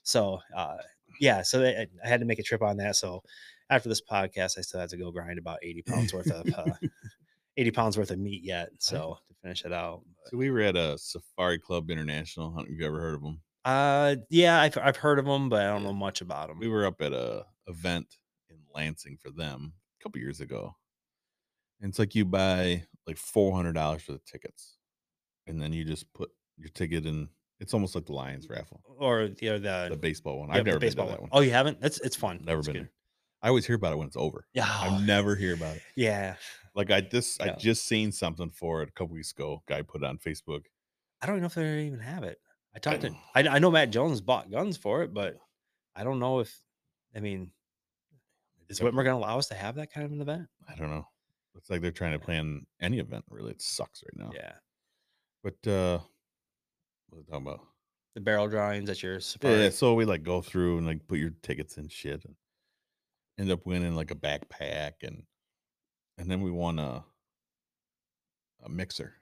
[0.03, 0.79] So uh
[1.21, 2.97] yeah, so they, I had to make a trip on that.
[2.97, 3.23] So
[3.69, 6.73] after this podcast, I still had to go grind about 80 pounds worth of uh,
[7.59, 8.71] 80 pounds worth of meat yet.
[8.79, 10.01] So to finish it out.
[10.31, 12.47] So we were at a Safari Club International.
[12.47, 13.41] I don't know if you've ever heard of them.
[13.67, 16.59] Uh yeah, I've I've heard of them, but I don't know much about them.
[16.59, 18.07] We were up at a event
[18.51, 20.75] in Lansing for them a couple years ago.
[21.81, 24.77] And it's like you buy like four hundred dollars for the tickets,
[25.47, 27.29] and then you just put your ticket in.
[27.61, 30.49] It's almost like the Lions mm, raffle, or the or the, the baseball one.
[30.49, 31.31] yeah, I've never been to baseball that one.
[31.33, 31.81] Oh, you haven't?
[31.81, 32.41] That's it's fun.
[32.45, 32.83] Never It's been good.
[32.85, 32.93] there.
[33.43, 34.47] I always hear about it when it's over.
[34.55, 34.67] Yeah.
[34.69, 35.83] I never hear about it.
[35.97, 36.37] yeah.
[36.77, 37.53] Like I just Yeah.
[37.53, 39.63] I just seen something for it a couple weeks ago.
[39.67, 40.67] Guy put it on Facebook.
[41.21, 42.39] I don't even know if they even have it.
[42.75, 45.37] I talked to I, I know Matt Jones bought guns for it, but
[45.97, 46.57] I don't know if
[47.17, 47.51] I mean
[48.69, 48.89] is Yep.
[48.93, 50.49] Whitmer going to allow us to have that kind of an event?
[50.69, 51.07] I don't know.
[51.55, 53.25] It's like they're trying to plan any event.
[53.31, 54.31] Really, it sucks right now.
[54.35, 54.53] Yeah,
[55.45, 55.99] But uh,
[57.09, 57.61] what are we talking about?
[58.15, 61.31] the barrel drawings at your Yeah, so we like go through and like put your
[61.43, 62.35] tickets and shit, and
[63.39, 65.23] end up winning like a backpack, and
[66.19, 67.05] and then we won a
[68.65, 69.15] a mixer,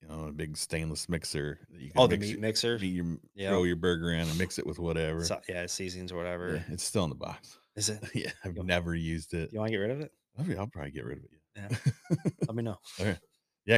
[0.00, 1.60] you know, a big stainless mixer.
[1.70, 2.78] That you Oh, the mix meat your- mixer.
[2.78, 3.48] meat your, Yeah.
[3.50, 5.24] throw your burger in and mix it with whatever.
[5.24, 6.56] So- yeah, seasonings or whatever.
[6.56, 7.58] Yeah, it's still in the box.
[7.76, 8.02] Is it?
[8.14, 9.52] yeah, I've Yo- never used it.
[9.52, 10.12] You want to get rid of it?
[10.38, 11.30] I mean, I'll probably get rid of it.
[11.56, 11.68] Yeah.
[12.10, 12.16] Yeah,
[12.46, 12.78] Let me know.
[12.98, 13.16] yeah,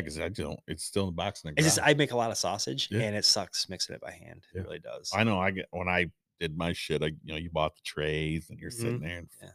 [0.01, 0.59] because I don't.
[0.69, 1.91] It's still in the box in the It's just garage.
[1.91, 3.03] I make a lot of sausage, Yeah.
[3.03, 4.45] and it sucks mixing it by hand.
[4.55, 4.61] Yeah.
[4.61, 5.11] It really does.
[5.15, 5.39] I know.
[5.41, 6.11] I get when I
[6.41, 7.03] did my shit.
[7.03, 9.49] I you know you bought the trays and you're sitting there and Yeah.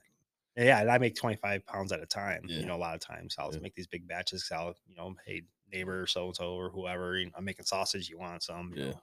[0.57, 2.41] Yeah, and I make 25 pounds at a time.
[2.45, 2.59] Yeah.
[2.59, 3.59] You know, a lot of times I'll Yeah.
[3.59, 4.43] make these big batches.
[4.43, 7.65] 'cause I'll, you know, hey, neighbor so and so or whoever, you know, I'm making
[7.65, 8.09] sausage.
[8.09, 8.73] You want some?
[8.75, 8.89] You Yeah.
[8.91, 9.01] know?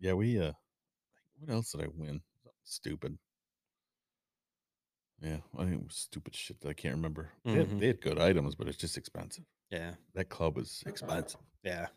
[0.00, 0.52] Yeah, we uh
[1.38, 2.20] what else did I win?
[2.42, 3.18] Something stupid.
[5.22, 7.30] Yeah, I think it was stupid shit that I can't remember.
[7.44, 7.80] They, had, Mhm.
[7.80, 9.44] they had good items, but it's just expensive.
[9.70, 9.94] Yeah.
[10.14, 11.40] That club is expensive.
[11.62, 11.88] Yeah.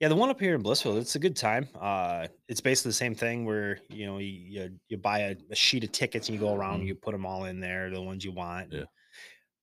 [0.00, 1.68] Yeah, the one up here in Blissfield, it's a good time.
[1.74, 5.54] Uh, it's basically the same thing where you know you you, you buy a, a
[5.56, 6.88] sheet of tickets and you go around and Mhm.
[6.88, 8.72] you put them all in there, the ones you want.
[8.72, 8.84] Yeah.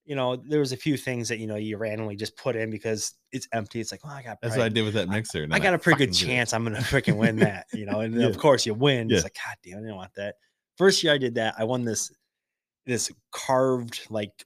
[0.06, 2.68] You know, there was a few things that you know you randomly just put in
[2.70, 3.78] because it's empty.
[3.80, 5.44] It's like, well, I got That's what I did with that mixer.
[5.44, 6.34] and I then got a pretty good fucking did it.
[6.36, 8.00] chance I'm gonna freaking win that, you know.
[8.00, 8.26] And Yeah.
[8.26, 9.08] of course you win.
[9.08, 9.18] Yeah.
[9.18, 10.34] It's like, God damn, I didn't want that.
[10.76, 12.12] First year I did that, I won this
[12.86, 14.44] this carved like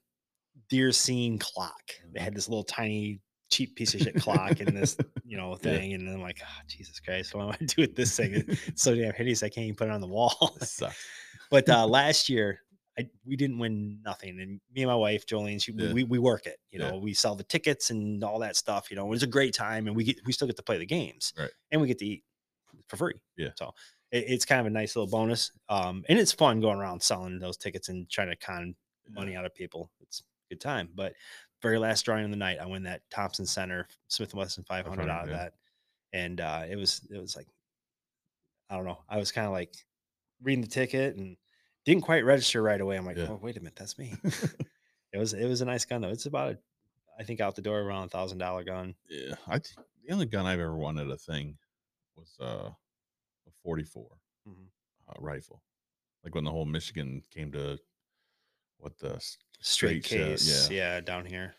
[0.69, 1.81] deer scene clock.
[2.13, 3.21] They had this little tiny
[3.51, 4.95] cheap piece of shit clock and this,
[5.25, 5.57] you know, Yeah.
[5.57, 5.93] thing.
[5.93, 8.33] And then I'm like, oh Jesus Christ, what am I gonna do with this thing?
[8.47, 10.55] It's so damn hideous I can't even put it on the wall.
[10.61, 11.05] Sucks.
[11.51, 12.59] but uh last year
[12.97, 14.39] I, we didn't win nothing.
[14.41, 15.93] And me and my wife, Jolene, she, Yeah.
[15.93, 16.57] we, we work it.
[16.69, 16.91] You Yeah.
[16.91, 18.91] know, we sell the tickets and all that stuff.
[18.91, 20.77] You know, it was a great time, and we get we still get to play
[20.77, 21.49] the games, Right.
[21.71, 22.23] And we get to eat
[22.89, 23.13] for free.
[23.37, 23.49] Yeah.
[23.55, 23.73] So
[24.11, 25.51] it, it's kind of a nice little bonus.
[25.67, 28.75] Um, and it's fun going around selling those tickets and trying to con
[29.11, 29.91] money out of people.
[30.01, 30.89] It's a good time.
[30.93, 31.13] But
[31.61, 35.09] very last drawing of the night, I win that Thompson Center Smith and Wesson 500
[35.09, 35.35] out of yeah.
[35.35, 35.53] that,
[36.13, 37.47] and uh, it was it was like
[38.69, 38.99] I don't know.
[39.09, 39.73] I was kind of like
[40.41, 41.35] reading the ticket and
[41.85, 42.97] didn't quite register right away.
[42.97, 43.27] I'm like, Yeah.
[43.29, 44.15] oh wait a minute, that's me.
[45.13, 46.09] it was it was a nice gun though.
[46.09, 46.57] It's about
[47.19, 48.95] I think out the door around a thousand dollar gun.
[49.09, 49.75] Yeah, I think
[50.05, 51.57] the only gun I've ever won at a thing
[52.15, 52.75] was uh, a
[53.63, 54.67] 44 Mhm.
[55.07, 55.63] uh, rifle.
[56.23, 57.79] Like when the whole Michigan came to
[58.77, 59.19] what the
[59.61, 60.75] Straight Straight shot, case, yeah.
[60.95, 61.55] yeah, down here.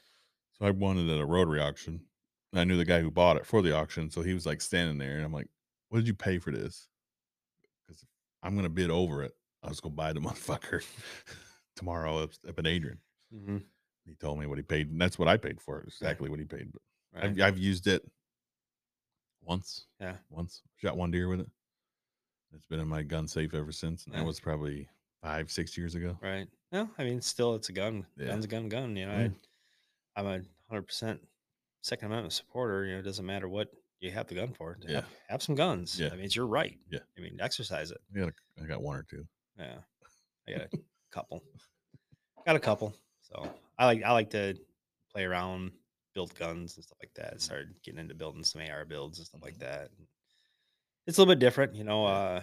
[0.53, 2.07] so I won it at a rotary auction.
[2.53, 4.99] I knew the guy who bought it for the auction, so he was like standing
[4.99, 5.49] there, and I'm like,
[5.89, 6.89] "What did you pay for this?"
[7.87, 8.05] Because
[8.43, 9.37] I'm gonna bid over it.
[9.63, 10.85] I was gonna buy the motherfucker
[11.77, 12.99] tomorrow up, up in Adrian.
[13.31, 13.59] hmm
[14.07, 15.87] He told me what he paid, and that's what I paid for it.
[15.89, 16.73] Exactly what he paid.
[16.73, 16.83] But
[17.13, 17.25] Right.
[17.25, 18.03] I've, I've used it
[19.43, 19.87] once.
[20.01, 20.17] Yeah.
[20.29, 21.51] Once shot one deer with it.
[22.55, 24.07] It's been in my gun safe ever since.
[24.07, 24.89] And that was probably
[25.23, 26.19] five, six years ago.
[26.23, 26.49] Right.
[26.73, 28.07] No, I mean, still, it's a gun.
[28.17, 28.29] Yeah.
[28.29, 28.97] Gun's a gun, gun.
[28.97, 29.29] You know, Yeah.
[30.17, 31.21] I, I'm a hundred percent
[31.83, 32.85] Second Amendment supporter.
[32.85, 33.71] You know, it doesn't matter what
[34.01, 34.79] you have the gun for.
[34.87, 34.97] Yeah.
[34.97, 35.99] Have, have some guns.
[35.99, 36.09] Yeah.
[36.13, 36.77] I mean, it's your right.
[36.91, 37.01] Yeah.
[37.17, 37.99] I mean, exercise it.
[38.15, 39.25] Yeah, I got, a, I got one or two.
[39.59, 39.79] Yeah.
[40.49, 40.79] I got a
[41.13, 41.43] couple.
[42.47, 42.95] Got a couple.
[43.21, 43.49] So
[43.79, 44.55] I like I like to
[45.13, 45.73] play around,
[46.15, 47.37] build guns and stuff like that.
[47.37, 47.41] Mm.
[47.41, 49.61] Started getting into building some AR builds and stuff like mm.
[49.61, 49.91] that.
[51.07, 52.07] It's a little bit different, you know.
[52.07, 52.43] Uh,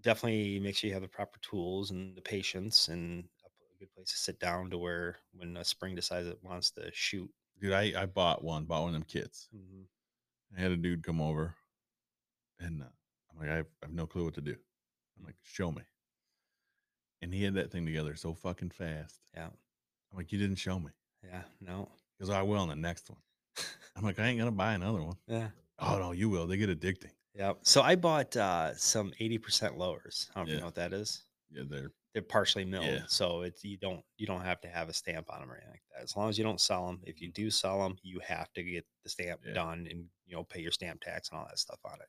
[0.00, 4.10] definitely make sure you have the proper tools and the patience and a good place
[4.10, 7.30] to sit down to where when a spring decides it wants to shoot.
[7.60, 9.48] Dude, I, I bought one, bought one of them kits.
[9.54, 9.84] Mhm.
[10.56, 11.54] I had a dude come over
[12.58, 12.86] and uh,
[13.30, 14.56] I'm like, I have, I have no clue what to do.
[15.18, 15.82] I'm like, show me.
[17.22, 19.20] And he had that thing together so fucking fast.
[19.34, 19.46] Yeah.
[19.46, 20.90] I'm like, you didn't show me.
[21.22, 21.42] Yeah.
[21.60, 21.88] No.
[22.18, 23.20] Because I will in the next one.
[23.96, 25.16] I'm like, I ain't gonna buy another one.
[25.26, 25.48] Yeah.
[25.78, 26.46] Oh no, you will.
[26.46, 27.10] They get addicting.
[27.34, 27.52] Yeah.
[27.62, 30.30] So I bought uh, some 80% lowers.
[30.34, 30.60] I don't know Yeah.
[30.60, 31.24] know what that is.
[31.50, 33.06] Yeah, they're they're partially milled, Yeah.
[33.06, 35.70] so it's you don't you don't have to have a stamp on them or anything
[35.70, 36.02] like that.
[36.02, 38.64] As long as you don't sell them, if you do sell them, you have to
[38.64, 39.52] get the stamp Yeah.
[39.52, 42.08] done and you know pay your stamp tax and all that stuff on it.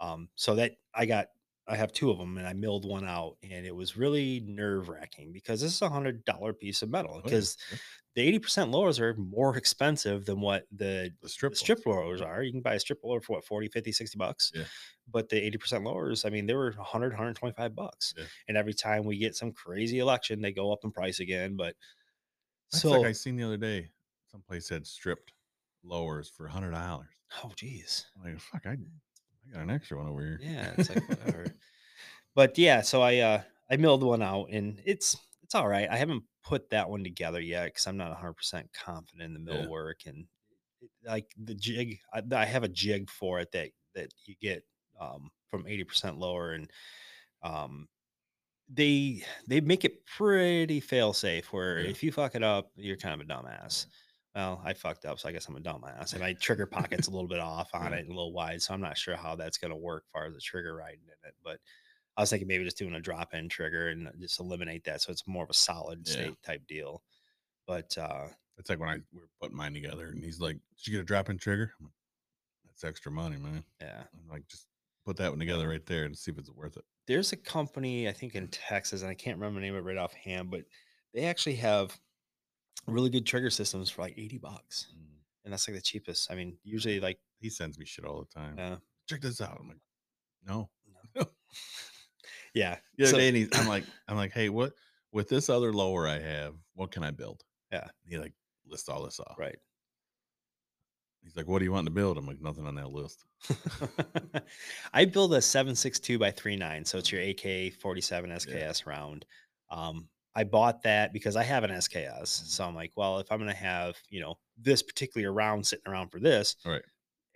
[0.00, 1.28] Um, so that I got
[1.68, 4.88] I have two of them and I milled one out and it was really nerve
[4.88, 7.56] wracking because this is a hundred dollar piece of metal Oh, yeah, because
[8.14, 12.42] the eighty percent lowers are more expensive than what the the strip strip lowers are.
[12.42, 14.52] You can buy a strip lower for what 40, 50, 60 bucks.
[14.54, 14.64] Yeah.
[15.10, 18.12] But the 80% lowers, I mean, they were 100, 125 bucks.
[18.16, 18.24] Yeah.
[18.48, 21.56] And every time we get some crazy election, they go up in price again.
[21.56, 21.76] But
[22.72, 23.88] That's so, like I seen the other day.
[24.30, 25.32] Someplace had stripped
[25.82, 27.08] lowers for a hundred dollars.
[27.44, 28.06] oh, geez.
[28.22, 28.76] Like, fuck, I,
[29.48, 30.38] I got an extra one over here.
[30.42, 30.72] Yeah.
[30.76, 31.46] It's like, whatever.
[32.34, 35.88] but yeah, so I, uh, I milled one out and it's, it's all right.
[35.90, 39.62] I haven't put that one together yet because I'm not 100% confident in the mill
[39.62, 39.68] Yeah.
[39.68, 40.26] work and
[40.80, 41.98] it- like the jig.
[42.12, 44.64] I, I have a jig for it that that you get
[45.00, 46.70] um, from 80% lower and
[47.42, 47.88] um,
[48.72, 51.52] they they make it pretty fail safe.
[51.52, 51.90] Where Yeah.
[51.90, 53.86] if you fuck it up, you're kind of a dumbass.
[54.38, 56.12] Well, I fucked up, so I guess I'm a dumbass.
[56.12, 58.72] And my trigger pocket's a little bit off on it and a little wide, so
[58.72, 61.28] I'm not sure how that's going to work as far as the trigger riding in
[61.28, 61.34] it.
[61.42, 61.58] But
[62.16, 65.10] I was thinking maybe just doing a drop in trigger and just eliminate that, so
[65.10, 66.12] it's more of a solid Yeah.
[66.12, 67.02] state type deal.
[67.66, 68.28] But uh,
[68.58, 71.00] It's like when I we are putting mine together, and he's like, "Did you get
[71.00, 71.94] a drop in trigger?" I'm like,
[72.66, 73.64] That's extra money, man.
[73.80, 74.68] yeah, I'm like, just
[75.04, 76.84] put that one together right there and see if it's worth it.
[77.08, 79.88] there's a company I think in Texas, and I can't remember the name of it
[79.88, 80.64] right offhand, but
[81.12, 81.98] they actually have
[82.86, 84.86] really good trigger systems for like 80 bucks.
[85.44, 86.30] And that's like the cheapest.
[86.30, 88.56] I mean, usually like He sends me shit all the time.
[88.58, 88.76] uh,
[89.08, 89.56] Check this out.
[89.60, 89.78] I'm like,
[90.46, 90.68] no.
[91.16, 91.24] No.
[92.54, 92.76] yeah.
[92.96, 94.72] The other So- day, and he's, I'm like, I'm like, hey, what
[95.12, 97.42] with this other lower I have, what can I build?
[97.72, 97.88] Yeah.
[98.04, 98.34] He like
[98.66, 99.36] lists all this off.
[99.38, 99.56] right.
[101.22, 102.16] He's like, what do you want to build?
[102.16, 103.24] I'm like, nothing on that list.
[104.94, 109.26] I build a 762 by 39, so it's your AK 47 SKS round.
[109.70, 110.08] Um,
[110.38, 112.28] I bought that because I have an SKS.
[112.46, 115.90] So I'm like, well, if I'm going to have, you know, this particular round sitting
[115.90, 116.84] around for this, Right.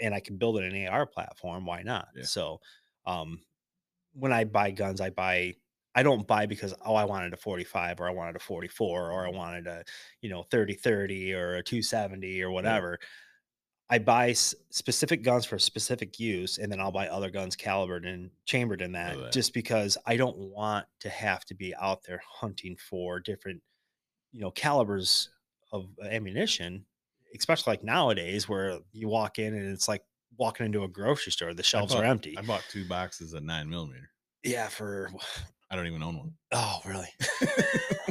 [0.01, 2.09] and I can build it in an AR platform, why not?
[2.15, 2.25] Yeah.
[2.25, 2.61] So,
[3.07, 3.43] um,
[4.13, 5.55] when I buy guns, I buy,
[5.95, 9.27] I don't buy because, oh, I wanted a 45 or I wanted a 44 or
[9.27, 9.85] I wanted a,
[10.21, 12.99] you know, 30 30 or a 270 or whatever.
[13.91, 18.07] I buy s- specific guns for specific use, and then I'll buy other guns calibered
[18.07, 19.33] and chambered in that, that.
[19.33, 23.61] just because I don't want to have to be out there hunting for different,
[24.33, 25.29] you know, calibers
[25.73, 26.87] of ammunition,
[27.37, 30.03] especially like nowadays where you walk in and it's like
[30.39, 32.35] walking into a grocery store, the shelves bought- are empty.
[32.39, 34.09] I bought two boxes of nine millimeter.
[34.43, 35.11] yeah, for
[35.71, 36.33] I don't even own one.
[36.53, 37.09] oh really?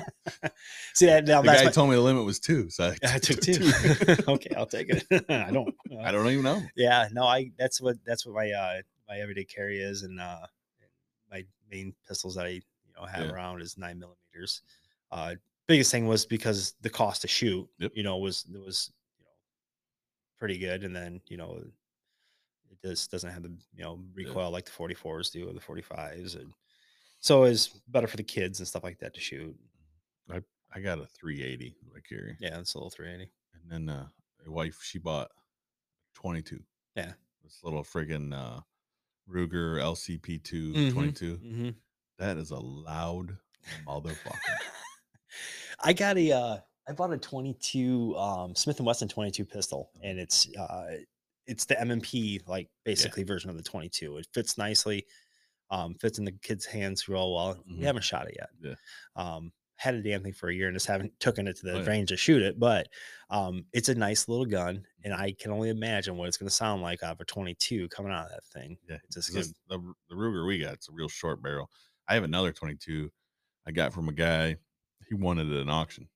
[0.94, 3.20] See that now The guy my, told me the limit was two, so I, I
[3.20, 3.72] took two.
[4.28, 5.06] okay, I'll take it.
[5.30, 5.74] I don't.
[6.00, 6.62] I don't even know.
[6.76, 10.46] Yeah, no, I that's what that's what my uh my everyday carry is, and uh,
[11.30, 13.32] my main pistols that I you know have Yeah.
[13.32, 14.62] around is nine millimeters.
[15.12, 15.36] Uh,
[15.68, 17.92] biggest thing was because the cost to shoot, Yep.
[17.96, 19.32] you know, was it was you know
[20.38, 21.62] pretty good, and then you know
[22.70, 26.36] it just doesn't have the you know recoil like the 44s do or the 45s,
[26.36, 26.54] and
[27.20, 29.56] so it's better for the kids and stuff like that to shoot.
[30.30, 30.41] I
[30.73, 32.38] I got a 380 that I carry.
[32.39, 33.31] Yeah, it's a little 380.
[33.56, 34.07] And then uh
[34.45, 35.30] my wife, she bought
[36.15, 36.60] 22.
[36.95, 37.14] Yeah.
[37.43, 38.61] This little friggin' uh
[39.30, 41.38] Ruger LCP2 Mhm, 22.
[41.38, 41.69] Mm-hmm.
[42.18, 43.38] That is a loud
[43.88, 44.39] motherfucker.
[45.84, 46.57] I got a uh
[46.88, 50.98] I bought a 22 um Smith and Wesson 22 pistol and it's uh
[51.48, 54.18] it's the M&P like basically version of the 22.
[54.18, 55.06] It fits nicely.
[55.69, 57.56] Um fits in the kids' hands real well.
[57.69, 57.80] Mhm.
[57.80, 58.49] We haven't shot it yet.
[58.61, 58.76] Yeah.
[59.15, 59.52] Um
[59.82, 61.80] had a damn thing for a year and just haven't taken it to the Oh,
[61.82, 61.86] yeah.
[61.90, 62.88] range to shoot it, but
[63.32, 66.53] um it's a nice little gun and I can only imagine what it's going to
[66.56, 68.78] sound like out of a 22 coming out of that thing.
[68.88, 69.80] Yeah, It's just this- the
[70.10, 71.70] the Ruger we got, it's a real short barrel.
[72.08, 73.10] I have another 22
[73.66, 74.58] I got from a guy.
[75.10, 76.08] He wanted it at an auction.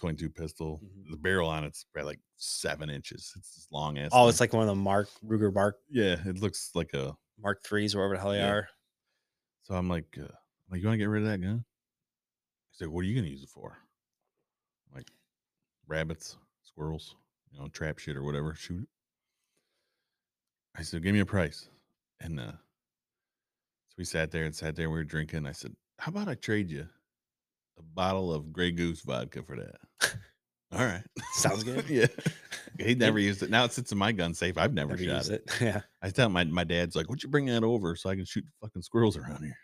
[0.00, 0.80] 22 pistol.
[0.82, 1.10] Mhm.
[1.10, 3.32] The barrel on it's probably like seven inches.
[3.36, 4.10] It's this long as.
[4.12, 4.28] Oh, thing.
[4.30, 7.14] it's like one of the Mark Ruger Mark yeah, it looks like a.
[7.40, 8.50] Mark 3s or whatever the hell they Yeah.
[8.52, 8.68] are.
[9.64, 10.28] So I'm like, uh,
[10.70, 11.64] like, you want to get rid of that gun?
[12.78, 13.76] He said, what are you gonna use it for?
[14.90, 15.08] I'm like
[15.88, 17.16] rabbits, squirrels,
[17.52, 18.54] you know, trap shit or whatever.
[18.54, 18.88] Shoot it.
[20.76, 21.68] I said, give me a price,
[22.20, 24.84] and uh, so we sat there and sat there.
[24.84, 25.44] And We were drinking.
[25.44, 26.86] I said, how about I trade you
[27.78, 29.74] a bottle of Grey Goose vodka for that?
[30.72, 31.02] All right,
[31.32, 31.84] Sounds good.
[31.88, 32.06] yeah.
[32.78, 33.50] He never used it.
[33.50, 34.56] Now it sits in my gun safe.
[34.56, 35.42] I've never, Never shot it.
[35.48, 35.56] it.
[35.60, 35.80] Yeah.
[36.00, 38.44] I tell my my dad's like, "Would you bring that over so I can shoot
[38.60, 39.56] fucking squirrels around here?"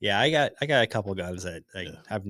[0.00, 1.90] Yeah, I got I got a couple guns that I Yeah.
[2.08, 2.24] have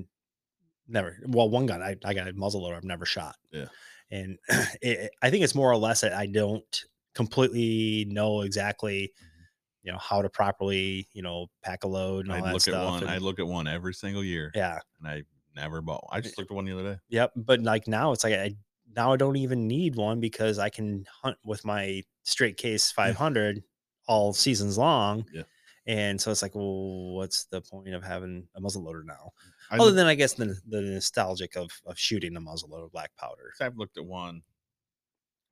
[0.88, 1.18] never.
[1.26, 3.36] Well, one gun I I got a muzzleloader I've never shot.
[3.52, 3.66] Yeah.
[4.10, 4.38] and
[4.82, 6.84] it, I think it's more or less that I don't
[7.14, 9.42] completely know exactly, mm-hmm.
[9.82, 12.62] you know, how to properly you know pack a load and all I that look
[12.62, 12.74] stuff.
[12.74, 13.02] at one.
[13.02, 15.22] and- I look at one every single year, yeah, and I
[15.54, 16.04] never bought.
[16.04, 16.14] One.
[16.14, 16.98] I eh, just looked at one the other day.
[17.08, 17.32] yep.
[17.34, 18.54] But like now, it's like I
[18.94, 23.62] now I don't even need one because I can hunt with my straight case 500
[24.08, 25.24] all seasons long.
[25.32, 25.42] Yeah.
[25.88, 29.30] And so it's like, well, what's the point of having a muzzleloader now?
[29.70, 33.12] I Other looked, than I guess the, the nostalgic of of shooting a muzzleloader black
[33.16, 33.52] powder.
[33.60, 34.42] I've looked at one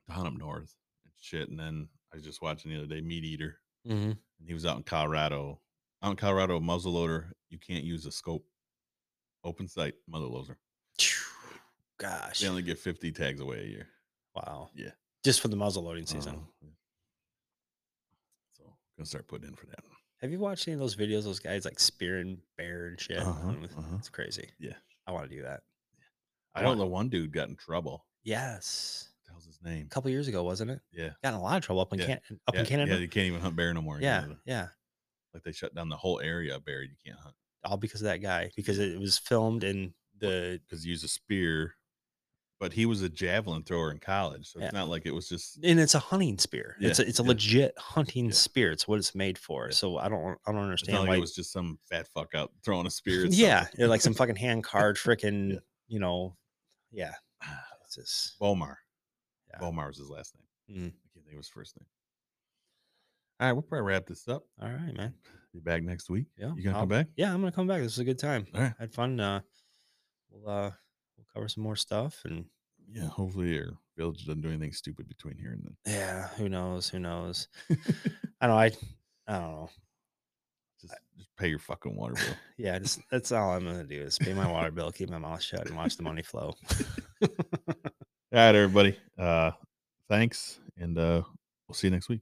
[0.08, 0.74] to hunt up north
[1.04, 4.10] and shit, and then I was just watching the other day Meat Eater, Mm-hmm.
[4.12, 5.60] and he was out in Colorado.
[6.02, 8.44] Out in Colorado, muzzleloader, you can't use a scope.
[9.44, 10.56] Open sight muzzleloader.
[11.98, 13.88] Gosh, They only get fifty tags away a year.
[14.34, 14.90] wow, Yeah.
[15.24, 16.34] just for the muzzle loading season.
[16.62, 16.66] Uh.
[18.58, 18.64] So
[18.96, 19.84] gonna start putting in for that.
[20.24, 21.24] Have you watched any of those videos?
[21.24, 23.18] Those guys like spearing bear and shit.
[23.18, 23.96] Uh-huh, uh-huh.
[23.98, 24.48] It's crazy.
[24.58, 24.72] Yeah.
[25.06, 25.60] I want to do that.
[26.54, 28.06] I I know the one dude got in trouble.
[28.22, 29.84] Yes, What his name?
[29.84, 30.80] a couple years ago, wasn't it?
[30.94, 31.10] Yeah.
[31.22, 32.06] Got in a lot of trouble up in Yeah.
[32.06, 32.92] Can- up yeah, in Canada.
[32.94, 34.00] Yeah, you can't even hunt bear no more.
[34.00, 34.68] Yeah, know, yeah,
[35.34, 37.34] Like they shut down the whole area of bear you can't hunt.
[37.62, 38.50] all because of that guy.
[38.56, 41.74] Because it was filmed in the because he used a spear,
[42.60, 44.66] but he was a javelin thrower in college, so Yeah.
[44.66, 45.58] it's not like it was just.
[45.64, 46.76] and it's a hunting spear.
[46.80, 47.28] it's a, it's a yeah.
[47.28, 48.30] legit hunting Yeah.
[48.32, 48.70] spear.
[48.72, 49.66] It's what it's made for.
[49.66, 49.72] Yeah.
[49.74, 51.16] So I don't I don't understand like why.
[51.16, 53.26] it was just some fat fuck out throwing a spear.
[53.30, 55.58] yeah, like some fucking hand card freaking Yeah.
[55.88, 56.36] you know,
[56.90, 57.14] yeah.
[57.84, 58.76] It's just Bowmar.
[59.50, 59.58] Yeah.
[59.60, 60.34] Bowmar was his last
[60.68, 60.76] name.
[60.78, 60.88] Mm.
[60.88, 61.86] I can't think of his first name.
[63.40, 64.44] All right, we'll probably wrap this up.
[64.62, 65.12] all right, man.
[65.52, 66.26] Be back next week.
[66.38, 67.06] Yeah, You gonna I'll- come back?
[67.16, 67.78] Yeah, I'm gonna come back.
[67.82, 68.46] This was a good time.
[68.54, 68.72] All right.
[68.78, 69.20] Had fun.
[69.20, 69.40] Uh,
[70.30, 70.70] we'll uh,
[71.34, 72.44] cover some more stuff, and
[72.90, 73.08] Yeah.
[73.08, 75.76] Hopefully your village doesn't do anything stupid between here and then.
[75.94, 76.88] yeah, who knows?
[76.88, 77.48] Who knows?
[78.40, 78.56] I know.
[78.56, 78.64] I
[79.26, 79.70] I don't know.
[80.80, 82.34] Just, just pay your fucking water bill.
[82.58, 85.42] Yeah, just that's all I'm gonna do is pay my water bill, keep my mouth
[85.42, 86.54] shut, and watch the money flow.
[87.22, 87.28] All
[88.32, 88.98] right, everybody.
[89.18, 89.52] Uh,
[90.08, 91.22] thanks, and uh,
[91.68, 92.20] we'll see you next week.